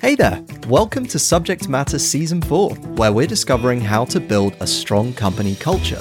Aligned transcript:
Hey 0.00 0.14
there! 0.14 0.44
Welcome 0.68 1.06
to 1.06 1.18
Subject 1.18 1.68
Matter 1.68 1.98
Season 1.98 2.40
4, 2.40 2.70
where 2.70 3.12
we're 3.12 3.26
discovering 3.26 3.80
how 3.80 4.04
to 4.04 4.20
build 4.20 4.54
a 4.60 4.66
strong 4.66 5.12
company 5.12 5.56
culture. 5.56 5.98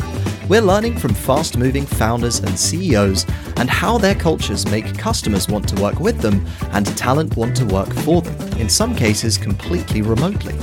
We're 0.48 0.62
learning 0.62 1.00
from 1.00 1.16
fast 1.16 1.58
moving 1.58 1.84
founders 1.84 2.38
and 2.38 2.60
CEOs 2.60 3.26
and 3.56 3.72
how 3.72 3.98
their 3.98 4.14
cultures 4.14 4.68
make 4.68 5.00
customers 5.00 5.48
want 5.48 5.68
to 5.70 5.82
work 5.82 6.00
with 6.00 6.22
them 6.22 6.46
and 6.74 6.86
talent 6.96 7.36
want 7.38 7.58
to 7.58 7.66
work 7.66 7.92
for 7.92 8.22
them, 8.22 8.60
in 8.60 8.70
some 8.70 8.96
cases 8.96 9.36
completely 9.36 10.04
remotely. 10.04 10.56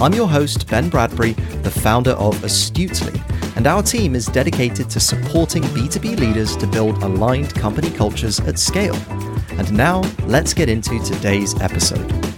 I'm 0.00 0.12
your 0.12 0.28
host, 0.28 0.66
Ben 0.66 0.88
Bradbury, 0.88 1.34
the 1.62 1.70
founder 1.70 2.12
of 2.12 2.42
Astutely, 2.42 3.22
and 3.54 3.68
our 3.68 3.84
team 3.84 4.16
is 4.16 4.26
dedicated 4.26 4.90
to 4.90 4.98
supporting 4.98 5.62
B2B 5.62 6.18
leaders 6.18 6.56
to 6.56 6.66
build 6.66 7.00
aligned 7.04 7.54
company 7.54 7.90
cultures 7.90 8.40
at 8.40 8.58
scale. 8.58 8.96
And 9.52 9.72
now, 9.72 10.00
let's 10.26 10.52
get 10.52 10.68
into 10.68 10.98
today's 11.04 11.54
episode. 11.60 12.31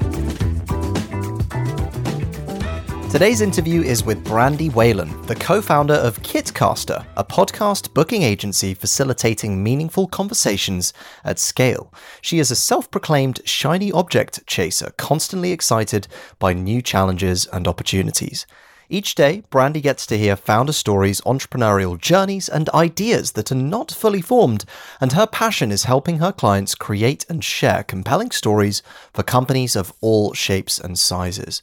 Today's 3.15 3.43
interview 3.43 3.81
is 3.81 4.03
with 4.03 4.25
Brandy 4.25 4.71
Whalen, 4.71 5.25
the 5.27 5.37
co 5.37 5.63
founder 5.63 5.95
of 5.95 6.21
Kitcaster, 6.25 7.07
a 7.17 7.23
podcast 7.23 7.95
booking 7.95 8.23
agency 8.23 8.75
facilitating 8.75 9.63
meaningful 9.63 10.09
conversations 10.09 10.93
at 11.23 11.39
scale. 11.39 11.95
She 12.23 12.41
is 12.41 12.51
a 12.51 12.57
self 12.57 12.91
proclaimed 12.91 13.41
shiny 13.45 13.93
object 13.93 14.45
chaser, 14.49 14.91
constantly 14.97 15.53
excited 15.53 16.09
by 16.41 16.55
new 16.55 16.83
challenges 16.83 17.47
and 17.53 17.69
opportunities. 17.69 18.47
Each 18.89 19.15
day, 19.15 19.45
Brandy 19.49 19.81
gets 19.81 20.07
to 20.07 20.19
hear 20.19 20.37
founder 20.37 20.73
stories, 20.73 21.21
entrepreneurial 21.23 21.99
journeys, 21.99 22.49
and 22.49 22.69
ideas 22.71 23.33
that 23.33 23.51
are 23.51 23.55
not 23.55 23.91
fully 23.93 24.21
formed, 24.21 24.65
and 25.01 25.13
her 25.13 25.27
passion 25.27 25.71
is 25.71 25.85
helping 25.85 26.19
her 26.19 26.33
clients 26.33 26.75
create 26.75 27.25
and 27.29 27.43
share 27.43 27.83
compelling 27.83 28.31
stories 28.31 28.83
for 29.13 29.23
companies 29.23 29.75
of 29.75 29.93
all 30.01 30.35
shapes 30.35 30.79
and 30.79 30.99
sizes. 30.99 31.63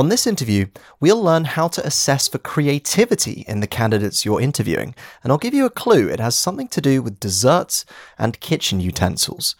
On 0.00 0.08
this 0.08 0.26
interview, 0.26 0.64
we'll 0.98 1.22
learn 1.22 1.44
how 1.44 1.68
to 1.68 1.86
assess 1.86 2.26
for 2.26 2.38
creativity 2.38 3.44
in 3.46 3.60
the 3.60 3.66
candidates 3.66 4.24
you're 4.24 4.40
interviewing, 4.40 4.94
and 5.22 5.30
I'll 5.30 5.36
give 5.36 5.52
you 5.52 5.66
a 5.66 5.68
clue 5.68 6.08
it 6.08 6.20
has 6.20 6.34
something 6.34 6.68
to 6.68 6.80
do 6.80 7.02
with 7.02 7.20
desserts 7.20 7.84
and 8.16 8.40
kitchen 8.40 8.80
utensils. 8.80 9.56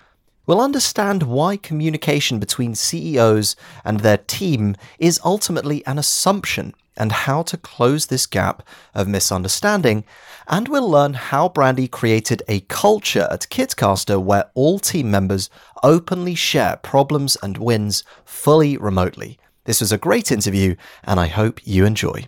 We'll 0.46 0.62
understand 0.62 1.24
why 1.24 1.58
communication 1.58 2.38
between 2.38 2.74
CEOs 2.74 3.54
and 3.84 4.00
their 4.00 4.16
team 4.16 4.76
is 4.98 5.20
ultimately 5.26 5.84
an 5.84 5.98
assumption 5.98 6.72
and 6.96 7.12
how 7.12 7.42
to 7.42 7.58
close 7.58 8.06
this 8.06 8.24
gap 8.24 8.66
of 8.94 9.06
misunderstanding. 9.06 10.04
And 10.48 10.68
we'll 10.68 10.88
learn 10.88 11.12
how 11.12 11.50
Brandy 11.50 11.86
created 11.86 12.42
a 12.48 12.60
culture 12.60 13.28
at 13.30 13.46
Kitcaster 13.50 14.18
where 14.18 14.50
all 14.54 14.78
team 14.78 15.10
members 15.10 15.50
openly 15.82 16.34
share 16.34 16.76
problems 16.76 17.36
and 17.42 17.58
wins 17.58 18.04
fully 18.24 18.78
remotely. 18.78 19.38
This 19.70 19.80
was 19.80 19.92
a 19.92 19.98
great 19.98 20.32
interview, 20.32 20.74
and 21.04 21.20
I 21.20 21.28
hope 21.28 21.64
you 21.64 21.84
enjoy. 21.84 22.26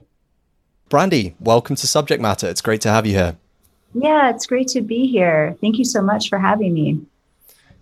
Brandy, 0.89 1.35
welcome 1.41 1.75
to 1.75 1.89
Subject 1.89 2.23
Matter. 2.23 2.49
It's 2.49 2.61
great 2.61 2.81
to 2.83 2.89
have 2.89 3.05
you 3.05 3.15
here. 3.15 3.37
Yeah, 3.95 4.31
it's 4.31 4.47
great 4.47 4.69
to 4.69 4.81
be 4.81 5.09
here. 5.09 5.57
Thank 5.61 5.77
you 5.77 5.85
so 5.85 6.01
much 6.01 6.29
for 6.29 6.39
having 6.39 6.73
me. 6.73 7.01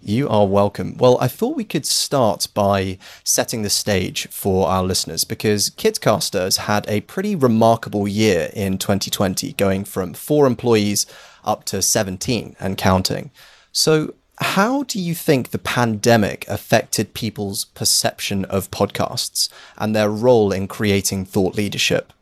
You 0.01 0.31
are 0.31 0.47
welcome. 0.47 0.97
Well, 0.97 1.19
I 1.21 1.29
thought 1.29 1.57
we 1.59 1.65
could 1.65 1.85
start 1.85 2.49
by 2.55 2.97
setting 3.23 3.61
the 3.61 3.69
stage 3.69 4.29
for 4.29 4.67
our 4.67 4.83
listeners 4.83 5.25
because 5.25 5.69
Kitcaster 5.69 6.41
has 6.41 6.57
had 6.57 6.89
a 6.89 7.03
pretty 7.03 7.37
remarkable 7.37 8.09
year 8.09 8.49
in 8.55 8.79
2020, 8.79 9.53
going 9.53 9.85
from 9.85 10.15
four 10.15 10.47
employees 10.47 11.05
up 11.45 11.65
to 11.65 11.83
17 11.83 12.57
and 12.59 12.79
counting. 12.79 13.31
So, 13.73 14.15
how 14.41 14.85
do 14.85 14.99
you 14.99 15.15
think 15.15 15.51
the 15.51 15.59
pandemic 15.59 16.47
affected 16.49 17.15
people's 17.15 17.67
perception 17.67 18.45
of 18.47 18.71
podcasts 18.71 19.49
and 19.77 19.95
their 19.95 20.11
role 20.11 20.51
in 20.51 20.67
creating 20.67 21.27
thought 21.27 21.55
leadership? 21.55 22.13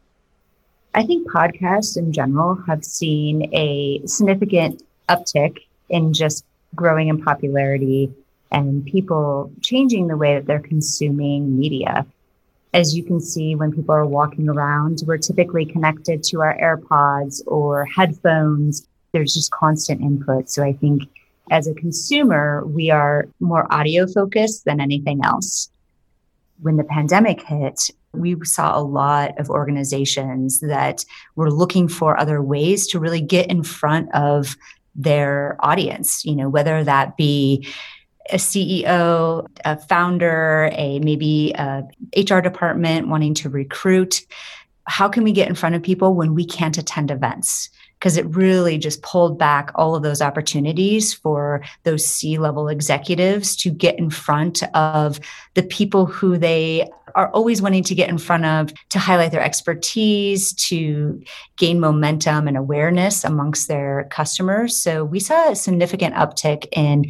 I 0.95 1.05
think 1.05 1.31
podcasts 1.31 1.97
in 1.97 2.13
general 2.13 2.57
have 2.67 2.85
seen 2.85 3.55
a 3.55 4.03
significant 4.05 4.83
uptick 5.09 5.59
in 5.89 6.13
just 6.13 6.45
growing 6.75 7.09
in 7.09 7.23
popularity 7.23 8.13
and 8.51 8.85
people 8.85 9.53
changing 9.63 10.09
the 10.09 10.17
way 10.17 10.35
that 10.35 10.47
they're 10.47 10.59
consuming 10.59 11.59
media. 11.59 12.05
As 12.75 12.97
you 12.97 13.05
can 13.05 13.21
see, 13.21 13.55
when 13.55 13.73
people 13.73 13.95
are 13.95 14.07
walking 14.07 14.49
around, 14.49 15.03
we're 15.07 15.19
typically 15.19 15.65
connected 15.65 16.23
to 16.25 16.41
our 16.41 16.59
AirPods 16.59 17.43
or 17.47 17.85
headphones. 17.85 18.87
There's 19.13 19.35
just 19.35 19.51
constant 19.51 20.01
input. 20.01 20.51
So 20.51 20.65
I 20.65 20.73
think 20.73 21.05
as 21.51 21.67
a 21.67 21.75
consumer, 21.75 22.65
we 22.67 22.91
are 22.91 23.29
more 23.41 23.73
audio 23.73 24.07
focused 24.07 24.65
than 24.65 24.81
anything 24.81 25.21
else. 25.25 25.71
When 26.61 26.77
the 26.77 26.85
pandemic 26.85 27.43
hit, 27.43 27.91
we 28.13 28.37
saw 28.43 28.79
a 28.79 28.83
lot 28.83 29.39
of 29.39 29.51
organizations 29.51 30.61
that 30.61 31.05
were 31.37 31.51
looking 31.51 31.89
for 31.89 32.19
other 32.19 32.43
ways 32.43 32.87
to 32.89 32.99
really 32.99 33.21
get 33.21 33.51
in 33.51 33.63
front 33.63 34.13
of 34.15 34.57
their 34.95 35.57
audience, 35.61 36.25
you 36.25 36.35
know, 36.35 36.49
whether 36.49 36.83
that 36.83 37.17
be 37.17 37.67
a 38.31 38.37
CEO, 38.37 39.47
a 39.65 39.79
founder, 39.79 40.71
a 40.73 40.99
maybe 41.01 41.53
a 41.57 41.85
HR 42.17 42.41
department 42.41 43.09
wanting 43.09 43.35
to 43.35 43.49
recruit. 43.49 44.27
How 44.85 45.09
can 45.09 45.23
we 45.23 45.33
get 45.33 45.49
in 45.49 45.55
front 45.55 45.75
of 45.75 45.83
people 45.83 46.15
when 46.15 46.35
we 46.35 46.45
can't 46.45 46.77
attend 46.77 47.11
events? 47.11 47.71
Because 47.99 48.17
it 48.17 48.27
really 48.35 48.79
just 48.79 49.03
pulled 49.03 49.39
back 49.39 49.71
all 49.75 49.95
of 49.95 50.03
those 50.03 50.23
opportunities 50.23 51.13
for 51.13 51.63
those 51.83 52.05
C 52.05 52.39
level 52.39 52.69
executives 52.69 53.57
to 53.57 53.71
get 53.71 53.99
in 53.99 54.11
front 54.11 54.63
of 54.75 55.19
the 55.55 55.63
people 55.63 56.07
who 56.07 56.39
they 56.39 56.89
are 57.15 57.31
always 57.31 57.61
wanting 57.61 57.83
to 57.83 57.95
get 57.95 58.09
in 58.09 58.19
front 58.19 58.45
of 58.45 58.73
to 58.91 58.99
highlight 58.99 59.33
their 59.33 59.43
expertise, 59.43 60.53
to 60.53 61.21
gain 61.57 61.81
momentum 61.81 62.47
and 62.47 62.57
awareness 62.57 63.25
amongst 63.25 63.67
their 63.67 64.07
customers. 64.11 64.77
So 64.77 65.05
we 65.05 65.19
saw 65.19 65.51
a 65.51 65.57
significant 65.57 66.15
uptick 66.15 66.67
in 66.73 67.07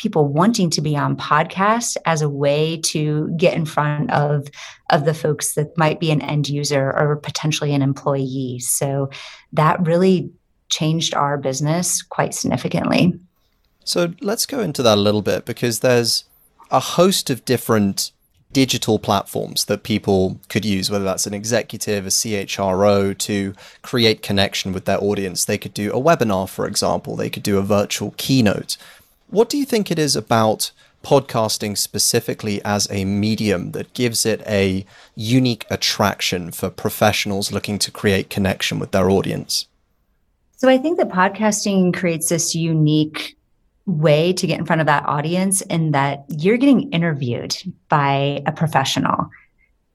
people 0.00 0.26
wanting 0.26 0.70
to 0.70 0.80
be 0.80 0.96
on 0.96 1.14
podcasts 1.14 1.94
as 2.06 2.22
a 2.22 2.28
way 2.28 2.78
to 2.78 3.28
get 3.36 3.54
in 3.54 3.66
front 3.66 4.10
of 4.10 4.48
of 4.88 5.04
the 5.04 5.12
folks 5.12 5.54
that 5.54 5.76
might 5.76 6.00
be 6.00 6.10
an 6.10 6.22
end 6.22 6.48
user 6.48 6.92
or 6.96 7.16
potentially 7.16 7.74
an 7.74 7.82
employee 7.82 8.58
so 8.60 9.10
that 9.52 9.78
really 9.86 10.32
changed 10.70 11.14
our 11.14 11.36
business 11.36 12.02
quite 12.02 12.32
significantly 12.32 13.12
so 13.84 14.14
let's 14.20 14.46
go 14.46 14.60
into 14.60 14.82
that 14.82 14.96
a 14.96 15.00
little 15.00 15.22
bit 15.22 15.44
because 15.44 15.80
there's 15.80 16.24
a 16.70 16.80
host 16.80 17.28
of 17.28 17.44
different 17.44 18.10
digital 18.52 18.98
platforms 18.98 19.66
that 19.66 19.84
people 19.84 20.40
could 20.48 20.64
use, 20.64 20.90
whether 20.90 21.04
that's 21.04 21.26
an 21.26 21.34
executive, 21.34 22.04
a 22.04 22.08
CHRO, 22.08 23.16
to 23.16 23.54
create 23.82 24.22
connection 24.22 24.72
with 24.72 24.86
their 24.86 25.02
audience. 25.02 25.44
They 25.44 25.58
could 25.58 25.74
do 25.74 25.92
a 25.92 26.00
webinar, 26.00 26.48
for 26.48 26.66
example, 26.66 27.14
they 27.14 27.30
could 27.30 27.44
do 27.44 27.58
a 27.58 27.62
virtual 27.62 28.12
keynote. 28.16 28.76
What 29.30 29.48
do 29.48 29.56
you 29.56 29.64
think 29.64 29.92
it 29.92 29.98
is 29.98 30.16
about 30.16 30.72
podcasting 31.04 31.78
specifically 31.78 32.60
as 32.64 32.88
a 32.90 33.04
medium 33.04 33.70
that 33.72 33.94
gives 33.94 34.26
it 34.26 34.42
a 34.44 34.84
unique 35.14 35.66
attraction 35.70 36.50
for 36.50 36.68
professionals 36.68 37.52
looking 37.52 37.78
to 37.78 37.92
create 37.92 38.28
connection 38.28 38.80
with 38.80 38.90
their 38.90 39.08
audience? 39.08 39.66
So 40.56 40.68
I 40.68 40.78
think 40.78 40.98
that 40.98 41.10
podcasting 41.10 41.94
creates 41.94 42.28
this 42.28 42.56
unique 42.56 43.36
way 43.86 44.32
to 44.32 44.46
get 44.48 44.58
in 44.58 44.66
front 44.66 44.80
of 44.80 44.88
that 44.88 45.06
audience 45.06 45.62
in 45.62 45.92
that 45.92 46.24
you're 46.28 46.56
getting 46.56 46.90
interviewed 46.90 47.56
by 47.88 48.42
a 48.46 48.52
professional. 48.52 49.30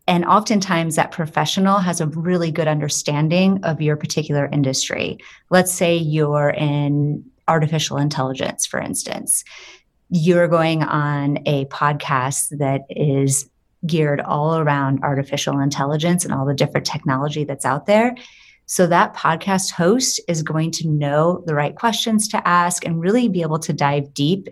And 0.07 0.23
oftentimes 0.23 0.95
that 0.95 1.11
professional 1.11 1.79
has 1.79 1.99
a 1.99 2.07
really 2.07 2.51
good 2.51 2.69
understanding 2.69 3.63
of 3.63 3.81
your 3.81 3.97
particular 3.97 4.47
industry. 4.51 5.17
Let's 5.49 5.73
say 5.73 5.97
you're 5.97 6.51
in 6.51 7.25
artificial 7.47 7.97
intelligence, 7.97 8.65
for 8.65 8.79
instance. 8.79 9.43
You're 10.09 10.47
going 10.47 10.83
on 10.83 11.39
a 11.45 11.65
podcast 11.65 12.57
that 12.57 12.81
is 12.89 13.49
geared 13.85 14.21
all 14.21 14.57
around 14.57 15.03
artificial 15.03 15.59
intelligence 15.59 16.25
and 16.25 16.33
all 16.33 16.45
the 16.45 16.53
different 16.53 16.85
technology 16.85 17.43
that's 17.43 17.65
out 17.65 17.85
there. 17.85 18.15
So 18.67 18.87
that 18.87 19.15
podcast 19.15 19.71
host 19.71 20.19
is 20.27 20.41
going 20.41 20.71
to 20.71 20.87
know 20.87 21.43
the 21.45 21.53
right 21.53 21.75
questions 21.75 22.27
to 22.29 22.47
ask 22.47 22.85
and 22.85 22.99
really 22.99 23.27
be 23.27 23.43
able 23.43 23.59
to 23.59 23.73
dive 23.73 24.13
deep 24.13 24.47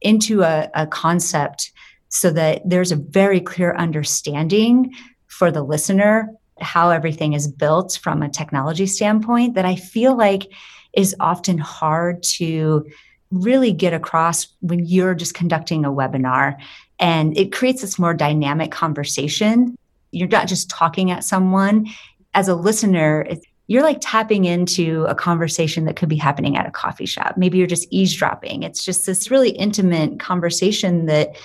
into 0.00 0.42
a, 0.42 0.70
a 0.74 0.86
concept 0.86 1.72
so 2.08 2.30
that 2.30 2.62
there's 2.64 2.92
a 2.92 2.96
very 2.96 3.40
clear 3.40 3.74
understanding 3.74 4.94
for 5.26 5.50
the 5.50 5.62
listener 5.62 6.30
how 6.60 6.90
everything 6.90 7.34
is 7.34 7.46
built 7.46 7.98
from 8.02 8.22
a 8.22 8.28
technology 8.28 8.86
standpoint 8.86 9.54
that 9.54 9.64
I 9.64 9.76
feel 9.76 10.16
like 10.16 10.50
is 10.92 11.14
often 11.20 11.58
hard 11.58 12.22
to 12.22 12.86
really 13.30 13.72
get 13.72 13.92
across 13.92 14.48
when 14.60 14.86
you're 14.86 15.14
just 15.14 15.34
conducting 15.34 15.84
a 15.84 15.92
webinar. 15.92 16.56
And 16.98 17.36
it 17.36 17.52
creates 17.52 17.82
this 17.82 17.98
more 17.98 18.14
dynamic 18.14 18.70
conversation. 18.70 19.76
You're 20.10 20.28
not 20.28 20.48
just 20.48 20.70
talking 20.70 21.10
at 21.10 21.24
someone. 21.24 21.86
As 22.34 22.48
a 22.48 22.54
listener, 22.54 23.26
you're 23.66 23.82
like 23.82 23.98
tapping 24.00 24.46
into 24.46 25.04
a 25.04 25.14
conversation 25.14 25.84
that 25.84 25.96
could 25.96 26.08
be 26.08 26.16
happening 26.16 26.56
at 26.56 26.66
a 26.66 26.70
coffee 26.70 27.06
shop. 27.06 27.36
Maybe 27.36 27.58
you're 27.58 27.66
just 27.66 27.86
eavesdropping. 27.90 28.62
It's 28.62 28.82
just 28.82 29.04
this 29.04 29.30
really 29.30 29.50
intimate 29.50 30.18
conversation 30.18 31.04
that 31.06 31.36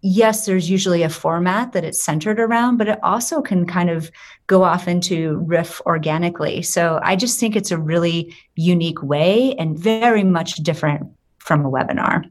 yes, 0.00 0.46
there's 0.46 0.70
usually 0.70 1.02
a 1.02 1.08
format 1.08 1.72
that 1.72 1.84
it's 1.84 2.02
centered 2.02 2.38
around, 2.38 2.76
but 2.76 2.88
it 2.88 2.98
also 3.02 3.42
can 3.42 3.66
kind 3.66 3.90
of 3.90 4.10
go 4.46 4.62
off 4.62 4.86
into 4.86 5.38
riff 5.38 5.80
organically. 5.86 6.62
So 6.62 7.00
I 7.02 7.16
just 7.16 7.40
think 7.40 7.56
it's 7.56 7.70
a 7.70 7.78
really 7.78 8.34
unique 8.54 9.02
way 9.02 9.54
and 9.56 9.78
very 9.78 10.24
much 10.24 10.56
different 10.56 11.06
from 11.38 11.64
a 11.64 11.70
webinar. 11.70 12.30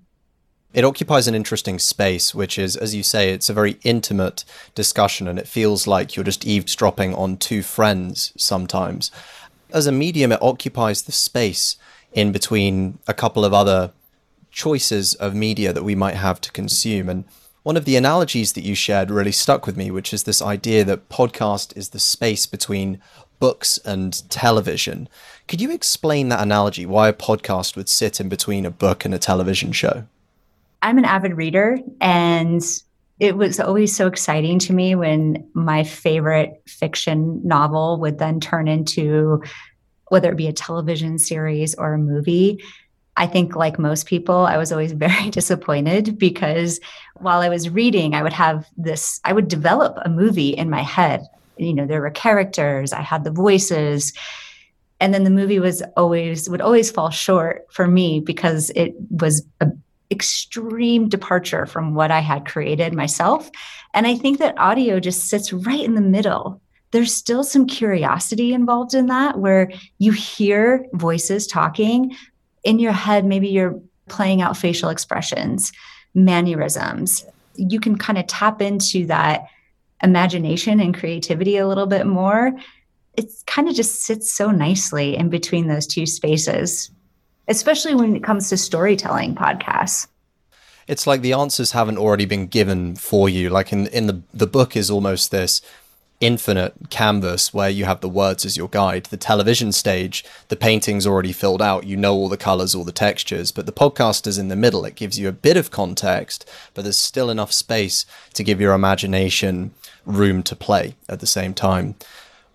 It 0.74 0.86
occupies 0.86 1.28
an 1.28 1.36
interesting 1.36 1.80
space, 1.80 2.36
which 2.36 2.60
is, 2.60 2.76
as 2.76 2.94
you 2.94 3.02
say, 3.02 3.32
it's 3.32 3.50
a 3.50 3.54
very 3.54 3.80
intimate 3.84 4.46
discussion, 4.76 5.28
and 5.28 5.40
it 5.40 5.48
feels 5.48 5.88
like 5.88 6.16
you're 6.16 6.26
just 6.26 6.46
eavesdropping 6.46 7.16
on 7.16 7.38
two 7.38 7.64
friends 7.64 8.32
sometimes. 8.38 9.10
As 9.72 9.88
a 9.88 9.92
medium, 9.92 10.32
it 10.32 10.42
occupies 10.42 11.02
the 11.02 11.12
space 11.12 11.78
in 12.14 12.32
between 12.32 13.00
a 13.08 13.14
couple 13.14 13.44
of 13.44 13.54
other 13.54 13.92
choices 14.52 15.16
of 15.16 15.34
media 15.34 15.74
that 15.74 15.84
we 15.84 15.96
might 15.96 16.16
have 16.16 16.40
to 16.42 16.52
consume. 16.52 17.10
And 17.10 17.26
one 17.68 17.76
of 17.76 17.84
the 17.84 17.98
analogies 17.98 18.54
that 18.54 18.64
you 18.64 18.74
shared 18.74 19.12
really 19.12 19.34
stuck 19.34 19.66
with 19.66 19.76
me, 19.76 19.92
which 19.92 20.14
is 20.14 20.24
this 20.24 20.42
idea 20.42 20.86
that 20.86 21.10
podcast 21.10 21.76
is 21.76 21.90
the 21.90 22.00
space 22.00 22.46
between 22.46 22.98
books 23.42 23.78
and 23.80 24.24
television. 24.30 25.10
Could 25.50 25.60
you 25.60 25.74
explain 25.74 26.30
that 26.30 26.42
analogy, 26.42 26.86
why 26.86 27.10
a 27.10 27.14
podcast 27.14 27.76
would 27.76 27.90
sit 27.90 28.22
in 28.22 28.30
between 28.30 28.66
a 28.66 28.72
book 28.72 29.04
and 29.04 29.14
a 29.14 29.20
television 29.20 29.74
show? 29.74 30.06
I'm 30.82 30.98
an 30.98 31.04
avid 31.04 31.36
reader, 31.36 31.78
and 32.00 32.62
it 33.20 33.36
was 33.36 33.60
always 33.60 33.94
so 33.94 34.08
exciting 34.08 34.60
to 34.60 34.72
me 34.72 34.96
when 34.96 35.46
my 35.54 35.84
favorite 35.84 36.62
fiction 36.68 37.42
novel 37.46 38.00
would 38.00 38.18
then 38.18 38.40
turn 38.40 38.70
into 38.70 39.44
whether 40.08 40.32
it 40.32 40.38
be 40.38 40.48
a 40.48 40.54
television 40.54 41.20
series 41.20 41.76
or 41.76 41.96
a 41.96 42.00
movie. 42.00 42.64
I 43.18 43.26
think, 43.26 43.56
like 43.56 43.80
most 43.80 44.06
people, 44.06 44.46
I 44.46 44.58
was 44.58 44.72
always 44.72 44.92
very 44.94 45.30
disappointed 45.30 46.18
because 46.18 46.80
while 47.16 47.42
I 47.42 47.50
was 47.50 47.70
reading, 47.70 48.14
I 48.14 48.24
would 48.24 48.34
have 48.34 48.66
this, 48.78 49.20
I 49.26 49.34
would 49.34 49.48
develop 49.48 49.98
a 50.06 50.10
movie 50.10 50.50
in 50.50 50.70
my 50.70 50.84
head. 50.84 51.28
You 51.58 51.74
know, 51.74 51.88
there 51.88 52.02
were 52.02 52.12
characters, 52.12 52.94
I 52.94 53.02
had 53.02 53.24
the 53.24 53.32
voices. 53.32 54.14
And 55.00 55.14
then 55.14 55.24
the 55.24 55.32
movie 55.32 55.60
was 55.60 55.84
always, 55.96 56.50
would 56.50 56.62
always 56.62 56.92
fall 56.92 57.10
short 57.10 57.66
for 57.72 57.88
me 57.88 58.20
because 58.20 58.72
it 58.76 58.96
was 59.10 59.44
an 59.60 59.82
extreme 60.12 61.10
departure 61.10 61.66
from 61.66 61.94
what 61.94 62.12
I 62.12 62.20
had 62.20 62.48
created 62.48 62.94
myself. 62.94 63.50
And 63.94 64.08
I 64.08 64.16
think 64.16 64.40
that 64.40 64.58
audio 64.60 65.00
just 65.00 65.28
sits 65.28 65.52
right 65.52 65.84
in 65.84 65.96
the 65.96 66.02
middle. 66.02 66.62
There's 66.92 67.14
still 67.14 67.44
some 67.44 67.68
curiosity 67.68 68.54
involved 68.54 68.94
in 68.94 69.08
that 69.08 69.40
where 69.40 69.72
you 69.98 70.12
hear 70.12 70.86
voices 70.94 71.46
talking 71.46 72.16
in 72.68 72.80
your 72.80 72.92
head. 72.92 73.26
Maybe 73.26 73.48
you're 73.48 73.80
playing 74.10 74.42
out 74.42 74.58
facial 74.58 74.90
expressions, 74.90 75.72
mannerisms. 76.14 77.26
You 77.56 77.80
can 77.80 77.98
kind 77.98 78.18
of 78.18 78.28
tap 78.28 78.62
into 78.62 79.06
that 79.08 79.46
imagination 80.04 80.80
and 80.80 80.94
creativity 80.94 81.58
a 81.58 81.68
little 81.68 81.88
bit 81.88 82.06
more. 82.06 82.52
It 83.16 83.32
kind 83.48 83.68
of 83.68 83.76
just 83.76 84.04
sits 84.04 84.32
so 84.32 84.52
nicely 84.52 85.18
in 85.18 85.30
between 85.30 85.68
those 85.68 85.88
two 85.88 86.06
spaces 86.06 86.92
especially 87.48 87.96
when 87.96 88.16
it 88.16 88.24
comes 88.24 88.50
to 88.50 88.58
storytelling 88.58 89.36
podcasts. 89.36 90.08
It's 90.88 91.06
like 91.06 91.22
the 91.22 91.34
answers 91.34 91.72
haven't 91.72 91.98
already 91.98 92.26
been 92.26 92.48
given 92.48 92.96
for 92.96 93.28
you. 93.28 93.50
Like 93.50 93.74
in 93.74 93.88
in 93.88 94.08
the 94.08 94.22
the 94.34 94.48
book 94.48 94.76
is 94.76 94.90
almost 94.90 95.32
this 95.32 95.62
infinite 96.20 96.90
canvas 96.90 97.54
where 97.54 97.70
you 97.70 97.86
have 97.86 98.02
the 98.02 98.10
words 98.10 98.46
as 98.46 98.58
your 98.58 98.70
guide. 98.70 99.06
The 99.06 99.18
television 99.18 99.72
stage, 99.72 100.26
the 100.48 100.56
painting's 100.56 101.06
already 101.06 101.32
filled 101.32 101.62
out. 101.62 101.86
You 101.86 101.96
know 101.96 102.14
all 102.14 102.30
the 102.30 102.38
colors, 102.38 102.74
all 102.74 102.84
the 102.84 102.92
textures, 102.92 103.52
but 103.52 103.66
the 103.66 103.72
podcast 103.72 104.26
is 104.26 104.38
in 104.38 104.48
the 104.48 104.56
middle. 104.56 104.86
It 104.86 104.96
gives 104.96 105.20
you 105.20 105.28
a 105.28 105.34
bit 105.34 105.58
of 105.58 105.72
context, 105.72 106.50
but 106.74 106.84
there's 106.84 106.98
still 106.98 107.30
enough 107.30 107.52
space 107.52 108.06
to 108.34 108.44
give 108.44 108.60
your 108.60 108.74
imagination 108.74 109.72
room 110.06 110.42
to 110.44 110.56
play 110.56 110.96
at 111.08 111.20
the 111.20 111.28
same 111.28 111.54
time. 111.54 111.96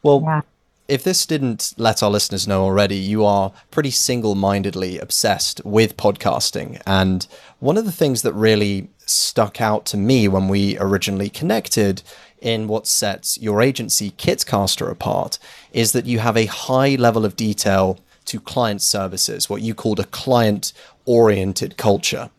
Well, 0.02 0.22
yeah 0.24 0.42
if 0.88 1.04
this 1.04 1.24
didn't 1.24 1.72
let 1.78 2.02
our 2.02 2.10
listeners 2.10 2.46
know 2.46 2.64
already, 2.64 2.96
you 2.96 3.24
are 3.24 3.52
pretty 3.70 3.90
single 3.90 4.34
mindedly 4.34 4.98
obsessed 4.98 5.64
with 5.64 5.96
podcasting. 5.96 6.82
And 6.86 7.26
one 7.60 7.78
of 7.78 7.86
the 7.86 7.92
things 7.92 8.20
that 8.22 8.34
really 8.34 8.90
stuck 9.06 9.60
out 9.60 9.86
to 9.86 9.96
me 9.96 10.28
when 10.28 10.48
we 10.48 10.76
originally 10.78 11.30
connected 11.30 12.02
in 12.42 12.68
what 12.68 12.86
sets 12.86 13.38
your 13.40 13.62
agency, 13.62 14.10
Kitcaster, 14.12 14.90
apart 14.90 15.38
is 15.72 15.92
that 15.92 16.06
you 16.06 16.18
have 16.18 16.36
a 16.36 16.46
high 16.46 16.96
level 16.96 17.24
of 17.24 17.36
detail 17.36 17.98
to 18.26 18.40
client 18.40 18.82
services, 18.82 19.48
what 19.48 19.62
you 19.62 19.74
called 19.74 20.00
a 20.00 20.04
client 20.04 20.72
oriented 21.06 21.76
culture. 21.76 22.30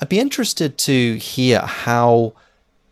I'd 0.00 0.08
be 0.08 0.18
interested 0.18 0.78
to 0.78 1.16
hear 1.16 1.60
how 1.60 2.34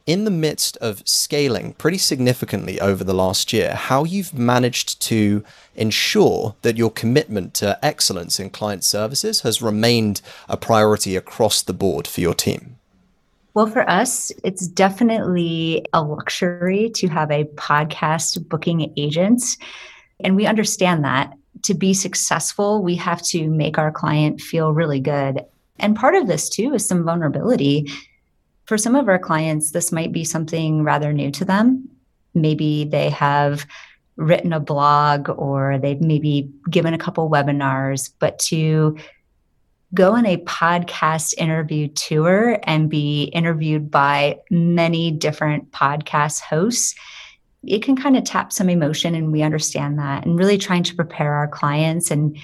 in 0.06 0.24
the 0.24 0.30
midst 0.30 0.76
of 0.78 1.06
scaling 1.06 1.74
pretty 1.74 1.98
significantly 1.98 2.80
over 2.80 3.04
the 3.04 3.14
last 3.14 3.52
year, 3.52 3.74
how 3.74 4.04
you've 4.04 4.34
managed 4.34 5.00
to 5.00 5.44
ensure 5.76 6.56
that 6.62 6.76
your 6.76 6.90
commitment 6.90 7.54
to 7.54 7.78
excellence 7.84 8.40
in 8.40 8.50
client 8.50 8.84
services 8.84 9.42
has 9.42 9.62
remained 9.62 10.20
a 10.48 10.56
priority 10.56 11.16
across 11.16 11.62
the 11.62 11.72
board 11.72 12.06
for 12.06 12.20
your 12.20 12.34
team. 12.34 12.76
Well, 13.54 13.66
for 13.66 13.88
us, 13.88 14.32
it's 14.44 14.66
definitely 14.66 15.84
a 15.92 16.02
luxury 16.02 16.90
to 16.94 17.08
have 17.08 17.30
a 17.30 17.44
podcast 17.44 18.48
booking 18.48 18.92
agent. 18.96 19.42
And 20.20 20.36
we 20.36 20.46
understand 20.46 21.04
that 21.04 21.34
to 21.64 21.74
be 21.74 21.94
successful, 21.94 22.82
we 22.82 22.96
have 22.96 23.22
to 23.22 23.48
make 23.48 23.78
our 23.78 23.92
client 23.92 24.40
feel 24.40 24.72
really 24.72 25.00
good. 25.00 25.44
And 25.78 25.94
part 25.94 26.14
of 26.14 26.26
this, 26.26 26.48
too, 26.48 26.74
is 26.74 26.86
some 26.86 27.04
vulnerability 27.04 27.88
for 28.64 28.78
some 28.78 28.94
of 28.94 29.08
our 29.08 29.18
clients, 29.18 29.72
this 29.72 29.92
might 29.92 30.12
be 30.12 30.24
something 30.24 30.82
rather 30.84 31.12
new 31.12 31.30
to 31.32 31.44
them. 31.44 31.88
Maybe 32.34 32.84
they 32.84 33.10
have 33.10 33.66
written 34.16 34.52
a 34.52 34.60
blog 34.60 35.28
or 35.28 35.78
they've 35.78 36.00
maybe 36.00 36.50
given 36.70 36.94
a 36.94 36.98
couple 36.98 37.28
webinars, 37.30 38.10
but 38.18 38.38
to 38.38 38.96
go 39.94 40.14
on 40.14 40.26
a 40.26 40.38
podcast 40.38 41.34
interview 41.36 41.88
tour 41.88 42.58
and 42.64 42.88
be 42.88 43.24
interviewed 43.24 43.90
by 43.90 44.38
many 44.50 45.10
different 45.10 45.70
podcast 45.70 46.40
hosts, 46.40 46.94
it 47.62 47.82
can 47.82 47.96
kind 47.96 48.16
of 48.16 48.24
tap 48.24 48.52
some 48.52 48.68
emotion. 48.68 49.14
And 49.14 49.32
we 49.32 49.42
understand 49.42 49.98
that. 49.98 50.24
And 50.24 50.38
really 50.38 50.58
trying 50.58 50.82
to 50.84 50.96
prepare 50.96 51.34
our 51.34 51.48
clients 51.48 52.10
and 52.10 52.36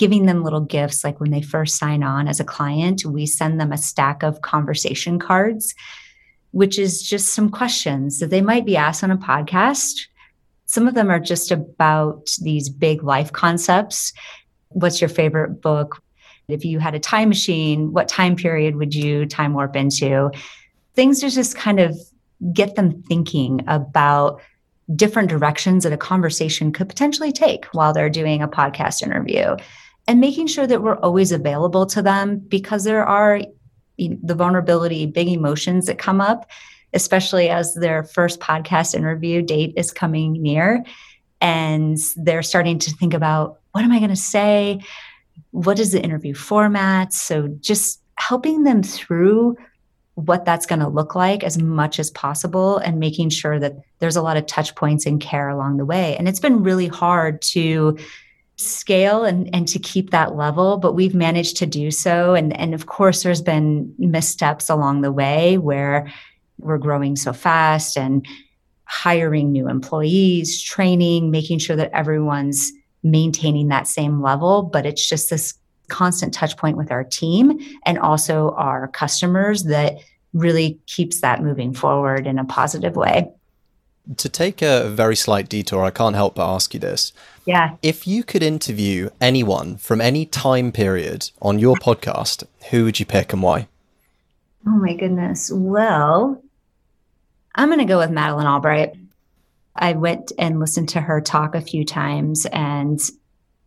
giving 0.00 0.24
them 0.24 0.42
little 0.42 0.62
gifts 0.62 1.04
like 1.04 1.20
when 1.20 1.30
they 1.30 1.42
first 1.42 1.76
sign 1.76 2.02
on 2.02 2.26
as 2.26 2.40
a 2.40 2.44
client 2.44 3.04
we 3.04 3.26
send 3.26 3.60
them 3.60 3.70
a 3.70 3.76
stack 3.76 4.22
of 4.22 4.40
conversation 4.40 5.18
cards 5.18 5.74
which 6.52 6.78
is 6.78 7.02
just 7.02 7.34
some 7.34 7.50
questions 7.50 8.18
that 8.18 8.30
they 8.30 8.40
might 8.40 8.64
be 8.64 8.78
asked 8.78 9.04
on 9.04 9.10
a 9.10 9.16
podcast 9.18 10.06
some 10.64 10.88
of 10.88 10.94
them 10.94 11.10
are 11.10 11.20
just 11.20 11.50
about 11.50 12.30
these 12.40 12.70
big 12.70 13.02
life 13.02 13.30
concepts 13.30 14.14
what's 14.70 15.02
your 15.02 15.10
favorite 15.10 15.60
book 15.60 16.02
if 16.52 16.64
you 16.64 16.78
had 16.78 16.94
a 16.94 16.98
time 16.98 17.28
machine 17.28 17.92
what 17.92 18.08
time 18.08 18.36
period 18.36 18.76
would 18.76 18.94
you 18.94 19.26
time 19.26 19.54
warp 19.54 19.76
into 19.76 20.30
things 20.94 21.20
to 21.20 21.30
just 21.30 21.56
kind 21.56 21.80
of 21.80 21.96
get 22.52 22.74
them 22.74 23.02
thinking 23.02 23.62
about 23.66 24.40
different 24.96 25.28
directions 25.28 25.84
that 25.84 25.92
a 25.92 25.96
conversation 25.96 26.72
could 26.72 26.88
potentially 26.88 27.32
take 27.32 27.66
while 27.66 27.92
they're 27.92 28.10
doing 28.10 28.42
a 28.42 28.48
podcast 28.48 29.02
interview 29.02 29.56
and 30.08 30.20
making 30.20 30.46
sure 30.46 30.66
that 30.66 30.82
we're 30.82 30.98
always 30.98 31.32
available 31.32 31.86
to 31.86 32.02
them 32.02 32.38
because 32.38 32.84
there 32.84 33.04
are 33.04 33.40
the 33.98 34.34
vulnerability, 34.34 35.06
big 35.06 35.28
emotions 35.28 35.86
that 35.86 35.98
come 35.98 36.20
up, 36.20 36.50
especially 36.94 37.48
as 37.48 37.74
their 37.74 38.02
first 38.04 38.40
podcast 38.40 38.94
interview 38.94 39.42
date 39.42 39.74
is 39.76 39.92
coming 39.92 40.32
near. 40.32 40.82
And 41.40 41.98
they're 42.16 42.42
starting 42.42 42.78
to 42.80 42.90
think 42.90 43.14
about 43.14 43.60
what 43.72 43.84
am 43.84 43.92
I 43.92 43.98
going 43.98 44.10
to 44.10 44.16
say? 44.16 44.80
What 45.50 45.78
is 45.78 45.92
the 45.92 46.02
interview 46.02 46.34
format? 46.34 47.12
So 47.12 47.48
just 47.60 48.00
helping 48.16 48.64
them 48.64 48.82
through 48.82 49.56
what 50.14 50.44
that's 50.44 50.66
going 50.66 50.80
to 50.80 50.88
look 50.88 51.14
like 51.14 51.42
as 51.42 51.58
much 51.58 51.98
as 51.98 52.10
possible 52.10 52.78
and 52.78 52.98
making 52.98 53.30
sure 53.30 53.58
that 53.58 53.76
there's 53.98 54.16
a 54.16 54.22
lot 54.22 54.36
of 54.36 54.46
touch 54.46 54.74
points 54.74 55.06
and 55.06 55.20
care 55.20 55.48
along 55.48 55.76
the 55.76 55.84
way. 55.84 56.16
And 56.16 56.28
it's 56.28 56.40
been 56.40 56.62
really 56.62 56.88
hard 56.88 57.40
to 57.42 57.96
scale 58.56 59.24
and, 59.24 59.48
and 59.54 59.66
to 59.68 59.78
keep 59.78 60.10
that 60.10 60.36
level, 60.36 60.76
but 60.76 60.92
we've 60.92 61.14
managed 61.14 61.56
to 61.56 61.66
do 61.66 61.90
so. 61.90 62.34
And, 62.34 62.54
and 62.58 62.74
of 62.74 62.86
course, 62.86 63.22
there's 63.22 63.40
been 63.40 63.94
missteps 63.98 64.68
along 64.68 65.00
the 65.00 65.12
way 65.12 65.56
where 65.56 66.12
we're 66.58 66.78
growing 66.78 67.16
so 67.16 67.32
fast 67.32 67.96
and 67.96 68.26
hiring 68.84 69.52
new 69.52 69.68
employees, 69.68 70.60
training, 70.60 71.30
making 71.30 71.58
sure 71.58 71.76
that 71.76 71.92
everyone's 71.92 72.72
maintaining 73.02 73.68
that 73.68 73.86
same 73.86 74.20
level. 74.20 74.62
But 74.62 74.86
it's 74.86 75.08
just 75.08 75.30
this 75.30 75.54
constant 75.88 76.32
touch 76.32 76.56
point 76.56 76.76
with 76.76 76.90
our 76.90 77.04
team 77.04 77.58
and 77.84 77.98
also 77.98 78.50
our 78.52 78.88
customers 78.88 79.64
that 79.64 79.98
really 80.32 80.78
keeps 80.86 81.20
that 81.20 81.42
moving 81.42 81.74
forward 81.74 82.26
in 82.26 82.38
a 82.38 82.44
positive 82.44 82.96
way. 82.96 83.30
To 84.16 84.28
take 84.28 84.62
a 84.62 84.88
very 84.88 85.14
slight 85.14 85.48
detour, 85.48 85.84
I 85.84 85.90
can't 85.90 86.16
help 86.16 86.36
but 86.36 86.52
ask 86.52 86.72
you 86.72 86.80
this. 86.80 87.12
Yeah. 87.44 87.76
If 87.82 88.06
you 88.06 88.24
could 88.24 88.42
interview 88.42 89.10
anyone 89.20 89.76
from 89.76 90.00
any 90.00 90.24
time 90.24 90.72
period 90.72 91.30
on 91.42 91.58
your 91.58 91.76
podcast, 91.76 92.44
who 92.70 92.84
would 92.84 92.98
you 92.98 93.06
pick 93.06 93.32
and 93.32 93.42
why? 93.42 93.68
Oh 94.66 94.70
my 94.70 94.94
goodness. 94.94 95.50
Well, 95.52 96.42
I'm 97.54 97.68
going 97.68 97.78
to 97.78 97.84
go 97.84 97.98
with 97.98 98.10
Madeleine 98.10 98.46
Albright. 98.46 98.94
I 99.80 99.94
went 99.94 100.32
and 100.38 100.60
listened 100.60 100.90
to 100.90 101.00
her 101.00 101.20
talk 101.20 101.54
a 101.54 101.60
few 101.60 101.84
times, 101.84 102.46
and 102.46 103.00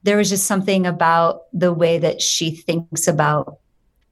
there 0.04 0.18
was 0.18 0.30
just 0.30 0.46
something 0.46 0.86
about 0.86 1.44
the 1.52 1.74
way 1.74 1.98
that 1.98 2.22
she 2.22 2.52
thinks 2.52 3.08
about 3.08 3.58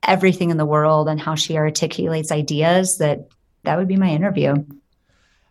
everything 0.04 0.50
in 0.50 0.58
the 0.58 0.66
world 0.66 1.08
and 1.08 1.22
how 1.22 1.36
she 1.36 1.58
articulates 1.58 2.32
ideas 2.32 2.98
that 2.98 3.30
that 3.64 3.78
would 3.78 3.88
be 3.88 3.98
my 3.98 4.10
interview. 4.10 4.56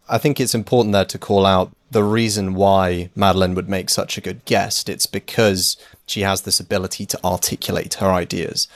I 0.08 0.18
think 0.18 0.40
it's 0.40 0.54
important 0.56 0.92
there 0.92 1.04
to 1.04 1.18
call 1.18 1.46
out 1.46 1.70
the 1.92 2.02
reason 2.02 2.54
why 2.54 3.10
Madeleine 3.14 3.54
would 3.54 3.68
make 3.68 3.88
such 3.88 4.18
a 4.18 4.20
good 4.20 4.44
guest. 4.44 4.88
It's 4.88 5.06
because 5.06 5.76
she 6.06 6.22
has 6.22 6.42
this 6.42 6.58
ability 6.58 7.06
to 7.06 7.24
articulate 7.24 7.94
her 7.94 8.10
ideas. 8.10 8.66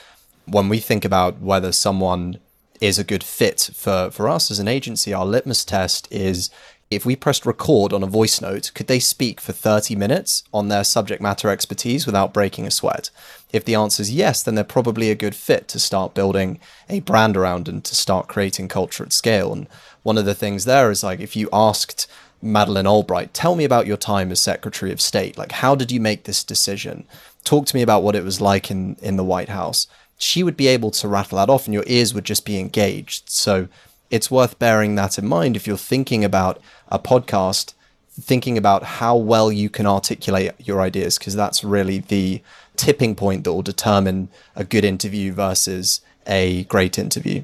When 0.45 0.69
we 0.69 0.79
think 0.79 1.03
about 1.03 1.39
whether 1.39 1.73
someone 1.73 2.39
is 2.79 2.99
a 2.99 3.03
good 3.03 3.23
fit 3.23 3.69
for, 3.73 4.11
for 4.11 4.29
us 4.29 4.49
as 4.49 4.59
an 4.59 4.67
agency, 4.67 5.13
our 5.13 5.25
litmus 5.25 5.65
test 5.65 6.07
is 6.11 6.49
if 6.91 7.05
we 7.05 7.15
pressed 7.15 7.45
record 7.45 7.91
on 7.93 8.03
a 8.03 8.07
voice 8.07 8.39
note, 8.39 8.71
could 8.75 8.87
they 8.87 8.99
speak 8.99 9.41
for 9.41 9.51
30 9.51 9.95
minutes 9.95 10.43
on 10.53 10.67
their 10.67 10.83
subject 10.83 11.21
matter 11.21 11.49
expertise 11.49 12.05
without 12.05 12.33
breaking 12.33 12.67
a 12.67 12.71
sweat? 12.71 13.09
If 13.51 13.65
the 13.65 13.75
answer 13.75 14.01
is 14.01 14.13
yes, 14.13 14.43
then 14.43 14.55
they're 14.55 14.63
probably 14.63 15.09
a 15.09 15.15
good 15.15 15.35
fit 15.35 15.67
to 15.69 15.79
start 15.79 16.13
building 16.13 16.59
a 16.87 16.99
brand 16.99 17.35
around 17.35 17.67
and 17.67 17.83
to 17.85 17.95
start 17.95 18.27
creating 18.27 18.67
culture 18.67 19.03
at 19.03 19.13
scale. 19.13 19.51
And 19.51 19.67
one 20.03 20.17
of 20.17 20.25
the 20.25 20.35
things 20.35 20.65
there 20.65 20.91
is 20.91 21.03
like 21.03 21.19
if 21.19 21.35
you 21.35 21.49
asked 21.51 22.07
Madeleine 22.41 22.85
Albright, 22.87 23.33
tell 23.33 23.55
me 23.55 23.63
about 23.63 23.87
your 23.87 23.97
time 23.97 24.31
as 24.31 24.39
Secretary 24.39 24.91
of 24.91 25.01
State. 25.01 25.37
Like, 25.37 25.53
how 25.53 25.73
did 25.73 25.91
you 25.91 25.99
make 25.99 26.25
this 26.25 26.43
decision? 26.43 27.05
Talk 27.43 27.65
to 27.67 27.75
me 27.75 27.81
about 27.81 28.03
what 28.03 28.15
it 28.15 28.23
was 28.23 28.39
like 28.39 28.69
in, 28.69 28.97
in 29.01 29.15
the 29.15 29.23
White 29.23 29.49
House. 29.49 29.87
She 30.17 30.43
would 30.43 30.55
be 30.55 30.67
able 30.67 30.91
to 30.91 31.07
rattle 31.07 31.37
that 31.37 31.49
off 31.49 31.65
and 31.65 31.73
your 31.73 31.83
ears 31.87 32.13
would 32.13 32.25
just 32.25 32.45
be 32.45 32.59
engaged. 32.59 33.29
So 33.29 33.67
it's 34.09 34.29
worth 34.29 34.59
bearing 34.59 34.95
that 34.95 35.17
in 35.17 35.27
mind 35.27 35.55
if 35.55 35.65
you're 35.67 35.77
thinking 35.77 36.23
about 36.23 36.61
a 36.89 36.99
podcast, 36.99 37.73
thinking 38.19 38.57
about 38.57 38.83
how 38.83 39.15
well 39.15 39.51
you 39.51 39.69
can 39.69 39.85
articulate 39.85 40.51
your 40.59 40.79
ideas, 40.81 41.17
because 41.17 41.35
that's 41.35 41.63
really 41.63 41.99
the 41.99 42.41
tipping 42.75 43.15
point 43.15 43.43
that 43.43 43.53
will 43.53 43.61
determine 43.61 44.29
a 44.55 44.63
good 44.63 44.85
interview 44.85 45.31
versus 45.33 46.01
a 46.27 46.63
great 46.65 46.97
interview. 46.97 47.43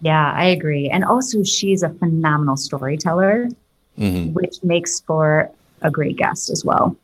Yeah, 0.00 0.32
I 0.32 0.46
agree. 0.46 0.90
And 0.90 1.04
also, 1.04 1.42
she's 1.42 1.82
a 1.82 1.90
phenomenal 1.90 2.56
storyteller, 2.56 3.48
mm-hmm. 3.98 4.32
which 4.32 4.62
makes 4.62 5.00
for 5.00 5.50
a 5.82 5.90
great 5.90 6.16
guest 6.16 6.50
as 6.50 6.64
well. 6.64 6.96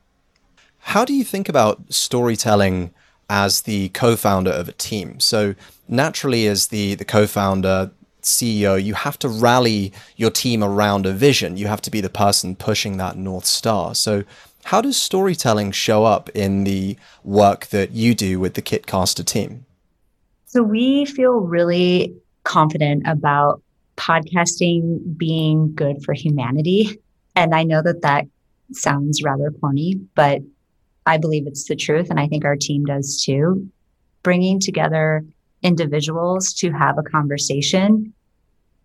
How 0.80 1.04
do 1.04 1.14
you 1.14 1.24
think 1.24 1.48
about 1.48 1.80
storytelling 1.90 2.92
as 3.28 3.62
the 3.62 3.90
co-founder 3.90 4.50
of 4.50 4.68
a 4.68 4.72
team? 4.72 5.20
So 5.20 5.54
naturally, 5.88 6.46
as 6.46 6.68
the 6.68 6.94
the 6.94 7.04
co-founder, 7.04 7.90
CEO, 8.22 8.82
you 8.82 8.94
have 8.94 9.18
to 9.20 9.28
rally 9.28 9.92
your 10.16 10.30
team 10.30 10.62
around 10.62 11.06
a 11.06 11.12
vision. 11.12 11.56
You 11.56 11.66
have 11.66 11.82
to 11.82 11.90
be 11.90 12.00
the 12.00 12.10
person 12.10 12.56
pushing 12.56 12.96
that 12.96 13.16
North 13.16 13.46
Star. 13.46 13.94
So, 13.94 14.24
how 14.64 14.80
does 14.80 14.96
storytelling 14.96 15.72
show 15.72 16.04
up 16.04 16.28
in 16.30 16.64
the 16.64 16.96
work 17.24 17.66
that 17.68 17.92
you 17.92 18.14
do 18.14 18.38
with 18.38 18.54
the 18.54 18.62
Kitcaster 18.62 19.24
team? 19.24 19.64
So, 20.46 20.62
we 20.62 21.04
feel 21.04 21.40
really 21.40 22.14
confident 22.44 23.06
about 23.06 23.62
podcasting 23.96 25.16
being 25.16 25.74
good 25.74 26.02
for 26.04 26.14
humanity. 26.14 27.00
And 27.36 27.54
I 27.54 27.62
know 27.64 27.82
that 27.82 28.02
that 28.02 28.26
sounds 28.72 29.22
rather 29.22 29.50
corny, 29.50 29.94
but 30.14 30.40
I 31.06 31.18
believe 31.18 31.46
it's 31.46 31.68
the 31.68 31.76
truth. 31.76 32.10
And 32.10 32.18
I 32.18 32.26
think 32.26 32.44
our 32.44 32.56
team 32.56 32.84
does 32.84 33.22
too. 33.22 33.70
Bringing 34.22 34.60
together 34.60 35.24
individuals 35.62 36.52
to 36.54 36.70
have 36.70 36.98
a 36.98 37.02
conversation 37.02 38.12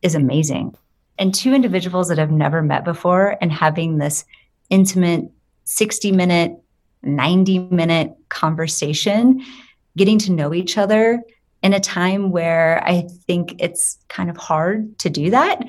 is 0.01 0.15
amazing. 0.15 0.75
And 1.17 1.33
two 1.33 1.53
individuals 1.53 2.09
that 2.09 2.17
have 2.17 2.31
never 2.31 2.61
met 2.61 2.83
before 2.83 3.37
and 3.41 3.51
having 3.51 3.97
this 3.97 4.25
intimate 4.69 5.31
60 5.63 6.11
minute, 6.11 6.53
90 7.03 7.59
minute 7.59 8.13
conversation, 8.29 9.43
getting 9.97 10.19
to 10.19 10.31
know 10.31 10.53
each 10.53 10.77
other 10.77 11.21
in 11.63 11.73
a 11.73 11.79
time 11.79 12.31
where 12.31 12.83
I 12.83 13.07
think 13.25 13.55
it's 13.59 13.97
kind 14.09 14.29
of 14.29 14.37
hard 14.37 14.99
to 14.99 15.09
do 15.09 15.29
that 15.31 15.63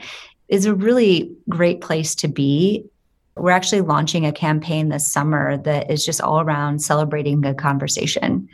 is 0.49 0.67
a 0.67 0.75
really 0.75 1.35
great 1.49 1.81
place 1.81 2.15
to 2.17 2.29
be. 2.29 2.85
We're 3.37 3.51
actually 3.51 3.81
launching 3.81 4.27
a 4.27 4.33
campaign 4.33 4.89
this 4.89 5.07
summer 5.07 5.57
that 5.59 5.91
is 5.91 6.05
just 6.05 6.21
all 6.21 6.41
around 6.41 6.83
celebrating 6.83 7.41
the 7.41 7.55
conversation 7.55 8.49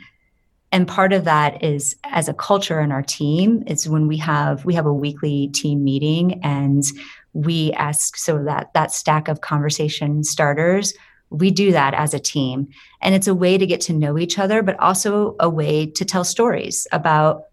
and 0.73 0.87
part 0.87 1.13
of 1.13 1.23
that 1.25 1.63
is 1.63 1.95
as 2.03 2.27
a 2.27 2.33
culture 2.33 2.81
in 2.81 2.91
our 2.91 3.03
team 3.03 3.63
is 3.67 3.87
when 3.87 4.07
we 4.07 4.17
have 4.17 4.65
we 4.65 4.73
have 4.73 4.87
a 4.87 4.93
weekly 4.93 5.47
team 5.49 5.83
meeting 5.83 6.43
and 6.43 6.83
we 7.33 7.71
ask 7.73 8.17
so 8.17 8.43
that 8.43 8.73
that 8.73 8.91
stack 8.91 9.27
of 9.27 9.41
conversation 9.41 10.23
starters 10.23 10.93
we 11.29 11.49
do 11.49 11.71
that 11.71 11.95
as 11.95 12.13
a 12.13 12.19
team. 12.19 12.67
And 13.01 13.15
it's 13.15 13.25
a 13.25 13.33
way 13.33 13.57
to 13.57 13.65
get 13.65 13.81
to 13.81 13.93
know 13.93 14.17
each 14.17 14.37
other 14.39 14.63
but 14.63 14.79
also 14.79 15.35
a 15.39 15.49
way 15.49 15.85
to 15.85 16.05
tell 16.05 16.23
stories 16.23 16.87
about 16.91 17.45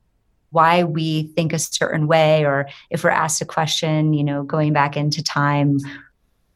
why 0.51 0.85
we 0.85 1.25
think 1.35 1.53
a 1.53 1.59
certain 1.59 2.07
way 2.07 2.45
or 2.45 2.69
if 2.89 3.05
we're 3.05 3.11
asked 3.11 3.41
a 3.41 3.45
question 3.45 4.13
you 4.15 4.25
know 4.25 4.43
going 4.43 4.73
back 4.73 4.97
into 4.97 5.23
time 5.23 5.79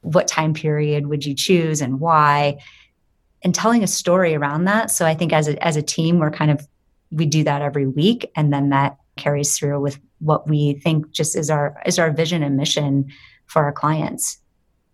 what 0.01 0.27
time 0.27 0.53
period 0.53 1.07
would 1.07 1.25
you 1.25 1.35
choose 1.35 1.81
and 1.81 2.01
why 2.01 2.59
and 3.45 3.55
telling 3.55 3.85
a 3.85 3.87
story 3.87 4.35
around 4.35 4.65
that. 4.65 4.91
So 4.91 5.07
I 5.07 5.15
think 5.15 5.33
as 5.33 5.49
a, 5.49 5.63
as 5.65 5.77
a 5.77 5.83
team, 5.83 6.19
we're 6.19 6.31
kind 6.31 6.51
of, 6.51 6.67
we 7.11 7.27
do 7.27 7.45
that 7.45 7.63
every 7.63 7.87
week. 7.87 8.31
And 8.35 8.53
then 8.53 8.71
that 8.71 8.97
carries 9.17 9.57
through 9.57 9.81
with 9.81 10.01
what 10.19 10.49
we 10.49 10.75
think 10.75 11.11
just 11.11 11.37
is 11.37 11.51
our, 11.51 11.81
is 11.85 11.99
our 11.99 12.11
vision 12.11 12.43
and 12.43 12.57
mission 12.57 13.07
for 13.47 13.63
our 13.63 13.73
clients. 13.73 14.39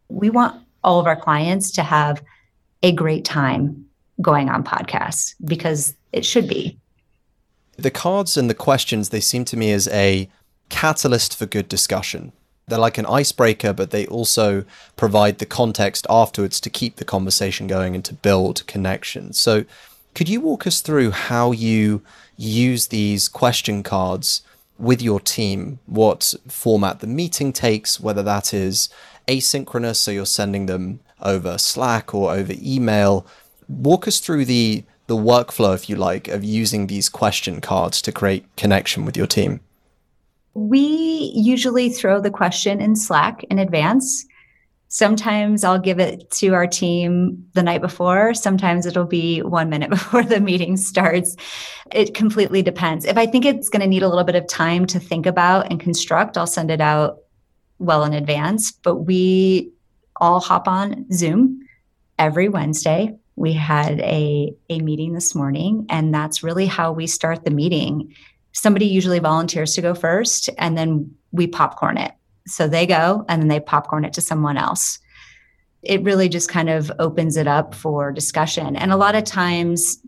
We 0.08 0.28
want 0.28 0.60
all 0.82 0.98
of 0.98 1.06
our 1.06 1.16
clients 1.16 1.70
to 1.72 1.82
have 1.82 2.22
a 2.82 2.92
great 2.92 3.24
time 3.24 3.86
going 4.20 4.48
on 4.48 4.64
podcasts 4.64 5.34
because 5.44 5.94
it 6.12 6.26
should 6.26 6.48
be. 6.48 6.76
The 7.76 7.90
cards 7.90 8.36
and 8.36 8.50
the 8.50 8.54
questions, 8.54 9.08
they 9.08 9.20
seem 9.20 9.44
to 9.46 9.56
me 9.56 9.72
as 9.72 9.88
a 9.88 10.28
catalyst 10.68 11.38
for 11.38 11.46
good 11.46 11.68
discussion. 11.68 12.32
They're 12.70 12.78
like 12.78 12.98
an 12.98 13.06
icebreaker, 13.06 13.72
but 13.72 13.90
they 13.90 14.06
also 14.06 14.64
provide 14.96 15.38
the 15.38 15.46
context 15.46 16.06
afterwards 16.08 16.60
to 16.60 16.70
keep 16.70 16.96
the 16.96 17.04
conversation 17.04 17.66
going 17.66 17.94
and 17.94 18.04
to 18.06 18.14
build 18.14 18.66
connections. 18.66 19.38
So, 19.38 19.64
could 20.14 20.28
you 20.28 20.40
walk 20.40 20.66
us 20.66 20.80
through 20.80 21.10
how 21.10 21.52
you 21.52 22.02
use 22.36 22.88
these 22.88 23.28
question 23.28 23.82
cards 23.82 24.42
with 24.78 25.02
your 25.02 25.20
team? 25.20 25.78
What 25.86 26.34
format 26.48 27.00
the 27.00 27.06
meeting 27.06 27.52
takes, 27.52 28.00
whether 28.00 28.22
that 28.22 28.54
is 28.54 28.88
asynchronous, 29.28 29.96
so 29.96 30.10
you're 30.10 30.26
sending 30.26 30.66
them 30.66 31.00
over 31.22 31.58
Slack 31.58 32.14
or 32.14 32.32
over 32.32 32.54
email. 32.60 33.26
Walk 33.68 34.08
us 34.08 34.20
through 34.20 34.46
the 34.46 34.84
the 35.06 35.16
workflow, 35.16 35.74
if 35.74 35.88
you 35.88 35.96
like, 35.96 36.28
of 36.28 36.44
using 36.44 36.86
these 36.86 37.08
question 37.08 37.60
cards 37.60 38.00
to 38.00 38.12
create 38.12 38.46
connection 38.56 39.04
with 39.04 39.16
your 39.16 39.26
team. 39.26 39.58
We 40.54 41.32
usually 41.34 41.90
throw 41.90 42.20
the 42.20 42.30
question 42.30 42.80
in 42.80 42.96
Slack 42.96 43.44
in 43.44 43.58
advance. 43.58 44.26
Sometimes 44.88 45.62
I'll 45.62 45.78
give 45.78 46.00
it 46.00 46.28
to 46.32 46.48
our 46.48 46.66
team 46.66 47.46
the 47.52 47.62
night 47.62 47.80
before. 47.80 48.34
Sometimes 48.34 48.86
it'll 48.86 49.04
be 49.04 49.40
one 49.40 49.68
minute 49.68 49.90
before 49.98 50.24
the 50.24 50.40
meeting 50.40 50.76
starts. 50.76 51.36
It 51.92 52.14
completely 52.14 52.62
depends. 52.62 53.04
If 53.04 53.16
I 53.16 53.26
think 53.26 53.44
it's 53.44 53.68
going 53.68 53.82
to 53.82 53.86
need 53.86 54.02
a 54.02 54.08
little 54.08 54.24
bit 54.24 54.34
of 54.34 54.48
time 54.48 54.86
to 54.86 54.98
think 54.98 55.26
about 55.26 55.70
and 55.70 55.78
construct, 55.78 56.36
I'll 56.36 56.46
send 56.46 56.72
it 56.72 56.80
out 56.80 57.18
well 57.78 58.02
in 58.04 58.12
advance. 58.12 58.72
But 58.72 58.96
we 58.96 59.70
all 60.16 60.40
hop 60.40 60.66
on 60.66 61.06
Zoom 61.12 61.60
every 62.18 62.48
Wednesday. 62.48 63.16
We 63.36 63.52
had 63.52 64.00
a, 64.00 64.52
a 64.68 64.80
meeting 64.80 65.14
this 65.14 65.34
morning, 65.34 65.86
and 65.88 66.12
that's 66.12 66.42
really 66.42 66.66
how 66.66 66.92
we 66.92 67.06
start 67.06 67.44
the 67.44 67.50
meeting 67.50 68.14
somebody 68.52 68.86
usually 68.86 69.18
volunteers 69.18 69.74
to 69.74 69.82
go 69.82 69.94
first 69.94 70.50
and 70.58 70.76
then 70.76 71.14
we 71.32 71.46
popcorn 71.46 71.96
it. 71.96 72.12
So 72.46 72.66
they 72.66 72.86
go 72.86 73.24
and 73.28 73.40
then 73.40 73.48
they 73.48 73.60
popcorn 73.60 74.04
it 74.04 74.12
to 74.14 74.20
someone 74.20 74.56
else. 74.56 74.98
It 75.82 76.02
really 76.02 76.28
just 76.28 76.48
kind 76.48 76.68
of 76.68 76.90
opens 76.98 77.36
it 77.36 77.46
up 77.46 77.74
for 77.74 78.12
discussion. 78.12 78.76
And 78.76 78.92
a 78.92 78.96
lot 78.96 79.14
of 79.14 79.24
times, 79.24 79.98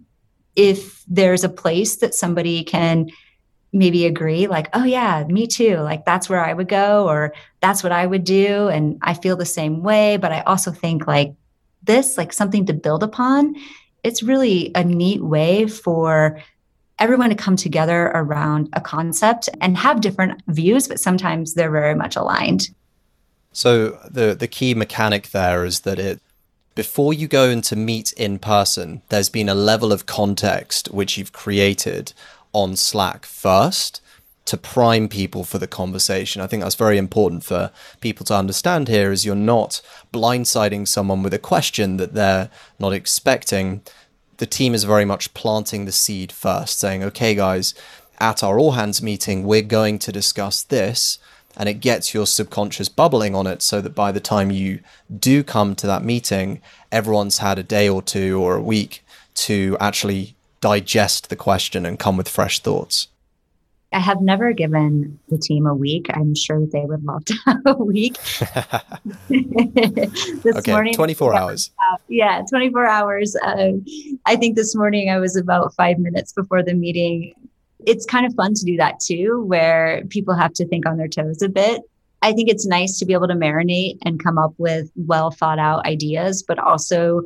if 0.55 1.03
there's 1.09 1.45
a 1.45 1.49
place 1.49 1.97
that 1.97 2.15
somebody 2.15 2.63
can 2.65 3.09
maybe 3.73 4.05
agree, 4.05 4.47
like, 4.49 4.69
oh, 4.75 4.85
yeah, 4.85 5.25
me 5.29 5.47
too, 5.47 5.77
like 5.79 6.05
that's 6.05 6.29
where 6.29 6.45
I 6.45 6.53
would 6.53 6.69
go, 6.69 7.09
or 7.09 7.33
that's 7.61 7.83
what 7.83 7.93
I 7.93 8.07
would 8.07 8.25
do. 8.25 8.69
And 8.69 8.99
I 9.01 9.15
feel 9.15 9.37
the 9.37 9.47
same 9.47 9.83
way. 9.83 10.19
But 10.19 10.33
I 10.33 10.41
also 10.43 10.73
think 10.73 11.07
like 11.07 11.33
this, 11.83 12.19
like 12.19 12.35
something 12.35 12.67
to 12.67 12.75
build 12.75 13.03
upon, 13.03 13.57
it's 14.05 14.23
really 14.23 14.73
a 14.75 14.85
neat 14.85 15.23
way 15.23 15.67
for 15.67 16.39
everyone 17.03 17.31
to 17.31 17.35
come 17.35 17.57
together 17.57 18.13
around 18.15 18.69
a 18.75 18.81
concept 18.81 19.49
and 19.61 19.77
have 19.77 20.01
different 20.01 20.41
views, 20.47 20.87
but 20.87 21.01
sometimes 21.01 21.55
they're 21.55 21.71
very 21.83 21.97
much 21.97 22.15
aligned. 22.17 22.71
So 23.53 23.99
the 24.09 24.35
the 24.35 24.47
key 24.47 24.73
mechanic 24.75 25.31
there 25.31 25.65
is 25.65 25.81
that 25.81 25.99
it 25.99 26.21
before 26.75 27.13
you 27.13 27.27
go 27.29 27.51
into 27.51 27.75
meet 27.77 28.13
in 28.13 28.39
person, 28.39 29.03
there's 29.09 29.29
been 29.29 29.49
a 29.49 29.65
level 29.71 29.93
of 29.93 30.07
context 30.07 30.89
which 30.99 31.19
you've 31.19 31.33
created 31.33 32.15
on 32.53 32.77
Slack 32.77 33.27
first. 33.27 34.01
to 34.45 34.57
prime 34.57 35.09
people 35.09 35.45
for 35.45 35.59
the 35.59 35.69
conversation. 35.69 36.43
I 36.43 36.47
think 36.47 36.63
that's 36.63 36.75
very 36.75 36.99
important 36.99 37.45
for 37.45 37.71
people 38.01 38.27
to 38.27 38.35
understand 38.35 38.89
here 38.89 39.13
is 39.13 39.25
you're 39.25 39.37
not 39.37 39.81
blindsiding 40.13 40.89
someone 40.89 41.23
with 41.23 41.33
a 41.33 41.39
question 41.39 41.97
that 41.99 42.15
they're 42.15 42.51
not 42.79 42.93
expecting. 42.93 43.83
The 44.43 44.47
team 44.47 44.75
is 44.75 44.83
very 44.83 45.05
much 45.05 45.35
planting 45.35 45.85
the 45.85 45.93
seed 45.93 46.33
first, 46.33 46.81
saying, 46.81 47.05
okay, 47.05 47.33
guys, 47.33 47.75
at 48.19 48.43
our 48.43 48.59
all 48.59 48.73
hands 48.73 49.01
meeting, 49.01 49.45
we're 49.45 49.63
going 49.63 50.01
to 50.01 50.11
discuss 50.11 50.65
this. 50.65 51.19
And 51.57 51.69
it 51.69 51.75
gets 51.75 52.13
your 52.13 52.27
subconscious 52.27 52.89
bubbling 52.89 53.37
on 53.37 53.47
it 53.47 53.63
so 53.63 53.81
that 53.81 53.95
by 53.95 54.11
the 54.11 54.19
time 54.19 54.51
you 54.51 54.81
do 55.17 55.45
come 55.45 55.77
to 55.77 55.87
that 55.87 56.03
meeting, 56.03 56.61
everyone's 56.91 57.39
had 57.39 57.57
a 57.57 57.63
day 57.63 57.89
or 57.89 58.03
two 58.03 58.43
or 58.43 58.57
a 58.57 58.61
week 58.61 59.05
to 59.47 59.77
actually 59.79 60.35
digest 60.61 61.31
the 61.31 61.37
question 61.37 61.87
and 61.87 62.01
come 62.01 62.17
with 62.17 62.29
fresh 62.29 62.59
thoughts. 62.59 63.07
I 63.93 63.99
have 63.99 64.21
never 64.21 64.53
given 64.53 65.19
the 65.29 65.39
team 65.39 65.67
a 65.67 65.75
week. 65.75 66.07
I'm 66.15 66.35
sure 66.35 66.61
that 66.61 66.73
they 66.73 66.85
would 66.85 67.05
love 67.05 67.25
to 67.27 67.35
have 67.47 67.61
a 67.67 67.75
week. 67.75 68.15
this 69.29 70.57
okay, 70.57 70.73
morning, 70.73 70.95
24 70.95 71.35
hours. 71.35 71.71
yeah, 72.09 72.43
24 72.49 72.87
hours. 72.87 73.37
Um, 73.45 73.85
I 74.25 74.37
think 74.37 74.57
this 74.57 74.75
morning 74.75 75.11
I 75.11 75.19
was 75.19 75.37
about 75.37 75.75
five 75.75 75.99
minutes 75.99 76.33
before 76.33 76.63
the 76.63 76.75
meeting. 76.75 77.35
It's 77.87 78.07
kind 78.07 78.25
of 78.25 78.35
fun 78.35 78.55
to 78.55 78.65
do 78.65 78.77
that 78.77 79.01
too, 79.01 79.45
where 79.47 80.03
people 80.09 80.35
have 80.35 80.55
to 80.55 80.67
think 80.67 80.87
on 80.87 80.97
their 80.97 81.09
toes 81.09 81.43
a 81.43 81.49
bit. 81.49 81.83
I 82.23 82.33
think 82.33 82.49
it's 82.49 82.67
nice 82.67 82.99
to 82.99 83.05
be 83.05 83.13
able 83.13 83.29
to 83.29 83.35
marinate 83.35 83.99
and 84.03 84.23
come 84.23 84.39
up 84.39 84.55
with 84.57 84.91
well 84.95 85.33
thought 85.33 85.59
out 85.59 85.85
ideas, 85.87 86.43
but 86.43 86.59
also 86.59 87.23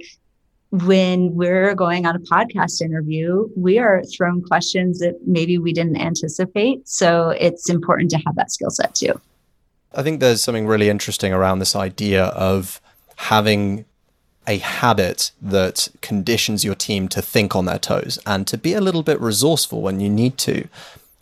when 0.70 1.34
we're 1.34 1.74
going 1.74 2.06
on 2.06 2.16
a 2.16 2.20
podcast 2.20 2.80
interview, 2.80 3.48
we 3.56 3.78
are 3.78 4.02
thrown 4.04 4.42
questions 4.42 4.98
that 4.98 5.16
maybe 5.26 5.58
we 5.58 5.72
didn't 5.72 5.96
anticipate. 5.96 6.86
So 6.88 7.30
it's 7.30 7.70
important 7.70 8.10
to 8.10 8.16
have 8.26 8.34
that 8.36 8.50
skill 8.50 8.70
set 8.70 8.94
too. 8.94 9.20
I 9.94 10.02
think 10.02 10.20
there's 10.20 10.42
something 10.42 10.66
really 10.66 10.90
interesting 10.90 11.32
around 11.32 11.60
this 11.60 11.76
idea 11.76 12.26
of 12.26 12.80
having 13.16 13.84
a 14.46 14.58
habit 14.58 15.32
that 15.40 15.88
conditions 16.02 16.64
your 16.64 16.74
team 16.74 17.08
to 17.08 17.22
think 17.22 17.56
on 17.56 17.64
their 17.64 17.78
toes 17.78 18.18
and 18.26 18.46
to 18.46 18.58
be 18.58 18.74
a 18.74 18.80
little 18.80 19.02
bit 19.02 19.20
resourceful 19.20 19.82
when 19.82 20.00
you 20.00 20.08
need 20.08 20.38
to. 20.38 20.68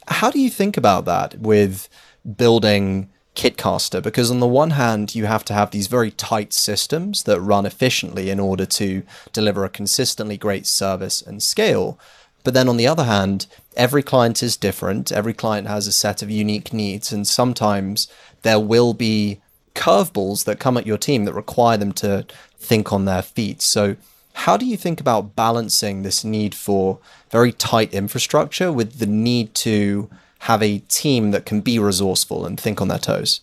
How 0.09 0.31
do 0.31 0.39
you 0.39 0.51
think 0.51 0.77
about 0.77 1.05
that 1.07 1.39
with 1.39 1.89
building 2.37 3.11
Kitcaster 3.35 4.03
because 4.03 4.31
on 4.31 4.41
the 4.41 4.47
one 4.47 4.71
hand 4.71 5.15
you 5.15 5.27
have 5.27 5.45
to 5.47 5.55
have 5.55 5.71
these 5.71 5.89
very 5.89 6.11
tight 6.11 6.53
systems 6.53 7.25
that 7.25 7.41
run 7.41 7.67
efficiently 7.67 8.31
in 8.31 8.39
order 8.39 8.65
to 8.67 9.03
deliver 9.33 9.65
a 9.65 9.69
consistently 9.69 10.37
great 10.37 10.67
service 10.67 11.21
and 11.21 11.43
scale. 11.43 11.99
But 12.45 12.55
then 12.55 12.69
on 12.69 12.77
the 12.77 12.87
other 12.87 13.05
hand 13.05 13.47
every 13.77 14.03
client 14.03 14.43
is 14.43 14.57
different. 14.57 15.11
Every 15.11 15.35
client 15.35 15.67
has 15.67 15.87
a 15.87 15.93
set 15.93 16.23
of 16.23 16.31
unique 16.31 16.73
needs 16.73 17.13
and 17.13 17.27
sometimes 17.27 18.07
there 18.43 18.61
will 18.61 18.95
be 18.95 19.41
curveballs 19.75 20.45
that 20.45 20.61
come 20.61 20.77
at 20.77 20.87
your 20.87 20.99
team 20.99 21.25
that 21.25 21.33
require 21.35 21.77
them 21.77 21.93
to 21.93 22.27
think 22.57 22.93
on 22.93 23.05
their 23.05 23.23
feet. 23.23 23.61
So 23.61 23.97
how 24.35 24.57
do 24.57 24.67
you 24.67 24.77
think 24.77 25.01
about 25.01 25.35
balancing 25.35 26.03
this 26.03 26.25
need 26.25 26.55
for 26.55 26.99
very 27.31 27.53
tight 27.53 27.93
infrastructure 27.93 28.73
with 28.73 28.99
the 28.99 29.07
need 29.07 29.55
to 29.57 30.09
have 30.45 30.63
a 30.63 30.79
team 30.91 31.31
that 31.31 31.47
can 31.47 31.63
be 31.63 31.79
resourceful 31.79 32.45
and 32.45 32.61
think 32.61 32.83
on 32.83 32.89
their 32.89 32.99
toes? 32.99 33.41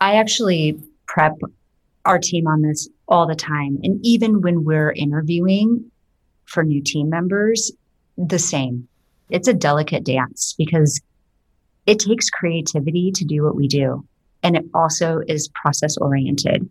I 0.00 0.16
actually 0.16 0.76
prep 1.06 1.38
our 2.04 2.18
team 2.18 2.48
on 2.48 2.62
this 2.62 2.88
all 3.06 3.28
the 3.28 3.36
time. 3.36 3.78
And 3.84 4.04
even 4.04 4.40
when 4.40 4.64
we're 4.64 4.90
interviewing 4.90 5.88
for 6.46 6.64
new 6.64 6.82
team 6.82 7.10
members, 7.10 7.70
the 8.18 8.40
same. 8.40 8.88
It's 9.30 9.46
a 9.46 9.54
delicate 9.54 10.02
dance 10.02 10.52
because 10.58 11.00
it 11.86 12.00
takes 12.00 12.28
creativity 12.28 13.12
to 13.12 13.24
do 13.24 13.44
what 13.44 13.54
we 13.54 13.68
do. 13.68 14.04
And 14.42 14.56
it 14.56 14.64
also 14.74 15.20
is 15.28 15.46
process 15.54 15.96
oriented. 15.96 16.68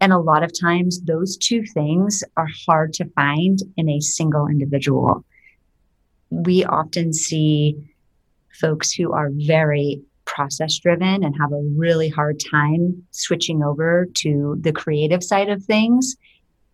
And 0.00 0.12
a 0.12 0.18
lot 0.18 0.44
of 0.44 0.56
times, 0.56 1.00
those 1.00 1.36
two 1.36 1.64
things 1.64 2.22
are 2.36 2.48
hard 2.66 2.92
to 2.94 3.10
find 3.16 3.58
in 3.76 3.88
a 3.88 4.00
single 4.00 4.46
individual. 4.46 5.24
We 6.30 6.64
often 6.64 7.12
see 7.12 7.76
folks 8.60 8.92
who 8.92 9.12
are 9.12 9.30
very 9.32 10.00
process 10.24 10.76
driven 10.78 11.24
and 11.24 11.34
have 11.40 11.52
a 11.52 11.68
really 11.76 12.08
hard 12.08 12.40
time 12.50 13.02
switching 13.12 13.62
over 13.62 14.06
to 14.14 14.56
the 14.60 14.72
creative 14.72 15.22
side 15.22 15.48
of 15.48 15.62
things. 15.64 16.16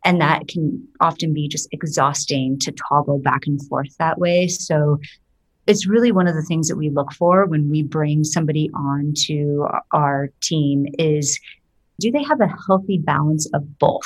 And 0.04 0.20
that 0.20 0.48
can 0.48 0.86
often 1.00 1.32
be 1.32 1.46
just 1.46 1.68
exhausting 1.70 2.58
to 2.60 2.72
toggle 2.72 3.18
back 3.18 3.46
and 3.46 3.64
forth 3.68 3.96
that 3.98 4.18
way. 4.18 4.48
So 4.48 4.98
it's 5.68 5.86
really 5.86 6.10
one 6.10 6.26
of 6.26 6.34
the 6.34 6.42
things 6.42 6.68
that 6.68 6.76
we 6.76 6.90
look 6.90 7.12
for 7.12 7.46
when 7.46 7.70
we 7.70 7.84
bring 7.84 8.24
somebody 8.24 8.68
on 8.74 9.14
to 9.26 9.68
our 9.92 10.30
team 10.40 10.86
is 10.98 11.38
do 12.00 12.10
they 12.10 12.22
have 12.24 12.40
a 12.40 12.52
healthy 12.66 12.98
balance 12.98 13.48
of 13.54 13.78
both? 13.78 14.02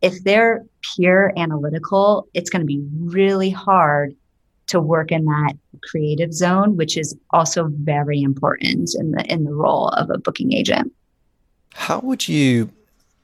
If 0.00 0.22
they're 0.22 0.64
pure 0.94 1.32
analytical, 1.36 2.28
it's 2.34 2.50
going 2.50 2.60
to 2.60 2.66
be 2.66 2.82
really 3.00 3.50
hard 3.50 4.14
to 4.70 4.80
work 4.80 5.12
in 5.12 5.24
that 5.24 5.54
creative 5.82 6.32
zone, 6.32 6.76
which 6.76 6.96
is 6.96 7.16
also 7.30 7.70
very 7.72 8.20
important 8.20 8.94
in 8.98 9.12
the 9.12 9.24
in 9.32 9.44
the 9.44 9.52
role 9.52 9.88
of 9.88 10.10
a 10.10 10.18
booking 10.18 10.52
agent. 10.52 10.92
How 11.74 12.00
would 12.00 12.28
you 12.28 12.70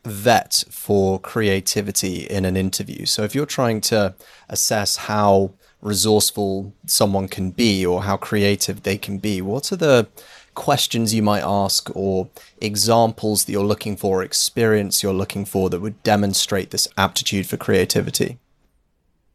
vet 0.05 0.65
for 0.71 1.19
creativity 1.19 2.25
in 2.25 2.45
an 2.45 2.57
interview? 2.57 3.07
So 3.07 3.23
if 3.23 3.35
you're 3.35 3.47
trying 3.47 3.81
to 3.93 4.15
assess 4.49 4.97
how 4.97 5.53
resourceful 5.83 6.73
someone 6.87 7.29
can 7.29 7.51
be 7.51 7.85
or 7.85 8.03
how 8.03 8.17
creative 8.17 8.83
they 8.83 8.99
can 8.99 9.19
be, 9.19 9.43
what 9.43 9.73
are 9.73 9.77
the 9.77 10.09
questions 10.55 11.13
you 11.13 11.23
might 11.23 11.43
ask 11.43 11.91
or 11.95 12.29
examples 12.61 13.45
that 13.45 13.53
you're 13.53 13.65
looking 13.65 13.97
for, 13.97 14.23
experience 14.23 15.03
you're 15.03 15.13
looking 15.13 15.45
for 15.45 15.69
that 15.71 15.81
would 15.81 16.03
demonstrate 16.03 16.71
this 16.71 16.89
aptitude 16.97 17.47
for 17.47 17.57
creativity? 17.57 18.39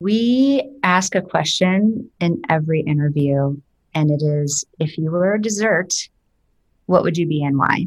We 0.01 0.67
ask 0.81 1.13
a 1.13 1.21
question 1.21 2.09
in 2.19 2.41
every 2.49 2.81
interview, 2.81 3.55
and 3.93 4.09
it 4.09 4.23
is 4.23 4.65
if 4.79 4.97
you 4.97 5.11
were 5.11 5.35
a 5.35 5.39
dessert, 5.39 5.93
what 6.87 7.03
would 7.03 7.19
you 7.19 7.27
be 7.27 7.43
and 7.43 7.55
why? 7.55 7.85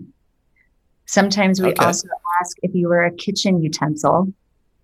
Sometimes 1.07 1.61
we 1.61 1.71
okay. 1.71 1.85
also 1.85 2.07
ask 2.41 2.57
if 2.63 2.73
you 2.73 2.87
were 2.87 3.03
a 3.03 3.11
kitchen 3.11 3.61
utensil, 3.61 4.33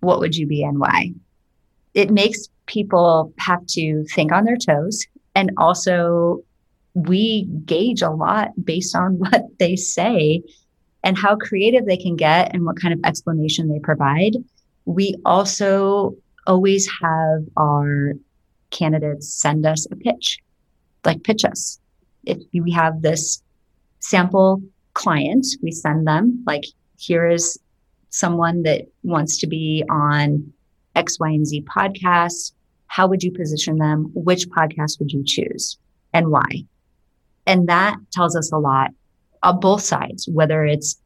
what 0.01 0.19
would 0.19 0.35
you 0.35 0.45
be 0.45 0.61
and 0.61 0.77
why? 0.77 1.13
It 1.93 2.11
makes 2.11 2.49
people 2.65 3.33
have 3.39 3.65
to 3.67 4.03
think 4.13 4.33
on 4.33 4.43
their 4.43 4.57
toes. 4.57 5.07
And 5.33 5.51
also, 5.57 6.43
we 6.95 7.45
gauge 7.63 8.01
a 8.01 8.09
lot 8.09 8.49
based 8.61 8.93
on 8.93 9.13
what 9.19 9.45
they 9.57 9.77
say 9.77 10.43
and 11.01 11.17
how 11.17 11.37
creative 11.37 11.85
they 11.85 11.95
can 11.95 12.17
get 12.17 12.53
and 12.53 12.65
what 12.65 12.75
kind 12.75 12.93
of 12.93 12.99
explanation 13.05 13.69
they 13.69 13.79
provide. 13.79 14.35
We 14.83 15.15
also 15.23 16.17
always 16.47 16.89
have 17.01 17.43
our 17.57 18.13
candidates 18.69 19.33
send 19.33 19.65
us 19.65 19.87
a 19.91 19.95
pitch, 19.95 20.39
like 21.05 21.23
pitch 21.23 21.45
us. 21.45 21.79
If 22.25 22.37
we 22.53 22.71
have 22.71 23.01
this 23.01 23.41
sample 23.99 24.61
client, 24.93 25.45
we 25.61 25.71
send 25.71 26.07
them, 26.07 26.43
like, 26.45 26.63
here 26.97 27.27
is 27.27 27.59
someone 28.09 28.63
that 28.63 28.87
wants 29.03 29.39
to 29.39 29.47
be 29.47 29.83
on 29.89 30.51
X, 30.95 31.19
Y, 31.19 31.29
and 31.29 31.47
Z 31.47 31.63
podcasts. 31.63 32.51
How 32.87 33.07
would 33.07 33.23
you 33.23 33.31
position 33.31 33.77
them? 33.77 34.11
Which 34.13 34.49
podcast 34.49 34.99
would 34.99 35.11
you 35.11 35.23
choose 35.25 35.77
and 36.13 36.29
why? 36.29 36.65
And 37.47 37.67
that 37.69 37.95
tells 38.11 38.35
us 38.35 38.51
a 38.51 38.57
lot 38.57 38.91
on 39.43 39.59
both 39.59 39.81
sides, 39.81 40.27
whether 40.27 40.65
it's 40.65 41.01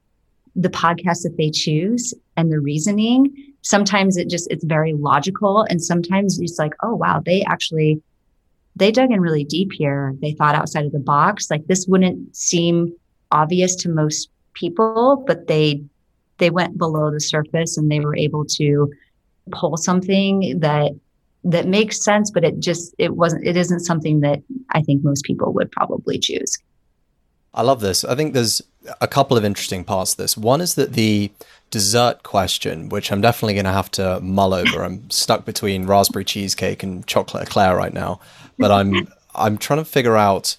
the 0.56 0.69
podcast 0.69 1.24
that 1.24 1.36
they 1.38 1.50
choose 1.50 2.13
and 2.36 2.52
the 2.52 2.60
reasoning 2.60 3.34
sometimes 3.65 4.15
it 4.15 4.30
just 4.30 4.49
it's 4.51 4.63
very 4.63 4.93
logical 4.93 5.65
and 5.69 5.84
sometimes 5.84 6.39
it's 6.39 6.60
like 6.60 6.73
oh 6.84 6.95
wow 6.95 7.21
they 7.25 7.43
actually 7.43 8.01
they 8.78 8.91
dug 8.91 9.12
in 9.12 9.21
really 9.21 9.45
deep 9.45 9.71
here. 9.71 10.13
They 10.21 10.34
thought 10.34 10.54
outside 10.54 10.84
of 10.86 10.91
the 10.91 10.99
box. 10.99 11.49
Like 11.49 11.65
this 11.67 11.88
wouldn't 11.88 12.36
seem 12.36 12.93
obvious 13.32 13.75
to 13.75 13.89
most 13.89 14.30
people 14.54 15.23
but 15.28 15.47
they 15.47 15.82
they 16.38 16.49
went 16.49 16.78
below 16.78 17.12
the 17.12 17.19
surface 17.19 17.78
and 17.78 17.91
they 17.91 17.99
were 17.99 18.15
able 18.15 18.45
to 18.45 18.91
pull 19.51 19.75
something 19.78 20.60
that 20.60 20.91
that 21.43 21.67
makes 21.67 22.04
sense 22.04 22.32
but 22.32 22.43
it 22.43 22.60
just 22.60 22.95
it 22.97 23.15
wasn't 23.15 23.45
it 23.45 23.58
isn't 23.58 23.82
something 23.82 24.21
that 24.21 24.41
i 24.71 24.82
think 24.82 25.04
most 25.04 25.23
people 25.25 25.51
would 25.54 25.69
probably 25.71 26.17
choose. 26.17 26.58
I 27.54 27.62
love 27.62 27.80
this. 27.80 28.04
I 28.04 28.15
think 28.15 28.34
there's 28.34 28.62
a 28.99 29.08
couple 29.08 29.38
of 29.38 29.45
interesting 29.45 29.86
parts 29.86 30.12
to 30.12 30.23
this. 30.23 30.38
One 30.38 30.60
is 30.60 30.75
that 30.75 30.93
the 30.93 31.32
dessert 31.75 32.23
question, 32.23 32.88
which 32.88 33.11
I'm 33.11 33.19
definitely 33.19 33.55
going 33.55 33.65
to 33.65 33.71
have 33.73 33.91
to 33.91 34.21
mull 34.21 34.53
over. 34.53 34.81
I'm 34.81 35.09
stuck 35.09 35.43
between 35.43 35.85
raspberry 35.85 36.23
cheesecake 36.23 36.83
and 36.83 37.05
chocolate 37.05 37.43
eclair 37.43 37.75
right 37.75 37.93
now, 37.93 38.21
but 38.57 38.71
I'm 38.71 39.09
I'm 39.35 39.57
trying 39.57 39.79
to 39.79 39.85
figure 39.85 40.15
out 40.15 40.55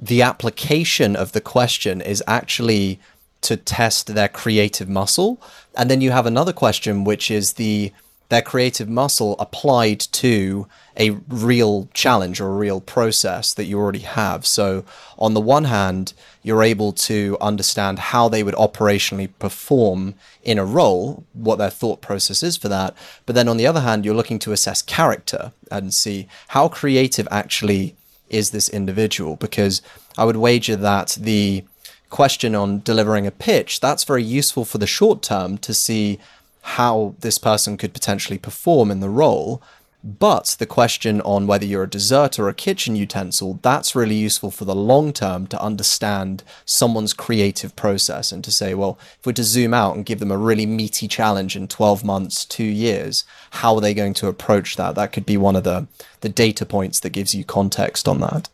the 0.00 0.22
application 0.22 1.16
of 1.16 1.32
the 1.32 1.42
question 1.42 2.00
is 2.00 2.24
actually 2.26 2.98
to 3.42 3.58
test 3.58 4.14
their 4.14 4.28
creative 4.28 4.88
muscle, 4.88 5.38
and 5.76 5.90
then 5.90 6.00
you 6.00 6.12
have 6.12 6.24
another 6.24 6.54
question, 6.54 7.04
which 7.04 7.30
is 7.30 7.52
the 7.52 7.92
their 8.34 8.42
creative 8.42 8.88
muscle 8.88 9.36
applied 9.38 10.00
to 10.00 10.66
a 10.98 11.10
real 11.28 11.88
challenge 11.94 12.40
or 12.40 12.48
a 12.48 12.56
real 12.56 12.80
process 12.80 13.54
that 13.54 13.66
you 13.66 13.78
already 13.78 14.00
have. 14.00 14.44
So, 14.44 14.84
on 15.16 15.34
the 15.34 15.40
one 15.40 15.64
hand, 15.64 16.14
you're 16.42 16.64
able 16.64 16.92
to 16.92 17.36
understand 17.40 18.00
how 18.00 18.28
they 18.28 18.42
would 18.42 18.56
operationally 18.56 19.30
perform 19.38 20.14
in 20.42 20.58
a 20.58 20.64
role, 20.64 21.24
what 21.32 21.56
their 21.56 21.70
thought 21.70 22.00
process 22.00 22.42
is 22.42 22.56
for 22.56 22.68
that. 22.68 22.96
But 23.24 23.36
then 23.36 23.48
on 23.48 23.56
the 23.56 23.68
other 23.68 23.82
hand, 23.82 24.04
you're 24.04 24.16
looking 24.16 24.40
to 24.40 24.52
assess 24.52 24.82
character 24.82 25.52
and 25.70 25.94
see 25.94 26.26
how 26.48 26.66
creative 26.66 27.28
actually 27.30 27.94
is 28.28 28.50
this 28.50 28.68
individual. 28.68 29.36
Because 29.36 29.80
I 30.18 30.24
would 30.24 30.36
wager 30.36 30.74
that 30.74 31.16
the 31.20 31.64
question 32.10 32.56
on 32.56 32.80
delivering 32.80 33.28
a 33.28 33.30
pitch, 33.30 33.78
that's 33.78 34.04
very 34.04 34.24
useful 34.24 34.64
for 34.64 34.78
the 34.78 34.86
short 34.86 35.22
term 35.22 35.56
to 35.58 35.72
see 35.72 36.18
how 36.64 37.14
this 37.20 37.36
person 37.36 37.76
could 37.76 37.92
potentially 37.92 38.38
perform 38.38 38.90
in 38.90 39.00
the 39.00 39.10
role. 39.10 39.62
But 40.02 40.56
the 40.58 40.66
question 40.66 41.20
on 41.20 41.46
whether 41.46 41.66
you're 41.66 41.82
a 41.82 41.88
dessert 41.88 42.38
or 42.38 42.48
a 42.48 42.54
kitchen 42.54 42.96
utensil, 42.96 43.58
that's 43.60 43.94
really 43.94 44.14
useful 44.14 44.50
for 44.50 44.64
the 44.64 44.74
long 44.74 45.12
term 45.12 45.46
to 45.48 45.62
understand 45.62 46.42
someone's 46.64 47.12
creative 47.12 47.76
process 47.76 48.32
and 48.32 48.42
to 48.44 48.50
say, 48.50 48.72
well, 48.72 48.98
if 49.18 49.26
we're 49.26 49.32
to 49.32 49.44
zoom 49.44 49.74
out 49.74 49.94
and 49.94 50.06
give 50.06 50.20
them 50.20 50.30
a 50.30 50.38
really 50.38 50.64
meaty 50.64 51.06
challenge 51.06 51.54
in 51.54 51.68
12 51.68 52.02
months, 52.02 52.46
two 52.46 52.64
years, 52.64 53.24
how 53.50 53.74
are 53.74 53.80
they 53.82 53.94
going 53.94 54.14
to 54.14 54.28
approach 54.28 54.76
that? 54.76 54.94
That 54.94 55.12
could 55.12 55.26
be 55.26 55.36
one 55.36 55.56
of 55.56 55.64
the, 55.64 55.86
the 56.22 56.30
data 56.30 56.64
points 56.64 57.00
that 57.00 57.10
gives 57.10 57.34
you 57.34 57.44
context 57.44 58.08
on 58.08 58.20
that. 58.20 58.48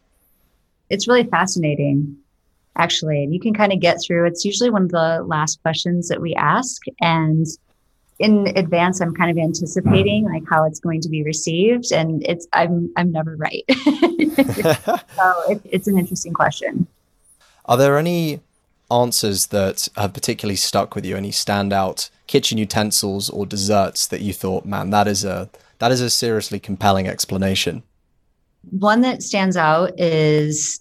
It's 0.88 1.06
really 1.06 1.24
fascinating, 1.24 2.16
actually. 2.76 3.22
And 3.22 3.32
you 3.32 3.38
can 3.38 3.54
kind 3.54 3.72
of 3.72 3.78
get 3.78 3.98
through, 4.04 4.26
it's 4.26 4.44
usually 4.44 4.70
one 4.70 4.82
of 4.82 4.90
the 4.90 5.22
last 5.24 5.62
questions 5.62 6.08
that 6.08 6.20
we 6.20 6.34
ask. 6.34 6.82
And 7.00 7.46
in 8.20 8.46
advance 8.56 9.00
i'm 9.00 9.14
kind 9.14 9.30
of 9.30 9.38
anticipating 9.38 10.24
like 10.24 10.42
how 10.48 10.64
it's 10.64 10.78
going 10.78 11.00
to 11.00 11.08
be 11.08 11.22
received 11.24 11.90
and 11.92 12.24
it's 12.26 12.46
i'm 12.52 12.90
i'm 12.96 13.10
never 13.10 13.36
right. 13.36 13.64
So 15.16 15.42
it, 15.50 15.60
it's 15.64 15.86
an 15.88 15.98
interesting 15.98 16.32
question. 16.32 16.86
Are 17.66 17.76
there 17.76 17.98
any 17.98 18.40
answers 18.90 19.48
that 19.48 19.88
have 19.96 20.14
particularly 20.14 20.56
stuck 20.56 20.94
with 20.94 21.04
you? 21.04 21.16
Any 21.16 21.30
standout 21.30 22.10
kitchen 22.26 22.56
utensils 22.56 23.28
or 23.28 23.44
desserts 23.44 24.06
that 24.06 24.20
you 24.20 24.32
thought 24.32 24.64
man 24.64 24.90
that 24.90 25.08
is 25.08 25.24
a 25.24 25.50
that 25.78 25.90
is 25.90 26.00
a 26.00 26.08
seriously 26.08 26.60
compelling 26.60 27.08
explanation 27.08 27.82
one 28.70 29.00
that 29.00 29.22
stands 29.22 29.56
out 29.56 29.98
is 29.98 30.80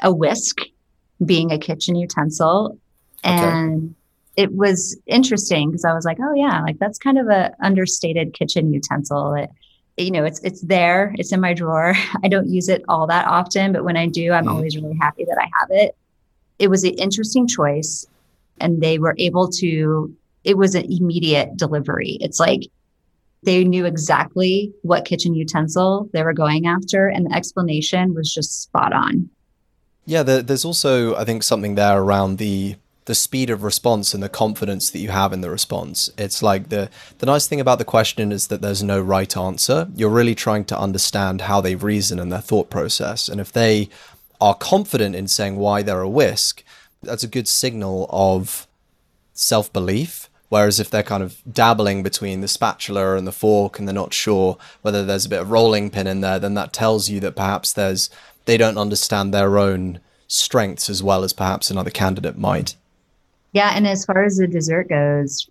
a 0.00 0.12
whisk 0.12 0.60
being 1.24 1.52
a 1.52 1.58
kitchen 1.58 1.96
utensil. 1.96 2.78
And 3.22 3.94
it 4.36 4.52
was 4.52 4.98
interesting 5.06 5.70
because 5.70 5.84
I 5.84 5.92
was 5.92 6.04
like, 6.04 6.18
oh 6.20 6.34
yeah, 6.34 6.62
like 6.62 6.78
that's 6.78 6.98
kind 6.98 7.18
of 7.18 7.28
a 7.28 7.54
understated 7.62 8.34
kitchen 8.34 8.72
utensil. 8.72 9.34
It, 9.34 9.50
you 9.96 10.10
know, 10.10 10.24
it's 10.24 10.40
it's 10.40 10.62
there, 10.62 11.14
it's 11.18 11.32
in 11.32 11.40
my 11.40 11.52
drawer. 11.52 11.94
I 12.24 12.28
don't 12.28 12.48
use 12.48 12.68
it 12.68 12.84
all 12.88 13.06
that 13.08 13.26
often, 13.26 13.72
but 13.72 13.84
when 13.84 13.96
I 13.96 14.06
do, 14.06 14.32
I'm 14.32 14.44
mm-hmm. 14.44 14.54
always 14.54 14.76
really 14.76 14.96
happy 15.00 15.24
that 15.24 15.38
I 15.38 15.48
have 15.58 15.68
it. 15.70 15.96
It 16.58 16.68
was 16.68 16.84
an 16.84 16.94
interesting 16.94 17.46
choice, 17.46 18.06
and 18.60 18.80
they 18.80 18.98
were 18.98 19.14
able 19.18 19.48
to. 19.48 20.14
It 20.42 20.56
was 20.56 20.74
an 20.74 20.90
immediate 20.90 21.56
delivery. 21.56 22.16
It's 22.20 22.40
like 22.40 22.62
they 23.42 23.64
knew 23.64 23.84
exactly 23.84 24.72
what 24.82 25.04
kitchen 25.04 25.34
utensil 25.34 26.08
they 26.12 26.22
were 26.22 26.32
going 26.32 26.66
after, 26.66 27.08
and 27.08 27.26
the 27.26 27.34
explanation 27.34 28.14
was 28.14 28.32
just 28.32 28.62
spot 28.62 28.92
on. 28.92 29.28
Yeah, 30.06 30.22
there's 30.22 30.64
also 30.64 31.14
I 31.16 31.24
think 31.24 31.42
something 31.42 31.74
there 31.74 31.98
around 31.98 32.38
the 32.38 32.76
the 33.06 33.14
speed 33.14 33.50
of 33.50 33.62
response 33.62 34.14
and 34.14 34.22
the 34.22 34.28
confidence 34.28 34.90
that 34.90 34.98
you 34.98 35.08
have 35.08 35.32
in 35.32 35.40
the 35.40 35.50
response. 35.50 36.10
It's 36.18 36.42
like 36.42 36.68
the 36.68 36.90
the 37.18 37.26
nice 37.26 37.46
thing 37.46 37.60
about 37.60 37.78
the 37.78 37.84
question 37.84 38.30
is 38.32 38.48
that 38.48 38.60
there's 38.60 38.82
no 38.82 39.00
right 39.00 39.36
answer. 39.36 39.88
You're 39.94 40.10
really 40.10 40.34
trying 40.34 40.64
to 40.66 40.78
understand 40.78 41.42
how 41.42 41.60
they 41.60 41.74
reason 41.74 42.18
and 42.18 42.30
their 42.30 42.40
thought 42.40 42.70
process. 42.70 43.28
And 43.28 43.40
if 43.40 43.52
they 43.52 43.88
are 44.40 44.54
confident 44.54 45.14
in 45.16 45.28
saying 45.28 45.56
why 45.56 45.82
they're 45.82 46.00
a 46.00 46.08
whisk, 46.08 46.62
that's 47.02 47.24
a 47.24 47.28
good 47.28 47.48
signal 47.48 48.06
of 48.10 48.66
self-belief. 49.32 50.28
Whereas 50.50 50.80
if 50.80 50.90
they're 50.90 51.04
kind 51.04 51.22
of 51.22 51.40
dabbling 51.50 52.02
between 52.02 52.40
the 52.40 52.48
spatula 52.48 53.16
and 53.16 53.26
the 53.26 53.32
fork 53.32 53.78
and 53.78 53.86
they're 53.86 53.94
not 53.94 54.12
sure 54.12 54.58
whether 54.82 55.04
there's 55.04 55.26
a 55.26 55.28
bit 55.28 55.40
of 55.40 55.50
rolling 55.50 55.90
pin 55.90 56.08
in 56.08 56.20
there, 56.22 56.40
then 56.40 56.54
that 56.54 56.72
tells 56.72 57.08
you 57.08 57.20
that 57.20 57.36
perhaps 57.36 57.72
there's 57.72 58.10
they 58.46 58.56
don't 58.56 58.78
understand 58.78 59.32
their 59.32 59.58
own 59.58 60.00
strengths 60.26 60.90
as 60.90 61.02
well 61.02 61.22
as 61.22 61.32
perhaps 61.32 61.70
another 61.70 61.90
candidate 61.90 62.36
might. 62.36 62.74
Yeah, 63.52 63.72
and 63.74 63.86
as 63.86 64.04
far 64.04 64.24
as 64.24 64.36
the 64.36 64.46
dessert 64.46 64.88
goes, 64.88 65.48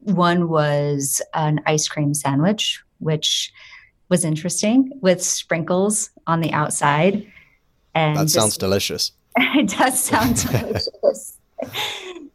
one 0.00 0.48
was 0.48 1.20
an 1.34 1.60
ice 1.66 1.88
cream 1.88 2.14
sandwich, 2.14 2.82
which 2.98 3.52
was 4.08 4.24
interesting 4.24 4.90
with 5.00 5.22
sprinkles 5.22 6.10
on 6.26 6.40
the 6.40 6.52
outside. 6.52 7.26
And 7.94 8.16
that 8.16 8.30
sounds 8.30 8.52
just, 8.52 8.60
delicious. 8.60 9.12
It 9.38 9.68
does 9.68 10.02
sound 10.02 10.36
delicious. 10.50 11.36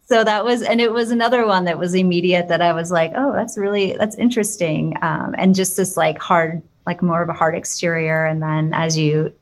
so 0.06 0.24
that 0.24 0.46
was, 0.46 0.62
and 0.62 0.80
it 0.80 0.92
was 0.92 1.12
another 1.12 1.48
one 1.48 1.66
that 1.66 1.80
was 1.80 1.96
immediate 1.96 2.48
that 2.50 2.62
I 2.62 2.74
was 2.74 2.92
like, 2.92 3.12
oh, 3.16 3.32
that's 3.34 3.58
really, 3.58 3.96
that's 3.98 4.16
interesting. 4.18 4.96
Um, 5.02 5.34
and 5.38 5.56
just 5.56 5.78
this 5.78 5.98
like 5.98 6.20
hard, 6.20 6.62
like 6.86 7.02
more 7.02 7.24
of 7.24 7.30
a 7.30 7.34
hard 7.34 7.56
exterior. 7.56 8.26
And 8.26 8.42
then 8.42 8.74
as 8.74 8.98
you, 8.98 9.34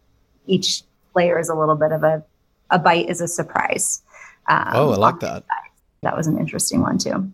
each 0.48 0.84
layer 1.16 1.38
is 1.38 1.50
a 1.50 1.56
little 1.56 1.76
bit 1.76 1.92
of 1.92 2.04
a, 2.04 2.24
a 2.70 2.80
bite 2.80 3.10
is 3.10 3.22
a 3.22 3.28
surprise. 3.28 4.04
Um, 4.50 4.68
oh, 4.74 4.92
I 4.92 4.98
like 4.98 5.20
that. 5.22 5.44
That 6.02 6.18
was 6.18 6.28
an 6.28 6.38
interesting 6.38 6.82
one 6.82 6.98
too. 6.98 7.32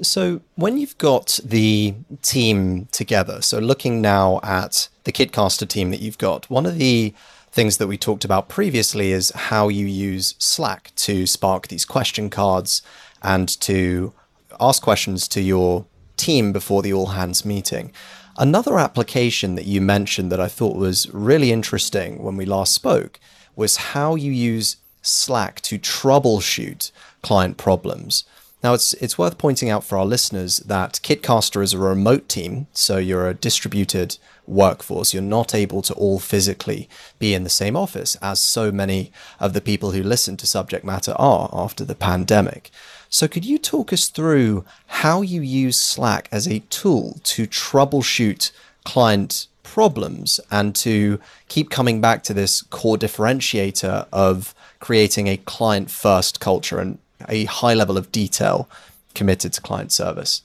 So, 0.00 0.40
when 0.54 0.78
you've 0.78 0.96
got 0.98 1.40
the 1.44 1.94
team 2.22 2.86
together, 2.92 3.42
so 3.42 3.58
looking 3.58 4.00
now 4.00 4.38
at 4.44 4.88
the 5.02 5.10
Kitcaster 5.10 5.68
team 5.68 5.90
that 5.90 6.00
you've 6.00 6.18
got, 6.18 6.48
one 6.48 6.66
of 6.66 6.78
the 6.78 7.12
things 7.50 7.78
that 7.78 7.88
we 7.88 7.98
talked 7.98 8.24
about 8.24 8.48
previously 8.48 9.10
is 9.10 9.30
how 9.30 9.68
you 9.68 9.86
use 9.86 10.36
Slack 10.38 10.92
to 10.96 11.26
spark 11.26 11.66
these 11.66 11.84
question 11.84 12.30
cards 12.30 12.82
and 13.22 13.48
to 13.62 14.12
ask 14.60 14.82
questions 14.82 15.26
to 15.28 15.40
your 15.40 15.86
team 16.16 16.52
before 16.52 16.82
the 16.82 16.92
all 16.92 17.06
hands 17.06 17.44
meeting. 17.44 17.92
Another 18.36 18.78
application 18.78 19.56
that 19.56 19.66
you 19.66 19.80
mentioned 19.80 20.30
that 20.30 20.40
I 20.40 20.46
thought 20.46 20.76
was 20.76 21.12
really 21.12 21.50
interesting 21.50 22.22
when 22.22 22.36
we 22.36 22.44
last 22.44 22.72
spoke 22.72 23.18
was 23.56 23.76
how 23.76 24.14
you 24.14 24.30
use 24.30 24.76
Slack 25.08 25.60
to 25.62 25.78
troubleshoot 25.78 26.90
client 27.22 27.56
problems. 27.56 28.24
Now, 28.62 28.74
it's 28.74 28.92
it's 28.94 29.16
worth 29.16 29.38
pointing 29.38 29.70
out 29.70 29.84
for 29.84 29.96
our 29.96 30.04
listeners 30.04 30.58
that 30.58 31.00
Kitcaster 31.02 31.62
is 31.62 31.72
a 31.72 31.78
remote 31.78 32.28
team, 32.28 32.66
so 32.72 32.98
you're 32.98 33.28
a 33.28 33.34
distributed 33.34 34.18
workforce. 34.48 35.14
You're 35.14 35.22
not 35.22 35.54
able 35.54 35.80
to 35.82 35.94
all 35.94 36.18
physically 36.18 36.88
be 37.20 37.34
in 37.34 37.44
the 37.44 37.50
same 37.50 37.76
office, 37.76 38.16
as 38.20 38.40
so 38.40 38.72
many 38.72 39.12
of 39.38 39.52
the 39.52 39.60
people 39.60 39.92
who 39.92 40.02
listen 40.02 40.36
to 40.38 40.46
subject 40.46 40.84
matter 40.84 41.12
are 41.12 41.48
after 41.52 41.84
the 41.84 41.94
pandemic. 41.94 42.70
So, 43.08 43.28
could 43.28 43.44
you 43.44 43.58
talk 43.58 43.92
us 43.92 44.08
through 44.08 44.64
how 44.86 45.22
you 45.22 45.40
use 45.40 45.78
Slack 45.78 46.28
as 46.32 46.48
a 46.48 46.60
tool 46.68 47.20
to 47.24 47.46
troubleshoot 47.46 48.50
client 48.84 49.46
problems 49.62 50.40
and 50.50 50.74
to 50.74 51.20
keep 51.46 51.70
coming 51.70 52.00
back 52.00 52.24
to 52.24 52.34
this 52.34 52.62
core 52.62 52.96
differentiator 52.96 54.06
of 54.12 54.54
creating 54.80 55.26
a 55.26 55.36
client 55.36 55.90
first 55.90 56.40
culture 56.40 56.78
and 56.78 56.98
a 57.28 57.44
high 57.44 57.74
level 57.74 57.96
of 57.96 58.12
detail 58.12 58.68
committed 59.14 59.52
to 59.54 59.60
client 59.60 59.92
service? 59.92 60.42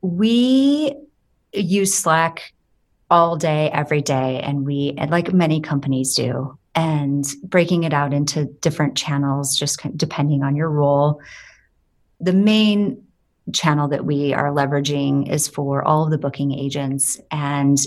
We 0.00 0.94
use 1.52 1.94
Slack 1.94 2.52
all 3.10 3.36
day, 3.36 3.70
every 3.70 4.02
day, 4.02 4.40
and 4.40 4.64
we, 4.64 4.96
like 5.08 5.32
many 5.32 5.60
companies 5.60 6.14
do, 6.14 6.58
and 6.74 7.24
breaking 7.44 7.84
it 7.84 7.92
out 7.92 8.12
into 8.12 8.46
different 8.60 8.96
channels, 8.96 9.56
just 9.56 9.80
depending 9.96 10.42
on 10.42 10.56
your 10.56 10.70
role. 10.70 11.20
The 12.20 12.32
main 12.32 13.02
channel 13.52 13.88
that 13.88 14.04
we 14.04 14.32
are 14.32 14.50
leveraging 14.50 15.30
is 15.30 15.46
for 15.46 15.84
all 15.84 16.04
of 16.04 16.10
the 16.10 16.18
booking 16.18 16.52
agents 16.52 17.20
and 17.30 17.78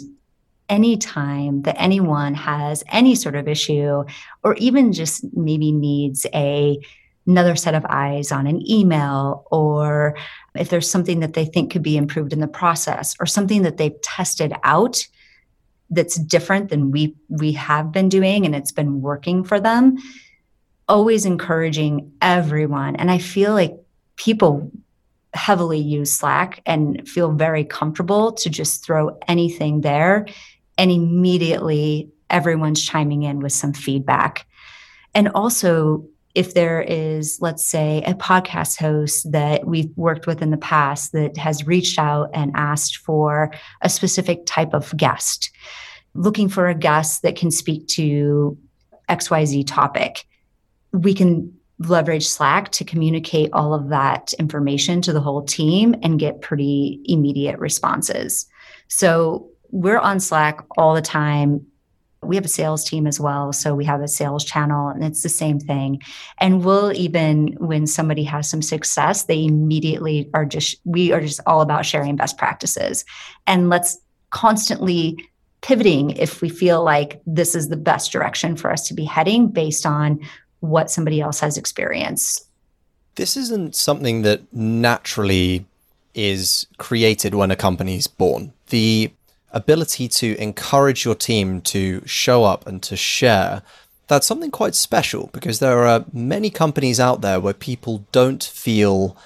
anytime 0.70 1.62
that 1.64 1.80
anyone 1.80 2.34
has 2.34 2.84
any 2.90 3.16
sort 3.16 3.36
of 3.36 3.48
issue 3.48 4.04
or 4.44 4.56
even 4.56 4.92
just 4.92 5.26
maybe 5.34 5.72
needs 5.72 6.26
a 6.34 6.80
another 7.26 7.58
set 7.58 7.76
of 7.76 7.86
eyes 7.90 8.32
on 8.32 8.48
an 8.48 8.66
email 8.70 9.46
or 9.52 10.18
if 10.56 10.70
there's 10.70 10.90
something 10.90 11.20
that 11.20 11.34
they 11.34 11.46
think 11.46 11.72
could 11.72 11.84
be 11.84 11.98
improved 11.98 12.32
in 12.32 12.40
the 12.40 12.48
process 12.48 13.16
or 13.20 13.26
something 13.26 13.64
that 13.64 13.78
they've 13.78 14.02
tested 14.02 14.54
out 14.64 15.06
that's 15.90 16.16
different 16.16 16.70
than 16.70 16.92
we 16.92 17.16
we 17.30 17.52
have 17.52 17.92
been 17.92 18.10
doing 18.10 18.46
and 18.46 18.56
it's 18.56 18.72
been 18.72 19.02
working 19.02 19.44
for 19.44 19.60
them 19.60 19.98
always 20.90 21.26
encouraging 21.26 22.12
everyone. 22.22 22.96
And 22.96 23.12
i 23.12 23.18
feel 23.18 23.54
like 23.54 23.76
people 24.16 24.72
heavily 25.34 25.80
use 25.80 26.12
slack 26.12 26.62
and 26.66 27.08
feel 27.08 27.32
very 27.32 27.64
comfortable 27.64 28.32
to 28.32 28.50
just 28.50 28.84
throw 28.84 29.18
anything 29.28 29.82
there 29.82 30.26
and 30.78 30.92
immediately 30.92 32.10
everyone's 32.30 32.84
chiming 32.84 33.24
in 33.24 33.40
with 33.40 33.54
some 33.54 33.74
feedback 33.74 34.46
and 35.14 35.30
also 35.30 36.06
if 36.38 36.54
there 36.54 36.82
is, 36.82 37.40
let's 37.42 37.66
say, 37.66 38.04
a 38.06 38.14
podcast 38.14 38.80
host 38.80 39.32
that 39.32 39.66
we've 39.66 39.90
worked 39.96 40.28
with 40.28 40.40
in 40.44 40.52
the 40.52 40.58
past 40.58 41.12
that 41.14 41.36
has 41.36 41.66
reached 41.66 41.98
out 41.98 42.30
and 42.32 42.52
asked 42.54 42.98
for 42.98 43.52
a 43.82 43.90
specific 43.90 44.46
type 44.46 44.76
of 44.76 44.96
guest, 44.96 45.50
looking 46.14 46.48
for 46.48 46.68
a 46.68 46.76
guest 46.76 47.24
that 47.24 47.36
can 47.36 47.50
speak 47.50 47.88
to 47.88 48.56
XYZ 49.10 49.66
topic, 49.66 50.26
we 50.92 51.16
can 51.16 51.52
leverage 51.80 52.28
Slack 52.28 52.72
to 52.74 52.84
communicate 52.84 53.50
all 53.54 53.74
of 53.74 53.90
that 53.90 54.32
information 54.34 55.02
to 55.02 55.14
the 55.14 55.22
whole 55.22 55.44
team 55.44 55.96
and 56.04 56.20
get 56.20 56.42
pretty 56.42 57.02
immediate 57.06 57.58
responses. 57.58 58.46
So 58.90 59.50
we're 59.72 60.00
on 60.00 60.20
Slack 60.20 60.60
all 60.78 60.96
the 60.96 61.02
time 61.02 61.66
we 62.28 62.36
have 62.36 62.46
a 62.46 62.50
sales 62.50 62.84
team 62.84 63.08
as 63.08 63.20
well. 63.20 63.54
So 63.54 63.76
we 63.76 63.86
have 63.86 64.02
a 64.02 64.08
sales 64.08 64.44
channel 64.44 64.90
and 64.90 65.04
it's 65.04 65.24
the 65.24 65.30
same 65.30 65.60
thing. 65.60 66.02
And 66.40 66.64
we'll 66.64 66.92
even, 66.94 67.56
when 67.60 67.88
somebody 67.88 68.24
has 68.24 68.50
some 68.50 68.62
success, 68.62 69.24
they 69.24 69.46
immediately 69.46 70.30
are 70.34 70.46
just, 70.46 70.80
we 70.86 71.12
are 71.12 71.22
just 71.22 71.40
all 71.46 71.62
about 71.62 71.86
sharing 71.86 72.16
best 72.16 72.38
practices. 72.38 73.06
And 73.46 73.70
let's 73.70 73.98
constantly 74.32 75.18
pivoting 75.62 76.12
if 76.12 76.42
we 76.42 76.50
feel 76.50 76.84
like 76.84 77.22
this 77.26 77.56
is 77.56 77.70
the 77.70 77.78
best 77.78 78.12
direction 78.12 78.56
for 78.56 78.72
us 78.72 78.88
to 78.88 78.94
be 78.94 79.06
heading 79.06 79.48
based 79.48 79.86
on 79.86 80.20
what 80.60 80.92
somebody 80.92 81.22
else 81.22 81.40
has 81.40 81.58
experienced. 81.58 82.48
This 83.16 83.38
isn't 83.38 83.76
something 83.76 84.24
that 84.24 84.42
naturally 84.54 85.66
is 86.14 86.68
created 86.78 87.36
when 87.36 87.52
a 87.52 87.56
company's 87.56 88.08
born. 88.08 88.54
The 88.70 89.12
ability 89.52 90.08
to 90.08 90.36
encourage 90.42 91.06
your 91.06 91.16
team 91.16 91.62
to 91.62 92.02
show 92.06 92.44
up 92.44 92.68
and 92.68 92.82
to 92.84 92.96
share, 92.96 93.62
that's 94.08 94.28
something 94.28 94.52
quite 94.52 94.76
special 94.76 95.30
because 95.34 95.60
there 95.60 95.86
are 95.86 96.06
many 96.14 96.50
companies 96.50 97.00
out 97.00 97.22
there 97.22 97.40
where 97.40 97.54
people 97.54 98.06
don't 98.12 98.44
feel 98.44 99.18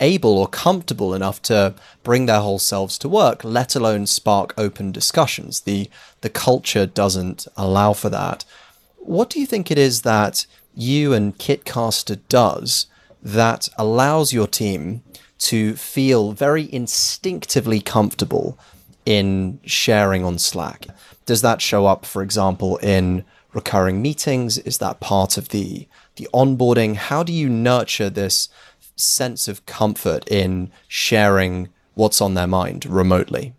able 0.00 0.36
or 0.36 0.48
comfortable 0.48 1.14
enough 1.14 1.40
to 1.40 1.74
bring 2.02 2.26
their 2.26 2.40
whole 2.40 2.58
selves 2.58 2.98
to 2.98 3.08
work, 3.08 3.44
let 3.44 3.76
alone 3.76 4.06
spark 4.06 4.52
open 4.58 4.92
discussions. 4.92 5.60
The 5.60 5.88
the 6.20 6.30
culture 6.30 6.86
doesn't 6.86 7.46
allow 7.56 7.92
for 7.92 8.08
that. 8.10 8.44
What 8.98 9.30
do 9.30 9.38
you 9.38 9.46
think 9.46 9.70
it 9.70 9.78
is 9.78 10.02
that 10.02 10.46
you 10.74 11.12
and 11.12 11.38
Kitcaster 11.38 12.18
does 12.28 12.86
that 13.22 13.68
allows 13.78 14.32
your 14.32 14.46
team 14.46 15.02
to 15.38 15.74
feel 15.76 16.32
very 16.32 16.72
instinctively 16.72 17.80
comfortable 17.80 18.58
in 19.06 19.60
sharing 19.64 20.24
on 20.24 20.38
Slack? 20.38 20.86
Does 21.26 21.42
that 21.42 21.62
show 21.62 21.86
up, 21.86 22.04
for 22.04 22.22
example, 22.22 22.76
in 22.78 23.24
recurring 23.52 24.02
meetings? 24.02 24.58
Is 24.58 24.78
that 24.78 25.00
part 25.00 25.38
of 25.38 25.48
the 25.50 25.88
the 26.16 26.28
onboarding? 26.32 26.96
How 26.96 27.22
do 27.22 27.32
you 27.32 27.48
nurture 27.48 28.10
this 28.10 28.48
sense 28.96 29.48
of 29.48 29.66
comfort 29.66 30.28
in 30.28 30.70
sharing 30.86 31.68
what's 31.94 32.20
on 32.20 32.34
their 32.34 32.46
mind 32.46 32.86
remotely? 32.86 33.54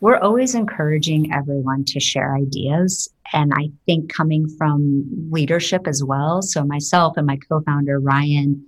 We're 0.00 0.18
always 0.18 0.54
encouraging 0.54 1.32
everyone 1.32 1.84
to 1.86 2.00
share 2.00 2.34
ideas. 2.34 3.08
And 3.32 3.52
I 3.54 3.70
think 3.86 4.12
coming 4.12 4.48
from 4.48 5.04
leadership 5.30 5.86
as 5.86 6.04
well. 6.04 6.42
So, 6.42 6.64
myself 6.64 7.16
and 7.16 7.26
my 7.26 7.36
co 7.36 7.60
founder, 7.62 7.98
Ryan, 7.98 8.64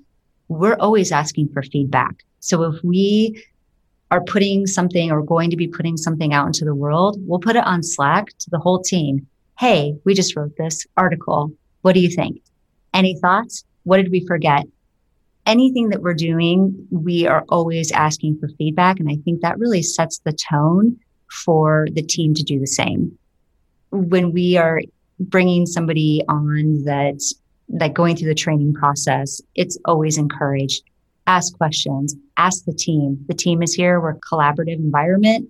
we're 0.48 0.76
always 0.76 1.12
asking 1.12 1.50
for 1.52 1.62
feedback. 1.62 2.24
So, 2.40 2.64
if 2.64 2.82
we 2.82 3.42
are 4.10 4.22
putting 4.24 4.66
something 4.66 5.10
or 5.10 5.22
going 5.22 5.50
to 5.50 5.56
be 5.56 5.68
putting 5.68 5.96
something 5.96 6.32
out 6.32 6.46
into 6.46 6.64
the 6.64 6.74
world, 6.74 7.16
we'll 7.20 7.38
put 7.38 7.56
it 7.56 7.64
on 7.64 7.82
Slack 7.82 8.26
to 8.38 8.50
the 8.50 8.58
whole 8.58 8.80
team. 8.80 9.26
Hey, 9.58 9.94
we 10.04 10.14
just 10.14 10.34
wrote 10.36 10.56
this 10.56 10.86
article. 10.96 11.52
What 11.82 11.94
do 11.94 12.00
you 12.00 12.10
think? 12.10 12.40
Any 12.94 13.18
thoughts? 13.20 13.64
What 13.84 13.98
did 13.98 14.10
we 14.10 14.26
forget? 14.26 14.64
Anything 15.46 15.90
that 15.90 16.02
we're 16.02 16.14
doing, 16.14 16.86
we 16.90 17.26
are 17.26 17.44
always 17.48 17.90
asking 17.92 18.38
for 18.38 18.48
feedback. 18.58 19.00
And 19.00 19.08
I 19.10 19.16
think 19.24 19.40
that 19.40 19.58
really 19.58 19.82
sets 19.82 20.18
the 20.18 20.32
tone 20.32 20.98
for 21.30 21.86
the 21.92 22.02
team 22.02 22.34
to 22.34 22.42
do 22.42 22.58
the 22.58 22.66
same. 22.66 23.16
When 23.90 24.32
we 24.32 24.56
are 24.56 24.80
bringing 25.20 25.66
somebody 25.66 26.22
on 26.28 26.84
that, 26.84 27.20
that 27.70 27.94
going 27.94 28.16
through 28.16 28.28
the 28.28 28.34
training 28.34 28.74
process, 28.74 29.40
it's 29.54 29.78
always 29.84 30.18
encouraged 30.18 30.82
ask 31.28 31.56
questions, 31.56 32.16
ask 32.38 32.64
the 32.64 32.72
team. 32.72 33.22
The 33.28 33.34
team 33.34 33.62
is 33.62 33.74
here. 33.74 34.00
We're 34.00 34.12
a 34.12 34.20
collaborative 34.20 34.78
environment. 34.78 35.48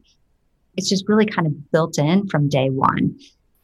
It's 0.76 0.88
just 0.88 1.08
really 1.08 1.24
kind 1.24 1.46
of 1.46 1.70
built 1.70 1.98
in 1.98 2.28
from 2.28 2.48
day 2.48 2.68
one. 2.68 3.16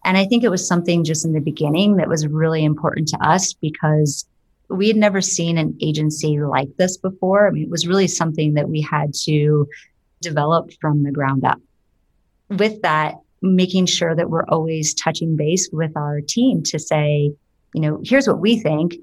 And 0.04 0.16
I 0.16 0.24
think 0.24 0.44
it 0.44 0.50
was 0.50 0.66
something 0.66 1.02
just 1.04 1.24
in 1.24 1.32
the 1.32 1.40
beginning 1.40 1.96
that 1.96 2.08
was 2.08 2.26
really 2.26 2.64
important 2.64 3.08
to 3.08 3.18
us 3.18 3.52
because 3.52 4.26
we 4.68 4.86
had 4.86 4.96
never 4.96 5.20
seen 5.20 5.58
an 5.58 5.76
agency 5.80 6.38
like 6.38 6.68
this 6.76 6.96
before. 6.96 7.48
I 7.48 7.50
mean, 7.50 7.64
it 7.64 7.70
was 7.70 7.86
really 7.86 8.08
something 8.08 8.54
that 8.54 8.68
we 8.68 8.80
had 8.80 9.12
to 9.24 9.68
develop 10.20 10.70
from 10.80 11.02
the 11.02 11.10
ground 11.10 11.44
up. 11.44 11.60
With 12.48 12.80
that, 12.82 13.16
making 13.42 13.86
sure 13.86 14.14
that 14.14 14.30
we're 14.30 14.46
always 14.48 14.94
touching 14.94 15.36
base 15.36 15.68
with 15.72 15.96
our 15.96 16.20
team 16.20 16.62
to 16.64 16.78
say, 16.78 17.32
you 17.74 17.80
know, 17.80 18.00
here's 18.04 18.28
what 18.28 18.38
we 18.38 18.60
think. 18.60 18.94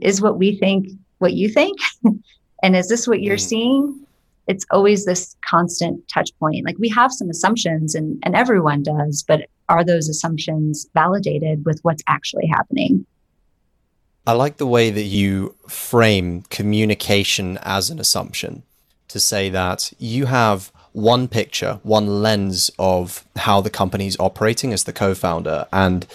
Is 0.00 0.20
what 0.20 0.38
we 0.38 0.58
think 0.58 0.88
what 1.18 1.32
you 1.32 1.48
think? 1.48 1.78
and 2.62 2.76
is 2.76 2.88
this 2.88 3.06
what 3.06 3.22
you're 3.22 3.36
mm. 3.36 3.48
seeing? 3.48 4.06
It's 4.46 4.66
always 4.70 5.06
this 5.06 5.36
constant 5.48 6.06
touch 6.08 6.30
point. 6.38 6.64
Like 6.64 6.76
we 6.78 6.88
have 6.90 7.12
some 7.12 7.30
assumptions 7.30 7.94
and, 7.94 8.20
and 8.24 8.36
everyone 8.36 8.82
does, 8.82 9.24
but 9.26 9.48
are 9.68 9.84
those 9.84 10.08
assumptions 10.08 10.86
validated 10.92 11.64
with 11.64 11.80
what's 11.82 12.02
actually 12.06 12.46
happening? 12.46 13.06
I 14.26 14.32
like 14.32 14.56
the 14.56 14.66
way 14.66 14.90
that 14.90 15.02
you 15.02 15.54
frame 15.68 16.42
communication 16.50 17.58
as 17.62 17.90
an 17.90 17.98
assumption 17.98 18.62
to 19.08 19.20
say 19.20 19.50
that 19.50 19.92
you 19.98 20.26
have 20.26 20.72
one 20.92 21.28
picture, 21.28 21.80
one 21.82 22.22
lens 22.22 22.70
of 22.78 23.26
how 23.36 23.60
the 23.60 23.68
company's 23.68 24.18
operating 24.18 24.72
as 24.72 24.84
the 24.84 24.92
co 24.92 25.14
founder. 25.14 25.66
And 25.72 26.06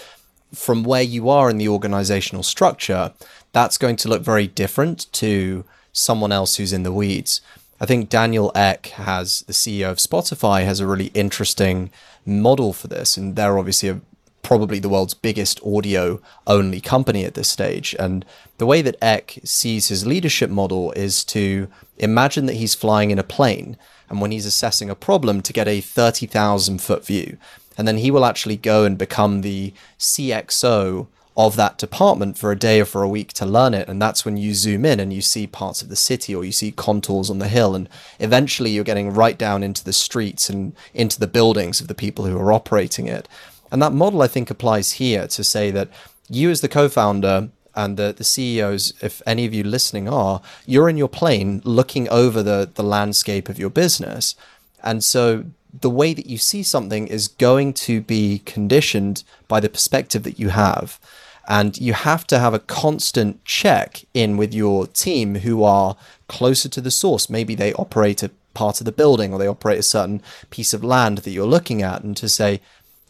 from 0.54 0.84
where 0.84 1.04
you 1.04 1.30
are 1.30 1.50
in 1.50 1.58
the 1.58 1.68
organizational 1.68 2.44
structure, 2.44 3.14
that's 3.52 3.78
going 3.78 3.96
to 3.98 4.10
look 4.10 4.22
very 4.22 4.48
different 4.48 5.12
to 5.14 5.66
someone 5.92 6.32
else 6.32 6.56
who's 6.56 6.74
in 6.74 6.84
the 6.84 6.94
weeds. 6.94 7.42
I 7.82 7.86
think 7.86 8.10
Daniel 8.10 8.52
Ek 8.56 8.88
has 8.88 9.42
the 9.42 9.54
CEO 9.54 9.90
of 9.90 9.98
Spotify 9.98 10.66
has 10.66 10.80
a 10.80 10.88
really 10.88 11.12
interesting 11.14 11.90
model 12.26 12.74
for 12.74 12.88
this, 12.88 13.16
and 13.16 13.36
they're 13.36 13.58
obviously 13.58 13.90
a, 13.90 14.02
probably 14.42 14.80
the 14.80 14.90
world's 14.90 15.14
biggest 15.14 15.62
audio 15.66 16.22
only 16.46 16.82
company 16.82 17.24
at 17.24 17.36
this 17.36 17.50
stage. 17.50 17.96
And 17.98 18.26
the 18.58 18.66
way 18.66 18.82
that 18.82 18.98
Ek 19.02 19.40
sees 19.44 19.88
his 19.88 20.06
leadership 20.06 20.50
model 20.50 20.92
is 20.92 21.24
to 21.26 21.70
imagine 21.98 22.46
that 22.48 22.58
he's 22.58 22.76
flying 22.76 23.12
in 23.12 23.20
a 23.20 23.24
plane, 23.24 23.78
and 24.10 24.20
when 24.20 24.32
he's 24.32 24.46
assessing 24.46 24.90
a 24.90 24.96
problem, 24.96 25.42
to 25.42 25.54
get 25.54 25.68
a 25.68 25.82
thirty 25.82 26.26
thousand 26.26 26.82
foot 26.82 27.06
view, 27.06 27.38
and 27.78 27.88
then 27.88 27.98
he 27.98 28.12
will 28.12 28.26
actually 28.26 28.58
go 28.58 28.84
and 28.84 28.98
become 28.98 29.40
the 29.40 29.74
CXO 29.98 31.08
of 31.40 31.56
that 31.56 31.78
department 31.78 32.38
for 32.38 32.52
a 32.52 32.60
day 32.60 32.82
or 32.82 32.86
for 32.86 33.02
a 33.02 33.08
week 33.08 33.32
to 33.32 33.46
learn 33.46 33.74
it. 33.74 33.88
And 33.88 34.02
that's 34.02 34.26
when 34.26 34.36
you 34.36 34.54
zoom 34.54 34.84
in 34.84 35.00
and 35.00 35.14
you 35.14 35.22
see 35.22 35.48
parts 35.48 35.82
of 35.82 35.88
the 35.88 35.96
city 35.96 36.36
or 36.36 36.44
you 36.44 36.52
see 36.52 36.70
contours 36.70 37.30
on 37.30 37.40
the 37.40 37.48
hill. 37.48 37.76
And 37.76 37.88
eventually 38.20 38.72
you're 38.72 38.84
getting 38.84 39.14
right 39.14 39.38
down 39.38 39.64
into 39.64 39.82
the 39.82 39.94
streets 39.94 40.50
and 40.50 40.76
into 40.94 41.18
the 41.18 41.28
buildings 41.28 41.80
of 41.80 41.88
the 41.88 41.96
people 41.96 42.26
who 42.26 42.38
are 42.38 42.52
operating 42.52 43.08
it. 43.08 43.30
And 43.72 43.82
that 43.82 43.94
model, 43.94 44.22
I 44.22 44.28
think, 44.28 44.50
applies 44.50 44.94
here 44.94 45.28
to 45.28 45.44
say 45.46 45.72
that 45.72 45.88
you, 46.28 46.50
as 46.50 46.60
the 46.60 46.68
co 46.68 46.90
founder, 46.90 47.50
and 47.74 47.96
the, 47.96 48.14
the 48.18 48.26
CEOs, 48.26 48.94
if 49.02 49.22
any 49.26 49.46
of 49.46 49.54
you 49.54 49.64
listening 49.64 50.10
are, 50.10 50.42
you're 50.66 50.90
in 50.90 50.98
your 50.98 51.08
plane 51.08 51.62
looking 51.64 52.10
over 52.10 52.44
the, 52.44 52.70
the 52.74 52.84
landscape 52.84 53.48
of 53.48 53.58
your 53.58 53.70
business. 53.70 54.36
And 54.84 55.02
so 55.02 55.46
the 55.80 55.90
way 55.90 56.14
that 56.14 56.26
you 56.26 56.38
see 56.38 56.64
something 56.64 57.08
is 57.08 57.30
going 57.30 57.74
to 57.74 58.02
be 58.02 58.40
conditioned 58.40 59.24
by 59.48 59.60
the 59.60 59.70
perspective 59.70 60.24
that 60.24 60.40
you 60.40 60.50
have. 60.50 61.00
And 61.50 61.78
you 61.80 61.94
have 61.94 62.28
to 62.28 62.38
have 62.38 62.54
a 62.54 62.60
constant 62.60 63.44
check 63.44 64.06
in 64.14 64.38
with 64.38 64.54
your 64.54 64.86
team 64.86 65.36
who 65.36 65.64
are 65.64 65.98
closer 66.28 66.70
to 66.70 66.80
the 66.80 66.92
source. 66.92 67.28
Maybe 67.28 67.56
they 67.56 67.74
operate 67.74 68.22
a 68.22 68.30
part 68.54 68.80
of 68.80 68.86
the 68.86 68.92
building 68.92 69.34
or 69.34 69.40
they 69.40 69.48
operate 69.48 69.80
a 69.80 69.84
certain 69.84 70.22
piece 70.52 70.74
of 70.74 70.84
land 70.84 71.20
that 71.20 71.32
you're 71.32 71.48
looking 71.48 71.82
at, 71.82 72.04
and 72.04 72.16
to 72.18 72.30
say, 72.30 72.62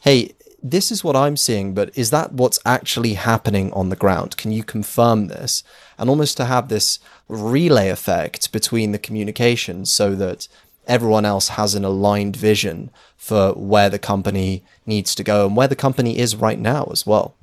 hey, 0.01 0.31
this 0.61 0.91
is 0.91 1.03
what 1.03 1.15
I'm 1.15 1.37
seeing, 1.37 1.73
but 1.73 1.97
is 1.97 2.11
that 2.11 2.33
what's 2.33 2.59
actually 2.65 3.13
happening 3.13 3.71
on 3.73 3.89
the 3.89 3.95
ground? 3.95 4.37
Can 4.37 4.51
you 4.51 4.63
confirm 4.63 5.27
this? 5.27 5.63
And 5.97 6.09
almost 6.09 6.37
to 6.37 6.45
have 6.45 6.67
this 6.67 6.99
relay 7.27 7.89
effect 7.89 8.51
between 8.51 8.91
the 8.91 8.99
communication 8.99 9.85
so 9.85 10.15
that 10.15 10.47
everyone 10.87 11.25
else 11.25 11.49
has 11.49 11.75
an 11.75 11.85
aligned 11.85 12.35
vision 12.35 12.89
for 13.15 13.53
where 13.53 13.89
the 13.89 13.99
company 13.99 14.63
needs 14.85 15.13
to 15.15 15.23
go 15.23 15.45
and 15.45 15.55
where 15.55 15.67
the 15.67 15.75
company 15.75 16.17
is 16.17 16.35
right 16.35 16.59
now 16.59 16.89
as 16.91 17.05
well. 17.05 17.35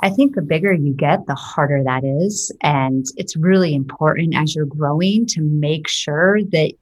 I 0.00 0.10
think 0.10 0.34
the 0.34 0.42
bigger 0.42 0.72
you 0.72 0.92
get, 0.92 1.26
the 1.26 1.34
harder 1.34 1.82
that 1.82 2.04
is. 2.04 2.52
And 2.62 3.06
it's 3.16 3.36
really 3.36 3.74
important 3.74 4.36
as 4.36 4.54
you're 4.54 4.64
growing 4.64 5.26
to 5.26 5.40
make 5.40 5.88
sure 5.88 6.42
that 6.52 6.72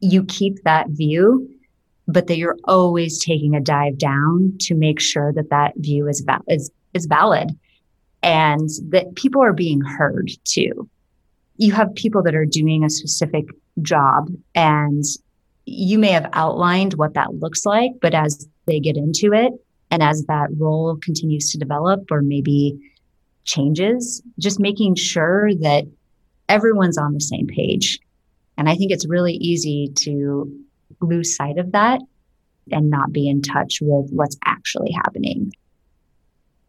you 0.00 0.24
keep 0.24 0.62
that 0.62 0.88
view, 0.88 1.48
but 2.08 2.26
that 2.26 2.38
you're 2.38 2.56
always 2.64 3.22
taking 3.22 3.54
a 3.54 3.60
dive 3.60 3.98
down 3.98 4.56
to 4.60 4.74
make 4.74 5.00
sure 5.00 5.32
that 5.34 5.50
that 5.50 5.72
view 5.76 6.08
is, 6.08 6.24
is, 6.48 6.70
is 6.94 7.06
valid. 7.06 7.50
and 8.22 8.70
that 8.88 9.14
people 9.16 9.42
are 9.42 9.52
being 9.52 9.82
heard 9.82 10.30
too. 10.44 10.88
You 11.58 11.72
have 11.72 11.94
people 11.94 12.22
that 12.22 12.34
are 12.34 12.46
doing 12.46 12.82
a 12.82 12.90
specific 12.90 13.44
job 13.82 14.30
and 14.54 15.04
you 15.66 15.98
may 15.98 16.10
have 16.10 16.30
outlined 16.32 16.94
what 16.94 17.14
that 17.14 17.34
looks 17.34 17.66
like, 17.66 17.92
but 18.00 18.14
as 18.14 18.48
they 18.66 18.80
get 18.80 18.96
into 18.96 19.32
it 19.32 19.52
and 19.94 20.02
as 20.02 20.24
that 20.24 20.48
role 20.58 20.96
continues 20.96 21.52
to 21.52 21.58
develop 21.58 22.10
or 22.10 22.20
maybe 22.20 22.76
changes, 23.44 24.20
just 24.40 24.58
making 24.58 24.96
sure 24.96 25.54
that 25.54 25.84
everyone's 26.48 26.98
on 26.98 27.14
the 27.14 27.20
same 27.20 27.46
page. 27.46 28.00
And 28.58 28.68
I 28.68 28.74
think 28.74 28.90
it's 28.90 29.06
really 29.06 29.34
easy 29.34 29.92
to 29.98 30.52
lose 31.00 31.36
sight 31.36 31.58
of 31.58 31.70
that 31.72 32.00
and 32.72 32.90
not 32.90 33.12
be 33.12 33.28
in 33.28 33.40
touch 33.40 33.78
with 33.80 34.10
what's 34.10 34.36
actually 34.46 34.90
happening. 34.90 35.52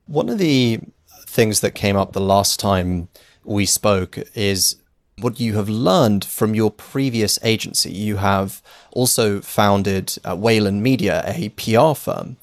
One 0.06 0.30
of 0.30 0.38
the 0.38 0.82
things 1.26 1.62
that 1.62 1.72
came 1.72 1.96
up 1.96 2.14
the 2.14 2.22
last 2.22 2.60
time 2.60 3.08
we 3.44 3.66
spoke 3.66 4.20
is 4.36 4.76
what 5.20 5.40
you 5.40 5.56
have 5.56 5.68
learned 5.68 6.24
from 6.24 6.54
your 6.54 6.70
previous 6.70 7.40
agency. 7.42 7.92
You 7.92 8.18
have 8.18 8.62
also 8.92 9.42
founded 9.42 10.16
uh, 10.24 10.36
Wayland 10.36 10.84
Media, 10.84 11.24
a 11.26 11.50
PR 11.50 11.96
firm. 11.96 12.38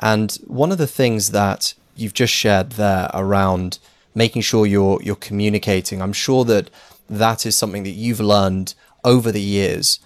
And 0.00 0.32
one 0.46 0.72
of 0.72 0.78
the 0.78 0.86
things 0.86 1.30
that 1.30 1.74
you've 1.94 2.14
just 2.14 2.32
shared 2.32 2.72
there 2.72 3.10
around 3.14 3.78
making 4.14 4.42
sure 4.42 4.66
you're 4.66 5.00
you're 5.02 5.16
communicating, 5.16 6.00
I'm 6.02 6.12
sure 6.12 6.44
that 6.44 6.70
that 7.08 7.46
is 7.46 7.56
something 7.56 7.84
that 7.84 7.90
you've 7.90 8.20
learned 8.20 8.74
over 9.04 9.30
the 9.30 9.40
years 9.40 10.00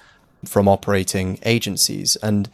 from 0.44 0.68
operating 0.68 1.38
agencies. 1.42 2.16
And 2.22 2.48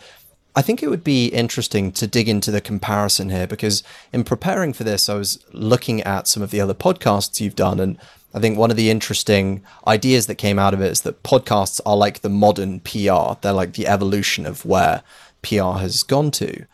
I 0.55 0.63
think 0.63 0.83
it 0.83 0.89
would 0.89 1.05
be 1.05 1.27
interesting 1.27 1.93
to 1.93 2.07
dig 2.07 2.29
into 2.29 2.51
the 2.51 2.61
comparison 2.61 3.29
here 3.29 3.47
because 3.47 3.83
in 4.13 4.25
preparing 4.25 4.73
for 4.73 4.85
this, 4.85 5.09
I 5.09 5.15
was 5.15 5.45
looking 5.53 6.01
at 6.03 6.27
some 6.27 6.43
of 6.43 6.51
the 6.51 6.61
other 6.61 6.73
podcasts 6.73 7.41
you've 7.41 7.57
done. 7.57 7.79
And 7.79 7.99
I 8.33 8.41
think 8.41 8.57
one 8.57 8.71
of 8.71 8.77
the 8.79 8.91
interesting 8.91 9.63
ideas 9.87 10.27
that 10.27 10.37
came 10.37 10.59
out 10.59 10.73
of 10.73 10.81
it 10.81 10.91
is 10.91 11.03
that 11.03 11.23
podcasts 11.23 11.81
are 11.85 11.97
like 11.97 12.21
the 12.21 12.31
modern 12.31 12.81
PR, 12.81 13.39
they're 13.41 13.53
like 13.53 13.75
the 13.75 13.87
evolution 13.87 14.47
of 14.47 14.65
where 14.65 15.03
PR 15.43 15.79
has 15.79 16.03
gone 16.03 16.31
to. 16.33 16.65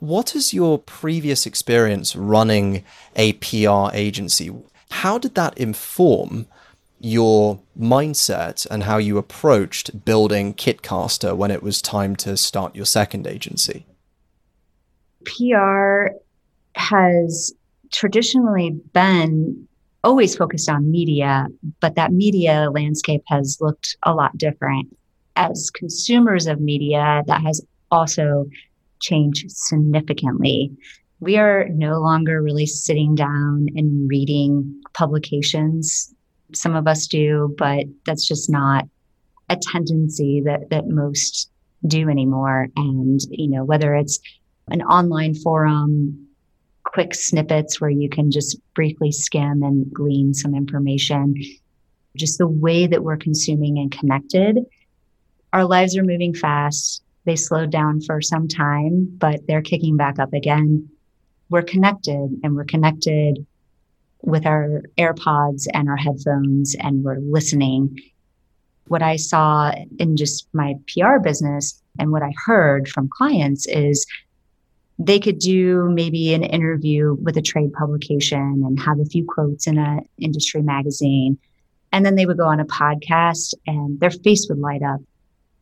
What 0.00 0.36
is 0.36 0.54
your 0.54 0.78
previous 0.78 1.44
experience 1.44 2.14
running 2.14 2.84
a 3.16 3.32
PR 3.34 3.88
agency? 3.92 4.54
How 4.90 5.18
did 5.18 5.34
that 5.34 5.58
inform 5.58 6.46
your 7.00 7.60
mindset 7.78 8.66
and 8.70 8.84
how 8.84 8.98
you 8.98 9.18
approached 9.18 10.04
building 10.04 10.54
Kitcaster 10.54 11.36
when 11.36 11.50
it 11.50 11.62
was 11.62 11.82
time 11.82 12.14
to 12.16 12.36
start 12.36 12.76
your 12.76 12.86
second 12.86 13.26
agency? 13.26 13.86
PR 15.24 16.06
has 16.74 17.52
traditionally 17.92 18.70
been 18.92 19.66
always 20.04 20.36
focused 20.36 20.68
on 20.68 20.90
media, 20.90 21.46
but 21.80 21.96
that 21.96 22.12
media 22.12 22.70
landscape 22.70 23.22
has 23.26 23.58
looked 23.60 23.96
a 24.04 24.14
lot 24.14 24.36
different. 24.38 24.96
As 25.34 25.70
consumers 25.70 26.46
of 26.46 26.60
media, 26.60 27.22
that 27.26 27.42
has 27.42 27.60
also 27.90 28.46
changed 29.00 29.50
significantly. 29.50 30.72
We 31.20 31.36
are 31.36 31.68
no 31.70 31.98
longer 31.98 32.42
really 32.42 32.66
sitting 32.66 33.14
down 33.14 33.66
and 33.74 34.08
reading 34.08 34.80
publications 34.94 36.14
some 36.54 36.74
of 36.74 36.86
us 36.86 37.06
do, 37.06 37.54
but 37.58 37.84
that's 38.06 38.26
just 38.26 38.50
not 38.50 38.86
a 39.50 39.56
tendency 39.56 40.42
that 40.44 40.70
that 40.70 40.86
most 40.86 41.50
do 41.86 42.08
anymore. 42.08 42.68
And 42.76 43.20
you 43.30 43.48
know, 43.48 43.64
whether 43.64 43.94
it's 43.94 44.18
an 44.68 44.82
online 44.82 45.34
forum, 45.34 46.26
quick 46.84 47.14
snippets 47.14 47.80
where 47.80 47.90
you 47.90 48.08
can 48.08 48.30
just 48.30 48.58
briefly 48.74 49.12
skim 49.12 49.62
and 49.62 49.92
glean 49.92 50.34
some 50.34 50.54
information, 50.54 51.34
just 52.16 52.38
the 52.38 52.48
way 52.48 52.86
that 52.86 53.02
we're 53.02 53.16
consuming 53.16 53.78
and 53.78 53.92
connected. 53.92 54.58
Our 55.52 55.64
lives 55.64 55.96
are 55.96 56.04
moving 56.04 56.34
fast. 56.34 57.02
They 57.28 57.36
slowed 57.36 57.70
down 57.70 58.00
for 58.00 58.22
some 58.22 58.48
time, 58.48 59.06
but 59.18 59.46
they're 59.46 59.60
kicking 59.60 59.98
back 59.98 60.18
up 60.18 60.32
again. 60.32 60.88
We're 61.50 61.60
connected 61.60 62.40
and 62.42 62.56
we're 62.56 62.64
connected 62.64 63.46
with 64.22 64.46
our 64.46 64.84
AirPods 64.96 65.66
and 65.74 65.90
our 65.90 65.98
headphones 65.98 66.74
and 66.80 67.04
we're 67.04 67.18
listening. 67.18 68.00
What 68.86 69.02
I 69.02 69.16
saw 69.16 69.72
in 69.98 70.16
just 70.16 70.48
my 70.54 70.76
PR 70.88 71.18
business 71.18 71.82
and 71.98 72.12
what 72.12 72.22
I 72.22 72.32
heard 72.46 72.88
from 72.88 73.10
clients 73.12 73.66
is 73.68 74.06
they 74.98 75.20
could 75.20 75.38
do 75.38 75.90
maybe 75.90 76.32
an 76.32 76.44
interview 76.44 77.14
with 77.20 77.36
a 77.36 77.42
trade 77.42 77.74
publication 77.74 78.62
and 78.64 78.80
have 78.80 79.00
a 79.00 79.04
few 79.04 79.26
quotes 79.26 79.66
in 79.66 79.76
an 79.76 80.00
industry 80.18 80.62
magazine. 80.62 81.36
And 81.92 82.06
then 82.06 82.14
they 82.14 82.24
would 82.24 82.38
go 82.38 82.48
on 82.48 82.58
a 82.58 82.64
podcast 82.64 83.52
and 83.66 84.00
their 84.00 84.12
face 84.12 84.46
would 84.48 84.60
light 84.60 84.82
up. 84.82 85.02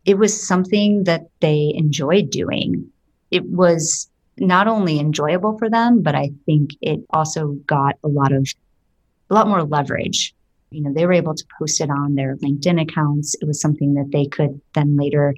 It 0.06 0.18
was 0.18 0.46
something 0.46 1.04
that 1.04 1.26
they 1.40 1.72
enjoyed 1.74 2.30
doing. 2.30 2.90
It 3.30 3.44
was 3.44 4.08
not 4.38 4.68
only 4.68 4.98
enjoyable 5.00 5.58
for 5.58 5.68
them, 5.68 6.02
but 6.02 6.14
I 6.14 6.30
think 6.46 6.70
it 6.80 7.00
also 7.10 7.48
got 7.66 7.96
a 8.04 8.08
lot 8.08 8.32
of 8.32 8.46
a 9.28 9.34
lot 9.34 9.48
more 9.48 9.64
leverage. 9.64 10.34
You 10.70 10.82
know, 10.82 10.92
they 10.92 11.06
were 11.06 11.12
able 11.12 11.34
to 11.34 11.44
post 11.58 11.80
it 11.80 11.90
on 11.90 12.14
their 12.14 12.36
LinkedIn 12.36 12.80
accounts. 12.80 13.34
It 13.40 13.46
was 13.46 13.60
something 13.60 13.94
that 13.94 14.10
they 14.12 14.26
could 14.26 14.60
then 14.74 14.96
later 14.96 15.34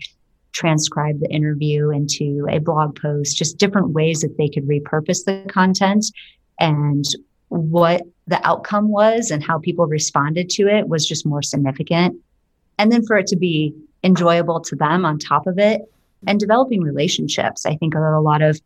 transcribe 0.53 1.21
the 1.21 1.31
interview 1.31 1.91
into 1.91 2.47
a 2.51 2.59
blog 2.59 3.01
post, 3.01 3.37
just 3.37 3.59
different 3.59 3.91
ways 3.91 4.21
that 4.21 4.37
they 4.37 4.49
could 4.49 4.67
repurpose 4.67 5.25
the 5.25 5.45
content. 5.49 6.07
And 6.61 7.05
what 7.49 8.03
the 8.27 8.47
outcome 8.47 8.89
was 8.89 9.31
and 9.31 9.43
how 9.43 9.59
people 9.59 9.87
responded 9.87 10.51
to 10.51 10.69
it 10.69 10.89
was 10.89 11.07
just 11.07 11.25
more 11.25 11.43
significant. 11.43 12.21
And 12.79 12.93
then 12.93 13.05
for 13.07 13.17
it 13.17 13.27
to 13.29 13.37
be 13.37 13.75
enjoyable 14.09 14.61
to 14.61 14.75
them 14.75 15.05
on 15.05 15.19
top 15.19 15.47
of 15.47 15.59
it 15.59 15.83
and 16.27 16.41
developing 16.41 16.81
relationships. 16.81 17.67
I 17.67 17.77
think 17.77 17.95
a 17.95 18.01
lot 18.01 18.43
of 18.43 18.61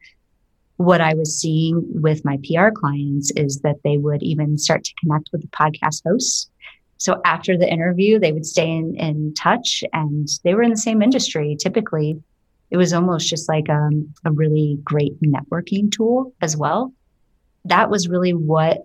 what 0.77 1.01
I 1.01 1.15
was 1.15 1.39
seeing 1.39 1.83
with 2.01 2.25
my 2.25 2.39
PR 2.45 2.71
clients 2.75 3.31
is 3.33 3.61
that 3.61 3.77
they 3.85 3.99
would 3.99 4.23
even 4.23 4.57
start 4.57 4.85
to 4.85 4.95
connect 5.01 5.31
with 5.33 5.43
the 5.43 5.49
podcast 5.49 6.03
hosts. 6.07 6.49
So 6.97 7.21
after 7.25 7.59
the 7.59 7.71
interview, 7.71 8.19
they 8.19 8.33
would 8.33 8.47
stay 8.47 8.71
in, 8.71 8.95
in 8.97 9.35
touch 9.35 9.83
and 9.93 10.29
they 10.45 10.55
were 10.55 10.63
in 10.63 10.71
the 10.71 10.77
same 10.77 11.03
industry. 11.03 11.57
Typically, 11.59 12.23
it 12.71 12.77
was 12.77 12.93
almost 12.93 13.29
just 13.29 13.49
like 13.49 13.69
um, 13.69 14.15
a 14.25 14.31
really 14.31 14.79
great 14.83 15.21
networking 15.21 15.91
tool 15.91 16.33
as 16.41 16.57
well. 16.57 16.93
That 17.65 17.91
was 17.91 18.09
really 18.09 18.33
what 18.33 18.79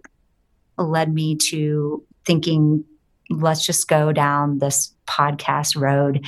led 0.77 1.13
me 1.13 1.35
to 1.35 2.03
thinking, 2.25 2.83
let's 3.29 3.65
just 3.65 3.87
go 3.87 4.11
down 4.11 4.59
this 4.59 4.93
podcast 5.07 5.79
road 5.79 6.25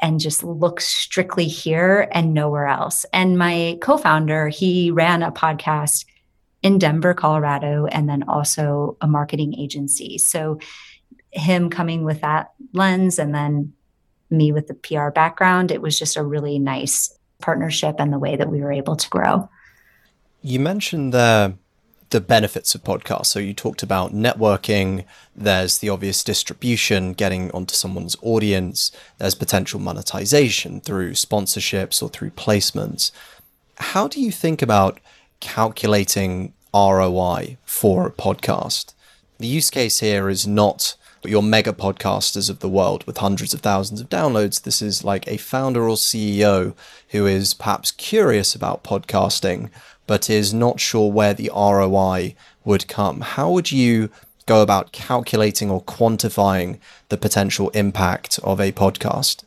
and 0.00 0.20
just 0.20 0.42
look 0.42 0.80
strictly 0.80 1.46
here 1.46 2.08
and 2.12 2.32
nowhere 2.32 2.66
else. 2.66 3.04
And 3.12 3.38
my 3.38 3.78
co 3.80 3.96
founder, 3.96 4.48
he 4.48 4.90
ran 4.90 5.22
a 5.22 5.32
podcast 5.32 6.06
in 6.62 6.78
Denver, 6.78 7.14
Colorado, 7.14 7.86
and 7.86 8.08
then 8.08 8.22
also 8.24 8.96
a 9.00 9.06
marketing 9.06 9.54
agency. 9.58 10.18
So, 10.18 10.58
him 11.32 11.70
coming 11.70 12.04
with 12.04 12.22
that 12.22 12.52
lens 12.72 13.18
and 13.18 13.34
then 13.34 13.72
me 14.30 14.52
with 14.52 14.66
the 14.66 14.74
PR 14.74 15.10
background, 15.10 15.70
it 15.70 15.80
was 15.80 15.98
just 15.98 16.16
a 16.16 16.24
really 16.24 16.58
nice 16.58 17.16
partnership 17.40 17.96
and 17.98 18.12
the 18.12 18.18
way 18.18 18.36
that 18.36 18.50
we 18.50 18.60
were 18.60 18.72
able 18.72 18.96
to 18.96 19.08
grow. 19.08 19.48
You 20.42 20.58
mentioned 20.58 21.12
the 21.12 21.56
the 22.10 22.20
benefits 22.20 22.74
of 22.74 22.82
podcasts. 22.82 23.26
So 23.26 23.38
you 23.38 23.54
talked 23.54 23.82
about 23.82 24.12
networking, 24.12 25.04
there's 25.34 25.78
the 25.78 25.88
obvious 25.88 26.22
distribution, 26.24 27.12
getting 27.12 27.50
onto 27.52 27.74
someone's 27.74 28.16
audience, 28.20 28.90
there's 29.18 29.34
potential 29.34 29.80
monetization 29.80 30.80
through 30.80 31.12
sponsorships 31.12 32.02
or 32.02 32.08
through 32.08 32.30
placements. 32.30 33.12
How 33.76 34.08
do 34.08 34.20
you 34.20 34.32
think 34.32 34.60
about 34.60 35.00
calculating 35.38 36.52
ROI 36.74 37.56
for 37.64 38.06
a 38.06 38.12
podcast? 38.12 38.92
The 39.38 39.46
use 39.46 39.70
case 39.70 40.00
here 40.00 40.28
is 40.28 40.46
not 40.46 40.96
your 41.24 41.42
mega 41.42 41.72
podcasters 41.72 42.50
of 42.50 42.60
the 42.60 42.68
world 42.68 43.04
with 43.06 43.18
hundreds 43.18 43.54
of 43.54 43.60
thousands 43.60 44.00
of 44.00 44.08
downloads. 44.08 44.62
This 44.62 44.82
is 44.82 45.04
like 45.04 45.28
a 45.28 45.36
founder 45.36 45.88
or 45.88 45.96
CEO 45.96 46.74
who 47.10 47.26
is 47.26 47.54
perhaps 47.54 47.90
curious 47.90 48.54
about 48.54 48.84
podcasting 48.84 49.70
but 50.10 50.28
is 50.28 50.52
not 50.52 50.80
sure 50.80 51.08
where 51.08 51.32
the 51.32 51.48
ROI 51.54 52.34
would 52.64 52.88
come. 52.88 53.20
How 53.20 53.48
would 53.52 53.70
you 53.70 54.10
go 54.44 54.60
about 54.60 54.90
calculating 54.90 55.70
or 55.70 55.84
quantifying 55.84 56.80
the 57.10 57.16
potential 57.16 57.68
impact 57.70 58.40
of 58.42 58.58
a 58.60 58.72
podcast? 58.72 59.44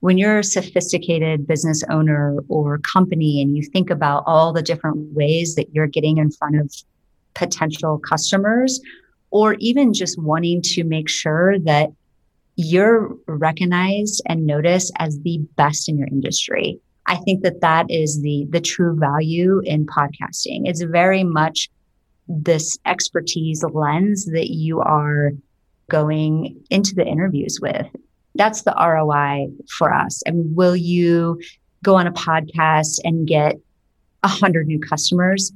When 0.00 0.18
you're 0.18 0.40
a 0.40 0.42
sophisticated 0.42 1.46
business 1.46 1.84
owner 1.88 2.40
or 2.48 2.78
company 2.78 3.40
and 3.40 3.56
you 3.56 3.62
think 3.62 3.90
about 3.90 4.24
all 4.26 4.52
the 4.52 4.60
different 4.60 5.14
ways 5.14 5.54
that 5.54 5.72
you're 5.72 5.86
getting 5.86 6.16
in 6.16 6.32
front 6.32 6.56
of 6.56 6.74
potential 7.34 7.96
customers, 8.00 8.80
or 9.30 9.54
even 9.60 9.94
just 9.94 10.20
wanting 10.20 10.62
to 10.62 10.82
make 10.82 11.08
sure 11.08 11.60
that 11.60 11.92
you're 12.56 13.16
recognized 13.28 14.20
and 14.26 14.48
noticed 14.48 14.90
as 14.98 15.20
the 15.20 15.38
best 15.54 15.88
in 15.88 15.96
your 15.96 16.08
industry. 16.08 16.80
I 17.08 17.16
think 17.16 17.42
that 17.42 17.62
that 17.62 17.86
is 17.90 18.20
the 18.20 18.46
the 18.50 18.60
true 18.60 18.94
value 18.94 19.60
in 19.64 19.86
podcasting. 19.86 20.62
It's 20.68 20.82
very 20.82 21.24
much 21.24 21.70
this 22.28 22.78
expertise 22.84 23.64
lens 23.72 24.26
that 24.26 24.50
you 24.50 24.80
are 24.80 25.32
going 25.88 26.62
into 26.68 26.94
the 26.94 27.06
interviews 27.06 27.58
with. 27.62 27.86
That's 28.34 28.62
the 28.62 28.74
ROI 28.78 29.48
for 29.78 29.92
us. 29.92 30.22
I 30.28 30.32
mean, 30.32 30.54
will 30.54 30.76
you 30.76 31.40
go 31.82 31.96
on 31.96 32.06
a 32.06 32.12
podcast 32.12 33.00
and 33.04 33.26
get 33.26 33.56
a 34.22 34.28
hundred 34.28 34.66
new 34.66 34.78
customers? 34.78 35.50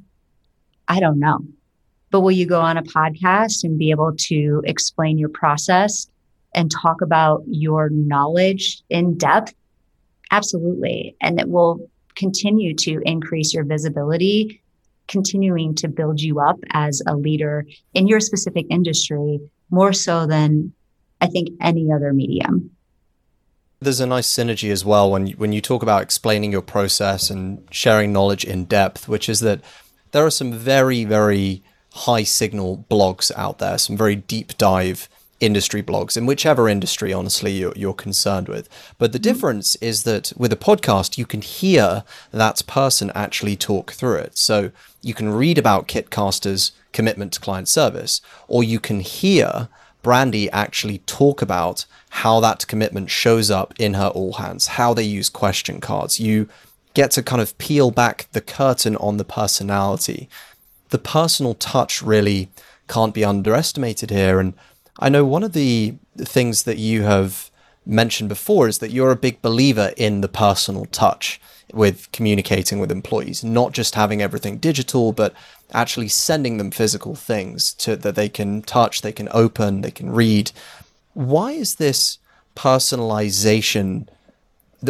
I 0.87 0.99
don't 0.99 1.19
know. 1.19 1.39
But 2.09 2.21
will 2.21 2.31
you 2.31 2.47
go 2.47 2.61
on 2.61 2.77
a 2.77 2.83
podcast 2.83 3.63
and 3.63 3.77
be 3.77 3.91
able 3.91 4.13
to 4.17 4.63
explain 4.65 5.19
your 5.19 5.29
process 5.29 6.07
and 6.55 6.71
talk 6.71 7.01
about 7.01 7.43
your 7.47 7.89
knowledge 7.89 8.81
in 8.89 9.17
depth? 9.17 9.53
Absolutely. 10.33 11.15
And 11.21 11.39
it 11.39 11.47
will 11.47 11.87
continue 12.15 12.73
to 12.73 13.01
increase 13.05 13.53
your 13.53 13.63
visibility, 13.63 14.63
continuing 15.07 15.75
to 15.75 15.87
build 15.87 16.19
you 16.19 16.39
up 16.39 16.57
as 16.71 17.03
a 17.05 17.15
leader 17.15 17.65
in 17.93 18.07
your 18.07 18.19
specific 18.19 18.65
industry 18.71 19.39
more 19.69 19.93
so 19.93 20.25
than 20.25 20.73
I 21.21 21.27
think 21.27 21.49
any 21.61 21.91
other 21.91 22.13
medium. 22.13 22.71
There's 23.79 23.99
a 23.99 24.07
nice 24.07 24.27
synergy 24.27 24.71
as 24.71 24.83
well 24.83 25.11
when 25.11 25.27
when 25.31 25.53
you 25.53 25.61
talk 25.61 25.83
about 25.83 26.01
explaining 26.01 26.51
your 26.51 26.63
process 26.63 27.29
and 27.29 27.67
sharing 27.69 28.11
knowledge 28.11 28.43
in 28.43 28.65
depth, 28.65 29.07
which 29.07 29.29
is 29.29 29.39
that 29.41 29.61
there 30.13 30.25
are 30.25 30.31
some 30.31 30.51
very 30.53 31.05
very 31.05 31.63
high 31.91 32.23
signal 32.23 32.85
blogs 32.89 33.31
out 33.35 33.59
there, 33.59 33.77
some 33.77 33.97
very 33.97 34.15
deep 34.15 34.57
dive 34.57 35.09
industry 35.43 35.83
blogs 35.83 36.15
in 36.15 36.25
whichever 36.25 36.69
industry 36.69 37.11
honestly 37.11 37.51
you're, 37.51 37.73
you're 37.75 37.93
concerned 37.93 38.47
with. 38.47 38.69
But 38.97 39.11
the 39.11 39.19
mm-hmm. 39.19 39.23
difference 39.23 39.75
is 39.75 40.03
that 40.03 40.31
with 40.37 40.53
a 40.53 40.57
podcast 40.57 41.17
you 41.17 41.25
can 41.25 41.41
hear 41.41 42.03
that 42.31 42.61
person 42.65 43.11
actually 43.13 43.55
talk 43.55 43.91
through 43.91 44.17
it. 44.17 44.37
So 44.37 44.71
you 45.01 45.13
can 45.13 45.29
read 45.29 45.57
about 45.57 45.87
kitcaster's 45.87 46.71
commitment 46.93 47.33
to 47.33 47.39
client 47.39 47.67
service 47.67 48.21
or 48.47 48.63
you 48.63 48.79
can 48.79 49.01
hear 49.01 49.67
brandy 50.01 50.49
actually 50.51 50.99
talk 50.99 51.41
about 51.41 51.85
how 52.09 52.39
that 52.39 52.67
commitment 52.67 53.09
shows 53.09 53.49
up 53.49 53.73
in 53.79 53.95
her 53.95 54.07
all 54.07 54.33
hands 54.33 54.67
how 54.67 54.93
they 54.93 55.03
use 55.03 55.29
question 55.29 55.81
cards. 55.81 56.19
You 56.19 56.47
get 56.93 57.11
to 57.11 57.23
kind 57.23 57.41
of 57.41 57.57
peel 57.57 57.91
back 57.91 58.27
the 58.31 58.41
curtain 58.41 58.95
on 58.97 59.17
the 59.17 59.25
personality. 59.25 60.29
The 60.89 60.99
personal 60.99 61.55
touch 61.55 62.01
really 62.01 62.49
can't 62.87 63.13
be 63.13 63.25
underestimated 63.25 64.09
here 64.09 64.39
and 64.39 64.53
I 64.99 65.09
know 65.09 65.25
one 65.25 65.43
of 65.43 65.53
the 65.53 65.95
things 66.17 66.63
that 66.63 66.77
you 66.77 67.03
have 67.03 67.49
mentioned 67.85 68.29
before 68.29 68.67
is 68.67 68.77
that 68.79 68.91
you're 68.91 69.11
a 69.11 69.15
big 69.15 69.41
believer 69.41 69.91
in 69.97 70.21
the 70.21 70.27
personal 70.27 70.85
touch 70.85 71.41
with 71.73 72.11
communicating 72.11 72.79
with 72.79 72.91
employees, 72.91 73.43
not 73.43 73.71
just 73.71 73.95
having 73.95 74.21
everything 74.21 74.57
digital, 74.57 75.11
but 75.11 75.33
actually 75.71 76.07
sending 76.07 76.57
them 76.57 76.71
physical 76.71 77.15
things 77.15 77.73
to 77.73 77.95
that 77.95 78.15
they 78.15 78.29
can 78.29 78.61
touch, 78.61 79.01
they 79.01 79.11
can 79.11 79.27
open, 79.31 79.81
they 79.81 79.91
can 79.91 80.11
read. 80.11 80.51
Why 81.13 81.51
is 81.53 81.75
this 81.75 82.19
personalization 82.55 84.07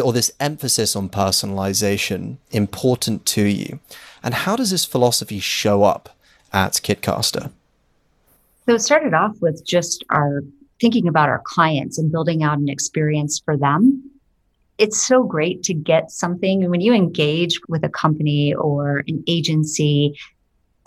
or 0.02 0.12
this 0.12 0.30
emphasis 0.38 0.94
on 0.94 1.08
personalization 1.08 2.36
important 2.50 3.24
to 3.26 3.44
you? 3.44 3.80
And 4.22 4.34
how 4.34 4.56
does 4.56 4.70
this 4.70 4.84
philosophy 4.84 5.40
show 5.40 5.84
up 5.84 6.14
at 6.52 6.74
Kitcaster? 6.74 7.50
So 8.66 8.74
it 8.74 8.80
started 8.80 9.12
off 9.12 9.36
with 9.40 9.64
just 9.66 10.04
our 10.10 10.42
thinking 10.80 11.06
about 11.06 11.28
our 11.28 11.42
clients 11.44 11.98
and 11.98 12.10
building 12.10 12.42
out 12.42 12.58
an 12.58 12.68
experience 12.68 13.40
for 13.44 13.56
them. 13.56 14.10
It's 14.78 15.06
so 15.06 15.22
great 15.22 15.62
to 15.64 15.74
get 15.74 16.10
something 16.10 16.68
when 16.68 16.80
you 16.80 16.92
engage 16.92 17.60
with 17.68 17.84
a 17.84 17.88
company 17.88 18.54
or 18.54 19.04
an 19.06 19.22
agency 19.26 20.18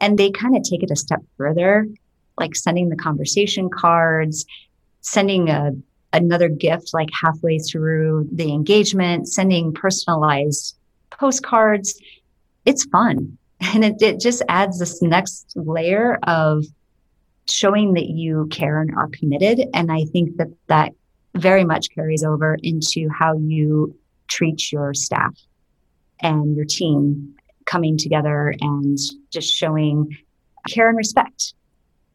and 0.02 0.18
they 0.18 0.30
kind 0.32 0.56
of 0.56 0.64
take 0.64 0.84
it 0.84 0.92
a 0.92 0.96
step 0.96 1.22
further, 1.38 1.88
like 2.38 2.56
sending 2.56 2.90
the 2.90 2.96
conversation 2.96 3.70
cards, 3.70 4.46
sending 5.02 5.50
a 5.50 5.72
another 6.14 6.50
gift 6.50 6.94
like 6.94 7.10
halfway 7.22 7.60
through 7.60 8.28
the 8.32 8.52
engagement, 8.52 9.28
sending 9.28 9.74
personalized 9.74 10.76
postcards. 11.12 12.00
It's 12.66 12.86
fun. 12.86 13.38
And 13.74 13.84
it, 13.84 13.96
it 14.02 14.20
just 14.20 14.44
adds 14.50 14.78
this 14.78 15.02
next 15.02 15.52
layer 15.56 16.20
of 16.28 16.64
showing 17.50 17.94
that 17.94 18.10
you 18.10 18.48
care 18.52 18.82
and 18.82 18.96
are 18.96 19.10
committed. 19.14 19.68
And 19.74 19.92
I 19.92 20.06
think 20.06 20.38
that 20.38 20.48
that 20.68 20.94
very 21.36 21.64
much 21.64 21.88
carries 21.94 22.24
over 22.24 22.58
into 22.64 23.10
how 23.10 23.38
you 23.38 23.96
treat 24.28 24.72
your 24.72 24.94
staff 24.94 25.34
and 26.20 26.56
your 26.56 26.66
team 26.66 27.36
coming 27.66 27.98
together 27.98 28.54
and 28.62 28.98
just 29.32 29.54
showing 29.54 30.18
care 30.68 30.90
and 30.90 30.98
respect. 30.98 31.54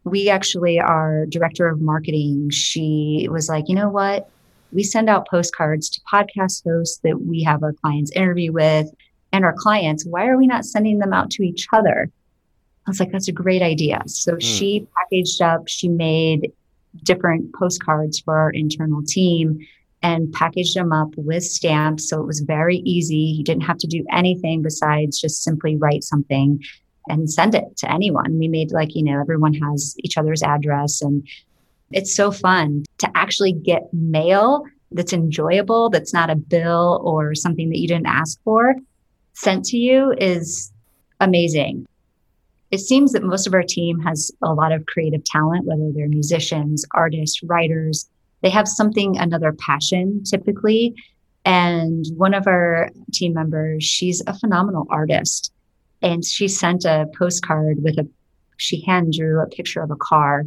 We 0.05 0.29
actually, 0.29 0.81
our 0.81 1.27
director 1.27 1.69
of 1.69 1.81
marketing, 1.81 2.51
she 2.51 3.29
was 3.31 3.49
like, 3.49 3.69
you 3.69 3.75
know 3.75 3.89
what? 3.89 4.29
We 4.73 4.83
send 4.83 5.09
out 5.09 5.29
postcards 5.29 5.89
to 5.91 6.01
podcast 6.13 6.65
hosts 6.65 6.99
that 7.05 7.21
we 7.21 7.43
have 7.45 7.63
our 7.63 7.75
clients 7.75 8.11
interview 8.13 8.53
with 8.53 8.91
and 9.33 9.45
our 9.45 9.55
clients. 9.57 10.05
Why 10.05 10.27
are 10.27 10.37
we 10.37 10.47
not 10.47 10.65
sending 10.65 10.99
them 10.99 11.13
out 11.13 11.31
to 11.33 11.43
each 11.43 11.67
other? 11.73 12.11
I 12.87 12.91
was 12.91 13.01
like, 13.01 13.13
that's 13.13 13.29
a 13.29 13.33
great 13.33 13.63
idea. 13.63 14.03
So 14.07 14.35
mm. 14.35 14.43
she 14.43 14.87
packaged 14.99 15.41
up, 15.41 15.69
she 15.69 15.89
made 15.89 16.53
different 17.05 17.55
postcards 17.55 18.21
for 18.21 18.37
our 18.37 18.51
internal 18.51 19.03
team 19.03 19.67
and 20.03 20.33
packaged 20.33 20.75
them 20.75 20.93
up 20.93 21.11
with 21.17 21.45
stamps. 21.45 22.09
So 22.09 22.21
it 22.21 22.27
was 22.27 22.41
very 22.41 22.79
easy. 22.79 23.17
You 23.17 23.45
didn't 23.45 23.63
have 23.63 23.79
to 23.79 23.87
do 23.87 24.05
anything 24.11 24.63
besides 24.63 25.21
just 25.21 25.45
simply 25.45 25.77
write 25.77 26.03
something 26.03 26.63
and 27.09 27.31
send 27.31 27.55
it 27.55 27.77
to 27.79 27.91
anyone. 27.91 28.39
We 28.39 28.49
made 28.49 28.73
like, 28.73 28.95
you 28.95 29.05
know, 29.05 29.21
everyone 29.21 29.55
has 29.55 29.95
each 29.99 30.19
other's 30.19 30.43
address 30.43 31.03
and 31.03 31.27
it's 31.93 32.15
so 32.15 32.33
fun 32.33 32.85
to 32.99 33.11
actually 33.15 33.53
get 33.53 33.93
mail 33.93 34.65
that's 34.91 35.13
enjoyable, 35.13 35.89
that's 35.89 36.13
not 36.13 36.31
a 36.31 36.37
bill 36.37 37.01
or 37.05 37.35
something 37.35 37.71
that 37.71 37.79
you 37.79 37.89
didn't 37.89 38.07
ask 38.07 38.43
for 38.43 38.75
sent 39.35 39.65
to 39.67 39.77
you 39.77 40.15
is 40.19 40.73
amazing 41.21 41.87
it 42.73 42.81
seems 42.81 43.13
that 43.13 43.23
most 43.23 43.47
of 43.47 43.53
our 43.53 43.63
team 43.63 44.01
has 44.01 44.31
a 44.43 44.55
lot 44.55 44.73
of 44.73 44.87
creative 44.87 45.23
talent, 45.25 45.67
whether 45.67 45.93
they're 45.93 46.09
musicians, 46.09 46.87
artists, 46.95 47.43
writers. 47.43 48.09
They 48.41 48.49
have 48.49 48.67
something, 48.67 49.19
another 49.19 49.53
passion 49.53 50.25
typically. 50.25 50.95
And 51.45 52.07
one 52.17 52.33
of 52.33 52.47
our 52.47 52.89
team 53.13 53.35
members, 53.35 53.85
she's 53.85 54.23
a 54.27 54.33
phenomenal 54.33 54.87
artist. 54.89 55.53
And 56.01 56.25
she 56.25 56.49
sent 56.49 56.87
a 56.87 57.07
postcard 57.17 57.83
with 57.83 57.99
a, 57.99 58.09
she 58.57 58.81
hand 58.81 59.13
drew 59.13 59.43
a 59.43 59.47
picture 59.47 59.83
of 59.83 59.91
a 59.91 59.97
car 59.97 60.45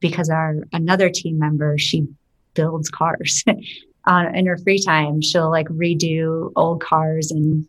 because 0.00 0.30
our 0.30 0.64
another 0.72 1.10
team 1.10 1.38
member, 1.38 1.76
she 1.76 2.08
builds 2.54 2.88
cars. 2.88 3.44
uh, 4.06 4.26
in 4.32 4.46
her 4.46 4.56
free 4.56 4.82
time, 4.82 5.20
she'll 5.20 5.50
like 5.50 5.68
redo 5.68 6.50
old 6.56 6.82
cars 6.82 7.30
and 7.30 7.68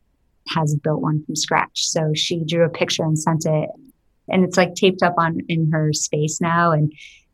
has 0.50 0.76
built 0.76 1.02
one 1.02 1.24
from 1.26 1.36
scratch. 1.36 1.88
So 1.88 2.12
she 2.14 2.44
drew 2.46 2.66
a 2.66 2.70
picture 2.70 3.04
and 3.04 3.18
sent 3.18 3.46
it. 3.46 3.70
And 4.30 4.44
it's 4.44 4.58
like 4.58 4.76
taped 4.76 5.04
up 5.04 5.16
on 5.18 5.40
in 5.48 5.72
her 5.72 5.94
space 5.94 6.42
now. 6.42 6.72
And 6.72 6.92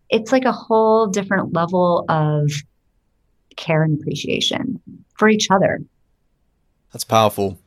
it's 0.10 0.32
like 0.32 0.46
a 0.46 0.52
whole 0.52 1.08
different 1.08 1.54
level 1.54 2.06
of 2.10 2.52
care 3.56 3.84
and 3.84 4.00
appreciation 4.00 4.80
for 5.18 5.28
each 5.28 5.50
other. 5.50 5.80
That's 6.92 7.04
powerful. 7.04 7.58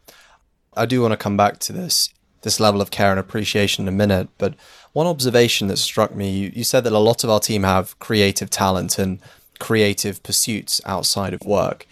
I 0.76 0.86
do 0.86 1.00
want 1.02 1.12
to 1.12 1.16
come 1.16 1.36
back 1.36 1.58
to 1.60 1.72
this 1.72 2.10
this 2.42 2.60
level 2.60 2.80
of 2.80 2.92
care 2.92 3.10
and 3.10 3.18
appreciation 3.18 3.84
in 3.84 3.88
a 3.88 3.96
minute, 3.96 4.28
but 4.38 4.54
one 4.92 5.08
observation 5.08 5.66
that 5.66 5.78
struck 5.78 6.14
me, 6.14 6.30
you, 6.30 6.52
you 6.54 6.62
said 6.62 6.84
that 6.84 6.92
a 6.92 6.98
lot 7.00 7.24
of 7.24 7.30
our 7.30 7.40
team 7.40 7.64
have 7.64 7.98
creative 7.98 8.50
talent 8.50 9.00
and 9.00 9.18
creative 9.58 10.22
pursuits 10.22 10.80
outside 10.84 11.34
of 11.34 11.40
work. 11.44 11.88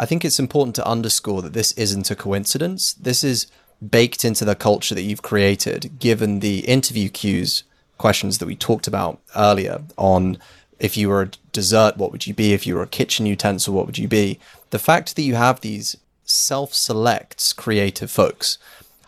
I 0.00 0.06
think 0.06 0.24
it's 0.24 0.40
important 0.40 0.74
to 0.76 0.86
underscore 0.86 1.42
that 1.42 1.52
this 1.52 1.72
isn't 1.72 2.10
a 2.10 2.16
coincidence. 2.16 2.94
This 2.94 3.22
is 3.22 3.46
baked 3.86 4.24
into 4.24 4.46
the 4.46 4.54
culture 4.54 4.94
that 4.94 5.02
you've 5.02 5.20
created, 5.20 5.98
given 5.98 6.40
the 6.40 6.60
interview 6.60 7.10
cues 7.10 7.64
questions 7.98 8.38
that 8.38 8.46
we 8.46 8.56
talked 8.56 8.86
about 8.86 9.20
earlier 9.36 9.82
on 9.98 10.38
if 10.78 10.96
you 10.96 11.10
were 11.10 11.20
a 11.20 11.30
dessert, 11.52 11.98
what 11.98 12.12
would 12.12 12.26
you 12.26 12.32
be? 12.32 12.54
If 12.54 12.66
you 12.66 12.76
were 12.76 12.82
a 12.82 12.86
kitchen 12.86 13.26
utensil, 13.26 13.74
what 13.74 13.84
would 13.84 13.98
you 13.98 14.08
be? 14.08 14.40
The 14.70 14.78
fact 14.78 15.16
that 15.16 15.22
you 15.22 15.34
have 15.34 15.60
these 15.60 15.98
self 16.24 16.72
selects 16.72 17.52
creative 17.52 18.10
folks, 18.10 18.56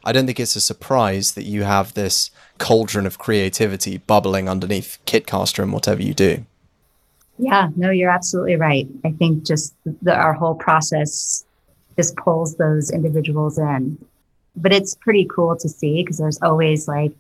I 0.05 0.13
don't 0.13 0.27
think 0.27 0.39
it's 0.39 0.57
a 0.57 0.61
surprise 0.61 1.33
that 1.33 1.47
you 1.47 1.63
have 1.63 1.95
this 1.95 2.31
cauldron 2.59 3.07
of 3.07 3.17
creativity 3.17 3.97
bubbling 3.97 4.47
underneath 4.47 4.99
Kitcaster 5.07 5.63
and 5.63 5.73
whatever 5.73 6.03
you 6.03 6.13
do. 6.13 6.45
Yeah, 7.39 7.69
no, 7.77 7.91
you're 7.91 8.11
absolutely 8.11 8.57
right. 8.57 8.87
I 9.05 9.13
think 9.13 9.45
just 9.45 9.75
the, 10.03 10.15
our 10.15 10.33
whole 10.33 10.55
process 10.55 11.45
just 11.97 12.17
pulls 12.17 12.57
those 12.57 12.91
individuals 12.91 13.59
in. 13.59 13.99
But 14.55 14.73
it's 14.73 14.95
pretty 14.95 15.27
cool 15.35 15.57
to 15.57 15.69
see 15.69 16.03
because 16.03 16.19
there's 16.19 16.41
always 16.43 16.87
like, 16.87 17.13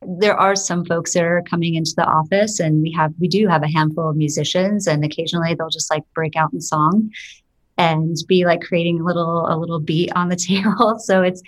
there 0.00 0.36
are 0.36 0.56
some 0.56 0.84
folks 0.84 1.14
that 1.14 1.22
are 1.22 1.42
coming 1.48 1.74
into 1.74 1.92
the 1.96 2.04
office 2.04 2.58
and 2.60 2.82
we 2.82 2.90
have, 2.92 3.12
we 3.20 3.28
do 3.28 3.46
have 3.46 3.62
a 3.62 3.68
handful 3.68 4.08
of 4.08 4.16
musicians 4.16 4.86
and 4.86 5.04
occasionally 5.04 5.54
they'll 5.54 5.68
just 5.68 5.90
like 5.90 6.02
break 6.14 6.34
out 6.34 6.52
in 6.52 6.60
song 6.60 7.10
and 7.78 8.16
be 8.26 8.44
like 8.44 8.62
creating 8.62 9.00
a 9.00 9.04
little, 9.04 9.46
a 9.46 9.56
little 9.56 9.80
beat 9.80 10.10
on 10.16 10.28
the 10.28 10.36
table. 10.48 10.98
So 10.98 11.22
it's, 11.22 11.42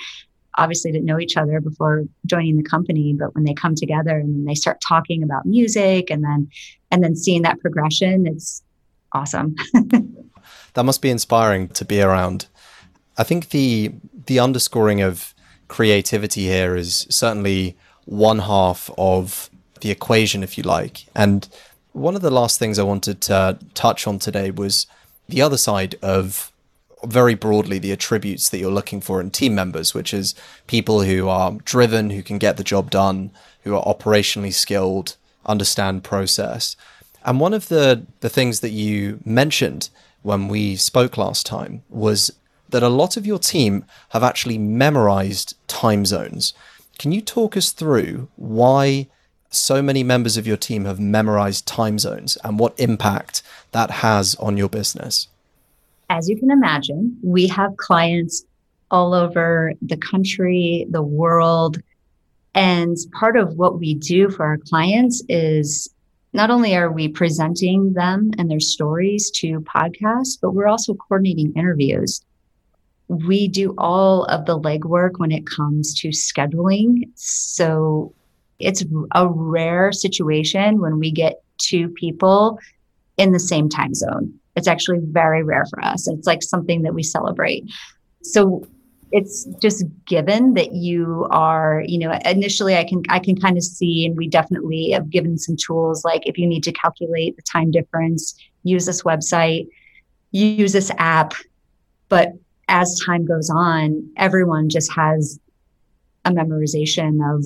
obviously 0.59 0.93
didn't 0.93 1.07
know 1.07 1.19
each 1.19 1.37
other 1.37 1.61
before 1.61 2.05
joining 2.27 2.57
the 2.57 2.63
company, 2.63 3.15
but 3.19 3.35
when 3.35 3.45
they 3.45 3.55
come 3.55 3.75
together 3.75 4.17
and 4.17 4.47
they 4.49 4.55
start 4.55 4.81
talking 4.87 5.23
about 5.23 5.47
music 5.47 6.11
and 6.11 6.23
then 6.25 6.49
and 6.91 7.03
then 7.03 7.17
seeing 7.17 7.43
that 7.43 7.61
progression, 7.61 8.27
it's 8.27 8.63
awesome. 9.13 9.55
that 10.75 10.85
must 10.85 11.03
be 11.03 11.11
inspiring 11.11 11.69
to 11.69 11.85
be 11.85 12.01
around. 12.01 12.47
I 13.17 13.25
think 13.25 13.51
the 13.51 13.93
the 14.27 14.39
underscoring 14.39 15.01
of 15.01 15.35
creativity 15.69 16.43
here 16.43 16.77
is 16.77 17.07
certainly 17.11 17.77
one 18.05 18.41
half 18.41 18.91
of 18.97 19.51
the 19.81 19.91
equation, 19.91 20.43
if 20.43 20.57
you 20.57 20.65
like. 20.65 21.07
And 21.15 21.49
one 21.93 22.17
of 22.17 22.23
the 22.23 22.31
last 22.31 22.59
things 22.59 22.79
I 22.79 22.83
wanted 22.83 23.21
to 23.23 23.59
touch 23.75 24.07
on 24.07 24.19
today 24.19 24.51
was 24.51 24.87
the 25.29 25.43
other 25.43 25.57
side 25.57 25.95
of 26.03 26.53
very 27.07 27.35
broadly 27.35 27.79
the 27.79 27.93
attributes 27.93 28.49
that 28.49 28.59
you're 28.59 28.71
looking 28.71 29.01
for 29.01 29.21
in 29.21 29.31
team 29.31 29.55
members, 29.55 29.95
which 29.95 30.15
is 30.15 30.35
people 30.67 31.03
who 31.03 31.29
are 31.29 31.53
driven, 31.65 32.11
who 32.11 32.23
can 32.23 32.39
get 32.39 32.57
the 32.57 32.65
job 32.65 32.91
done, 32.91 33.31
who 33.63 33.75
are 33.75 33.85
operationally 33.85 34.53
skilled, 34.53 35.17
understand 35.47 36.05
process. 36.05 36.77
And 37.25 37.41
one 37.41 37.55
of 37.55 37.69
the, 37.69 38.07
the 38.21 38.29
things 38.29 38.61
that 38.61 38.71
you 38.71 39.21
mentioned 39.25 39.89
when 40.23 40.49
we 40.49 40.77
spoke 40.77 41.17
last 41.17 41.47
time 41.47 41.83
was 41.89 42.31
that 42.71 42.83
a 42.83 42.89
lot 42.89 43.17
of 43.17 43.27
your 43.27 43.39
team 43.39 43.85
have 44.11 44.23
actually 44.23 44.59
memorized 44.59 45.55
time 45.69 46.05
zones. 46.05 46.55
Can 46.99 47.13
you 47.13 47.21
talk 47.21 47.57
us 47.57 47.73
through 47.73 48.29
why 48.37 49.09
so 49.51 49.83
many 49.83 50.03
members 50.03 50.37
of 50.37 50.47
your 50.47 50.57
team 50.57 50.85
have 50.85 50.99
memorized 50.99 51.67
time 51.67 51.99
zones 51.99 52.37
and 52.43 52.59
what 52.59 52.79
impact 52.79 53.43
that 53.73 53.91
has 53.91 54.35
on 54.37 54.57
your 54.57 54.69
business? 54.69 55.29
As 56.15 56.29
you 56.29 56.37
can 56.37 56.51
imagine, 56.53 57.19
we 57.23 57.49
have 57.49 57.77
clients 57.77 58.45
all 58.91 59.15
over 59.15 59.73
the 59.83 59.97
country, 59.97 60.87
the 60.89 61.03
world. 61.03 61.79
And 62.55 62.97
part 63.13 63.37
of 63.37 63.57
what 63.57 63.81
we 63.81 63.95
do 63.95 64.31
for 64.31 64.45
our 64.45 64.59
clients 64.59 65.25
is 65.29 65.93
not 66.33 66.51
only 66.51 66.77
are 66.77 66.93
we 66.93 67.09
presenting 67.09 67.95
them 67.95 68.31
and 68.39 68.49
their 68.49 68.61
stories 68.61 69.29
to 69.33 69.61
podcasts, 69.63 70.39
but 70.41 70.53
we're 70.53 70.69
also 70.69 70.95
coordinating 70.95 71.53
interviews. 71.57 72.25
We 73.09 73.49
do 73.49 73.75
all 73.77 74.25
of 74.27 74.47
the 74.47 74.59
legwork 74.59 75.19
when 75.19 75.33
it 75.33 75.47
comes 75.47 75.95
to 76.01 76.09
scheduling. 76.09 77.11
So 77.17 78.15
it's 78.61 78.85
a 79.13 79.29
rare 79.29 79.91
situation 79.91 80.81
when 80.81 81.01
we 81.01 81.11
get 81.11 81.43
two 81.59 81.89
people 81.89 82.61
in 83.17 83.33
the 83.33 83.41
same 83.41 83.69
time 83.69 83.95
zone. 83.95 84.39
It's 84.57 84.69
actually 84.69 85.01
very 85.03 85.43
rare 85.43 85.67
for 85.71 85.85
us. 85.85 86.09
It's 86.09 86.27
like 86.27 86.43
something 86.43 86.83
that 86.83 86.95
we 86.95 87.03
celebrate. 87.03 87.65
So 88.23 88.67
it's 89.13 89.45
just 89.63 89.85
given 90.07 90.55
that 90.55 90.73
you 90.73 91.27
are, 91.31 91.85
you 91.87 91.99
know, 91.99 92.19
initially 92.25 92.77
I 92.77 92.85
can 92.85 93.03
I 93.09 93.21
can 93.21 93.37
kind 93.37 93.57
of 93.57 93.63
see 93.63 94.05
and 94.05 94.17
we 94.17 94.29
definitely 94.29 94.91
have 94.91 95.09
given 95.09 95.39
some 95.39 95.57
tools 95.57 96.05
like 96.05 96.27
if 96.27 96.37
you 96.37 96.47
need 96.47 96.65
to 96.65 96.73
calculate 96.73 97.37
the 97.37 97.43
time 97.43 97.71
difference, 97.71 98.35
use 98.65 98.87
this 98.87 99.03
website, 99.03 99.69
use 100.33 100.73
this 100.73 100.91
app. 100.99 101.35
But 102.09 102.33
as 102.69 103.01
time 103.07 103.25
goes 103.25 103.51
on, 103.51 104.11
everyone 104.17 104.69
just 104.69 104.93
has 104.93 105.39
a 106.25 106.31
memorization 106.31 107.21
of 107.35 107.45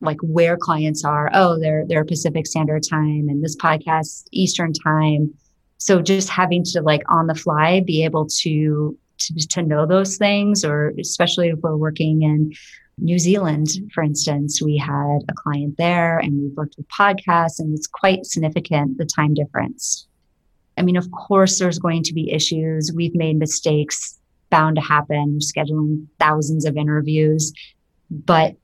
like 0.00 0.18
where 0.22 0.56
clients 0.56 1.04
are. 1.04 1.30
Oh, 1.32 1.58
they're 1.58 1.84
they're 1.86 2.04
Pacific 2.04 2.46
Standard 2.46 2.84
Time 2.88 3.28
and 3.28 3.42
this 3.42 3.56
podcast 3.56 4.24
Eastern 4.30 4.72
Time 4.72 5.34
so 5.82 6.00
just 6.00 6.28
having 6.28 6.62
to 6.62 6.80
like 6.80 7.02
on 7.08 7.26
the 7.26 7.34
fly 7.34 7.80
be 7.80 8.04
able 8.04 8.24
to, 8.26 8.96
to 9.18 9.48
to 9.48 9.62
know 9.62 9.84
those 9.84 10.16
things 10.16 10.64
or 10.64 10.92
especially 11.00 11.48
if 11.48 11.58
we're 11.58 11.76
working 11.76 12.22
in 12.22 12.52
New 12.98 13.18
Zealand, 13.18 13.68
for 13.92 14.04
instance, 14.04 14.62
we 14.62 14.76
had 14.76 15.18
a 15.28 15.32
client 15.34 15.76
there 15.78 16.20
and 16.20 16.40
we've 16.40 16.56
worked 16.56 16.76
with 16.76 16.86
podcasts 16.86 17.58
and 17.58 17.76
it's 17.76 17.88
quite 17.88 18.26
significant 18.26 18.96
the 18.96 19.04
time 19.04 19.34
difference. 19.34 20.06
I 20.78 20.82
mean, 20.82 20.96
of 20.96 21.10
course, 21.10 21.58
there's 21.58 21.80
going 21.80 22.04
to 22.04 22.14
be 22.14 22.30
issues. 22.30 22.92
We've 22.94 23.16
made 23.16 23.36
mistakes 23.36 24.20
bound 24.50 24.76
to 24.76 24.82
happen, 24.82 25.40
scheduling 25.40 26.06
thousands 26.20 26.64
of 26.64 26.76
interviews. 26.76 27.52
But 28.08 28.54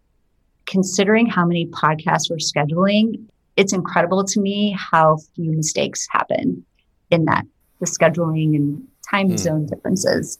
considering 0.66 1.26
how 1.26 1.44
many 1.44 1.66
podcasts 1.66 2.30
we're 2.30 2.36
scheduling, 2.36 3.26
it's 3.56 3.72
incredible 3.72 4.24
to 4.24 4.40
me 4.40 4.76
how 4.78 5.18
few 5.34 5.50
mistakes 5.50 6.06
happen 6.12 6.64
in 7.10 7.24
that 7.26 7.46
the 7.80 7.86
scheduling 7.86 8.56
and 8.56 8.86
time 9.10 9.30
mm. 9.30 9.38
zone 9.38 9.66
differences. 9.66 10.38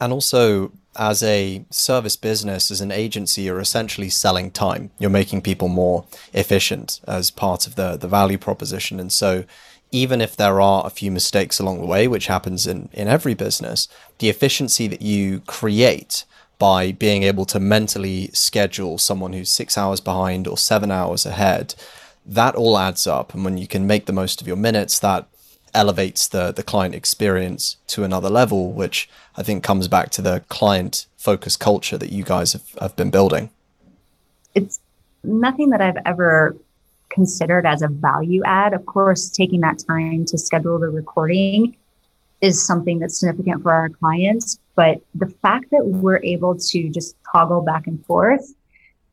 And 0.00 0.12
also, 0.12 0.72
as 0.96 1.22
a 1.22 1.64
service 1.70 2.16
business, 2.16 2.70
as 2.70 2.80
an 2.80 2.92
agency, 2.92 3.42
you're 3.42 3.60
essentially 3.60 4.10
selling 4.10 4.50
time. 4.50 4.90
You're 4.98 5.10
making 5.10 5.42
people 5.42 5.68
more 5.68 6.06
efficient 6.32 7.00
as 7.06 7.30
part 7.30 7.66
of 7.66 7.76
the, 7.76 7.96
the 7.96 8.08
value 8.08 8.38
proposition. 8.38 9.00
And 9.00 9.12
so, 9.12 9.44
even 9.90 10.20
if 10.20 10.36
there 10.36 10.60
are 10.60 10.84
a 10.84 10.90
few 10.90 11.10
mistakes 11.10 11.60
along 11.60 11.80
the 11.80 11.86
way, 11.86 12.08
which 12.08 12.26
happens 12.26 12.66
in, 12.66 12.88
in 12.92 13.06
every 13.06 13.34
business, 13.34 13.88
the 14.18 14.28
efficiency 14.28 14.88
that 14.88 15.02
you 15.02 15.40
create 15.46 16.24
by 16.58 16.92
being 16.92 17.22
able 17.22 17.44
to 17.44 17.60
mentally 17.60 18.28
schedule 18.32 18.98
someone 18.98 19.32
who's 19.32 19.50
six 19.50 19.78
hours 19.78 20.00
behind 20.00 20.46
or 20.48 20.58
seven 20.58 20.90
hours 20.90 21.24
ahead, 21.24 21.74
that 22.26 22.54
all 22.54 22.76
adds 22.76 23.06
up. 23.06 23.34
And 23.34 23.44
when 23.44 23.58
you 23.58 23.66
can 23.66 23.86
make 23.86 24.06
the 24.06 24.12
most 24.12 24.40
of 24.40 24.46
your 24.46 24.56
minutes, 24.56 24.98
that 24.98 25.28
elevates 25.74 26.28
the 26.28 26.52
the 26.52 26.62
client 26.62 26.94
experience 26.94 27.76
to 27.88 28.04
another 28.04 28.30
level, 28.30 28.72
which 28.72 29.08
I 29.36 29.42
think 29.42 29.62
comes 29.62 29.88
back 29.88 30.10
to 30.10 30.22
the 30.22 30.42
client 30.48 31.06
focused 31.16 31.60
culture 31.60 31.98
that 31.98 32.12
you 32.12 32.22
guys 32.22 32.52
have, 32.52 32.70
have 32.80 32.96
been 32.96 33.10
building. 33.10 33.50
It's 34.54 34.80
nothing 35.22 35.70
that 35.70 35.80
I've 35.80 35.98
ever 36.06 36.56
considered 37.10 37.66
as 37.66 37.82
a 37.82 37.88
value 37.88 38.42
add. 38.44 38.74
Of 38.74 38.86
course, 38.86 39.28
taking 39.30 39.60
that 39.60 39.78
time 39.78 40.24
to 40.26 40.38
schedule 40.38 40.78
the 40.78 40.88
recording 40.88 41.76
is 42.40 42.64
something 42.64 42.98
that's 42.98 43.18
significant 43.18 43.62
for 43.62 43.72
our 43.72 43.88
clients. 43.88 44.58
But 44.74 45.00
the 45.14 45.28
fact 45.28 45.70
that 45.70 45.86
we're 45.86 46.22
able 46.22 46.56
to 46.56 46.88
just 46.90 47.16
toggle 47.30 47.62
back 47.62 47.86
and 47.86 48.04
forth 48.06 48.54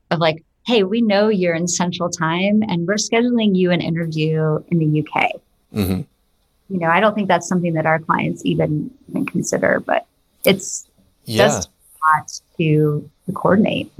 of 0.09 0.19
like, 0.19 0.43
hey, 0.65 0.83
we 0.83 1.01
know 1.01 1.29
you're 1.29 1.55
in 1.55 1.67
central 1.67 2.09
time 2.09 2.61
and 2.67 2.87
we're 2.87 2.95
scheduling 2.95 3.55
you 3.55 3.71
an 3.71 3.81
interview 3.81 4.61
in 4.69 4.79
the 4.79 5.01
UK. 5.01 5.31
Mm-hmm 5.73 6.01
you 6.71 6.79
know, 6.79 6.87
I 6.87 6.99
don't 6.99 7.13
think 7.13 7.27
that's 7.27 7.47
something 7.47 7.73
that 7.73 7.85
our 7.85 7.99
clients 7.99 8.45
even, 8.45 8.91
even 9.09 9.25
consider, 9.25 9.81
but 9.81 10.05
it's 10.45 10.87
yeah. 11.25 11.47
just 11.47 11.69
a 11.69 12.19
lot 12.19 12.41
to, 12.57 13.09
to 13.25 13.31
coordinate. 13.33 13.91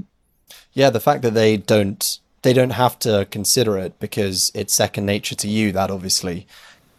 Yeah, 0.74 0.90
the 0.90 1.02
fact 1.02 1.22
that 1.24 1.34
they 1.34 1.58
don't 1.58 2.20
they 2.44 2.54
don't 2.54 2.72
have 2.72 2.98
to 3.00 3.28
consider 3.30 3.78
it 3.78 4.00
because 4.00 4.52
it's 4.56 4.74
second 4.74 5.06
nature 5.06 5.36
to 5.36 5.48
you. 5.48 5.72
That 5.72 5.92
obviously 5.92 6.48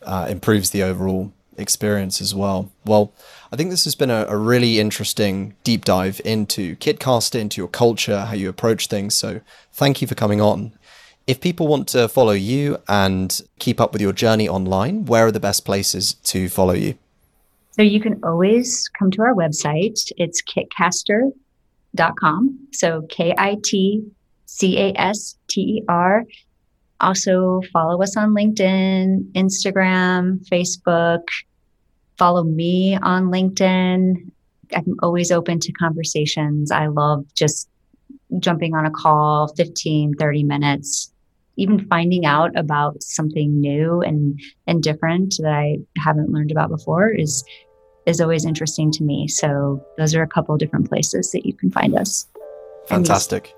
uh, 0.03 0.27
improves 0.29 0.71
the 0.71 0.83
overall 0.83 1.33
experience 1.57 2.21
as 2.21 2.35
well. 2.35 2.71
Well, 2.85 3.13
I 3.51 3.57
think 3.57 3.71
this 3.71 3.85
has 3.85 3.95
been 3.95 4.11
a, 4.11 4.27
a, 4.29 4.37
really 4.37 4.79
interesting 4.79 5.55
deep 5.65 5.85
dive 5.85 6.21
into 6.25 6.77
Kitcaster, 6.77 7.39
into 7.39 7.61
your 7.61 7.69
culture, 7.69 8.21
how 8.21 8.35
you 8.35 8.49
approach 8.49 8.87
things. 8.87 9.15
So 9.15 9.41
thank 9.73 10.01
you 10.01 10.09
for 10.09 10.15
coming 10.15 10.41
on. 10.41 10.73
If 11.27 11.41
people 11.41 11.67
want 11.69 11.89
to 11.89 12.09
follow 12.09 12.33
you 12.33 12.79
and 12.89 13.41
keep 13.59 13.81
up 13.81 13.93
with 13.93 14.03
your 14.03 14.13
journey 14.13 14.49
online, 14.49 15.05
where 15.05 15.27
are 15.27 15.33
the 15.33 15.41
best 15.41 15.65
places 15.65 16.15
to 16.15 16.49
follow 16.49 16.75
you? 16.75 16.95
So 17.73 17.83
you 17.83 18.01
can 18.01 18.23
always 18.25 18.89
come 18.99 19.11
to 19.13 19.23
our 19.23 19.35
website. 19.35 20.11
It's 20.17 20.43
kitcaster.com. 20.43 22.59
So 22.73 23.03
K 23.09 23.35
I 23.39 23.57
T 23.63 24.05
C 24.47 24.79
A 24.79 24.93
S 24.97 25.37
T 25.49 25.61
E 25.61 25.85
R. 25.89 26.25
Also, 27.01 27.63
follow 27.73 28.03
us 28.03 28.17
on 28.17 28.35
LinkedIn, 28.35 29.33
Instagram, 29.33 30.45
Facebook. 30.49 31.23
Follow 32.19 32.45
me 32.45 32.97
on 32.97 33.25
LinkedIn. 33.25 34.31
I'm 34.75 34.97
always 35.03 35.31
open 35.33 35.59
to 35.61 35.73
conversations. 35.73 36.71
I 36.71 36.87
love 36.87 37.27
just 37.35 37.69
jumping 38.39 38.75
on 38.75 38.87
a 38.87 38.91
call 38.91 39.49
15 39.57 40.15
30 40.15 40.45
minutes 40.45 41.12
even 41.57 41.87
finding 41.89 42.25
out 42.25 42.57
about 42.57 43.03
something 43.03 43.61
new 43.61 44.01
and 44.01 44.39
and 44.67 44.83
different 44.83 45.37
that 45.41 45.53
I 45.53 45.79
haven't 45.99 46.31
learned 46.31 46.51
about 46.51 46.71
before 46.71 47.09
is 47.09 47.45
is 48.07 48.21
always 48.21 48.45
interesting 48.45 48.91
to 48.93 49.05
me. 49.05 49.29
So 49.29 49.85
those 49.97 50.15
are 50.15 50.23
a 50.23 50.29
couple 50.29 50.57
different 50.57 50.89
places 50.89 51.31
that 51.33 51.47
you 51.47 51.55
can 51.55 51.71
find 51.71 51.97
us. 51.97 52.27
Fantastic. 52.87 53.55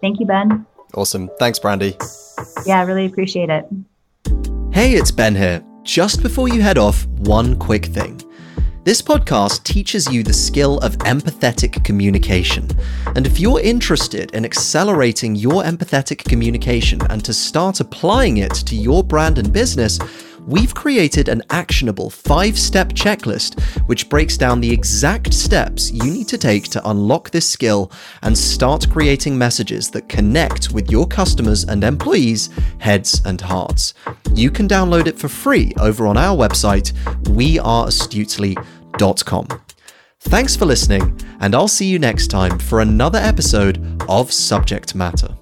Thank 0.00 0.18
you, 0.18 0.26
Ben. 0.26 0.66
Awesome. 0.94 1.30
Thanks, 1.38 1.58
Brandy. 1.58 1.96
Yeah, 2.66 2.80
I 2.80 2.84
really 2.84 3.06
appreciate 3.06 3.50
it. 3.50 3.66
Hey, 4.72 4.94
it's 4.94 5.10
Ben 5.10 5.34
here. 5.34 5.62
Just 5.82 6.22
before 6.22 6.48
you 6.48 6.62
head 6.62 6.78
off, 6.78 7.06
one 7.06 7.56
quick 7.58 7.86
thing. 7.86 8.20
This 8.84 9.00
podcast 9.00 9.62
teaches 9.62 10.12
you 10.12 10.24
the 10.24 10.32
skill 10.32 10.78
of 10.78 10.98
empathetic 10.98 11.84
communication. 11.84 12.68
And 13.14 13.24
if 13.28 13.38
you're 13.38 13.60
interested 13.60 14.32
in 14.32 14.44
accelerating 14.44 15.36
your 15.36 15.62
empathetic 15.62 16.24
communication 16.24 17.00
and 17.08 17.24
to 17.24 17.32
start 17.32 17.78
applying 17.78 18.38
it 18.38 18.52
to 18.54 18.74
your 18.74 19.04
brand 19.04 19.38
and 19.38 19.52
business, 19.52 20.00
we've 20.46 20.74
created 20.74 21.28
an 21.28 21.42
actionable 21.50 22.10
five 22.10 22.58
step 22.58 22.88
checklist 22.90 23.60
which 23.86 24.08
breaks 24.08 24.36
down 24.36 24.60
the 24.60 24.70
exact 24.70 25.32
steps 25.32 25.90
you 25.90 26.10
need 26.10 26.28
to 26.28 26.38
take 26.38 26.64
to 26.64 26.88
unlock 26.88 27.30
this 27.30 27.48
skill 27.48 27.90
and 28.22 28.36
start 28.36 28.88
creating 28.90 29.36
messages 29.36 29.90
that 29.90 30.08
connect 30.08 30.72
with 30.72 30.90
your 30.90 31.06
customers 31.06 31.64
and 31.64 31.84
employees' 31.84 32.50
heads 32.78 33.22
and 33.24 33.40
hearts. 33.40 33.94
You 34.34 34.50
can 34.50 34.68
download 34.68 35.06
it 35.06 35.18
for 35.18 35.28
free 35.28 35.72
over 35.78 36.06
on 36.06 36.16
our 36.16 36.36
website, 36.36 36.92
weareastutely.com. 37.24 39.48
Thanks 40.20 40.54
for 40.54 40.66
listening, 40.66 41.18
and 41.40 41.54
I'll 41.54 41.66
see 41.66 41.86
you 41.86 41.98
next 41.98 42.28
time 42.28 42.58
for 42.58 42.80
another 42.80 43.18
episode 43.18 44.02
of 44.08 44.32
Subject 44.32 44.94
Matter. 44.94 45.34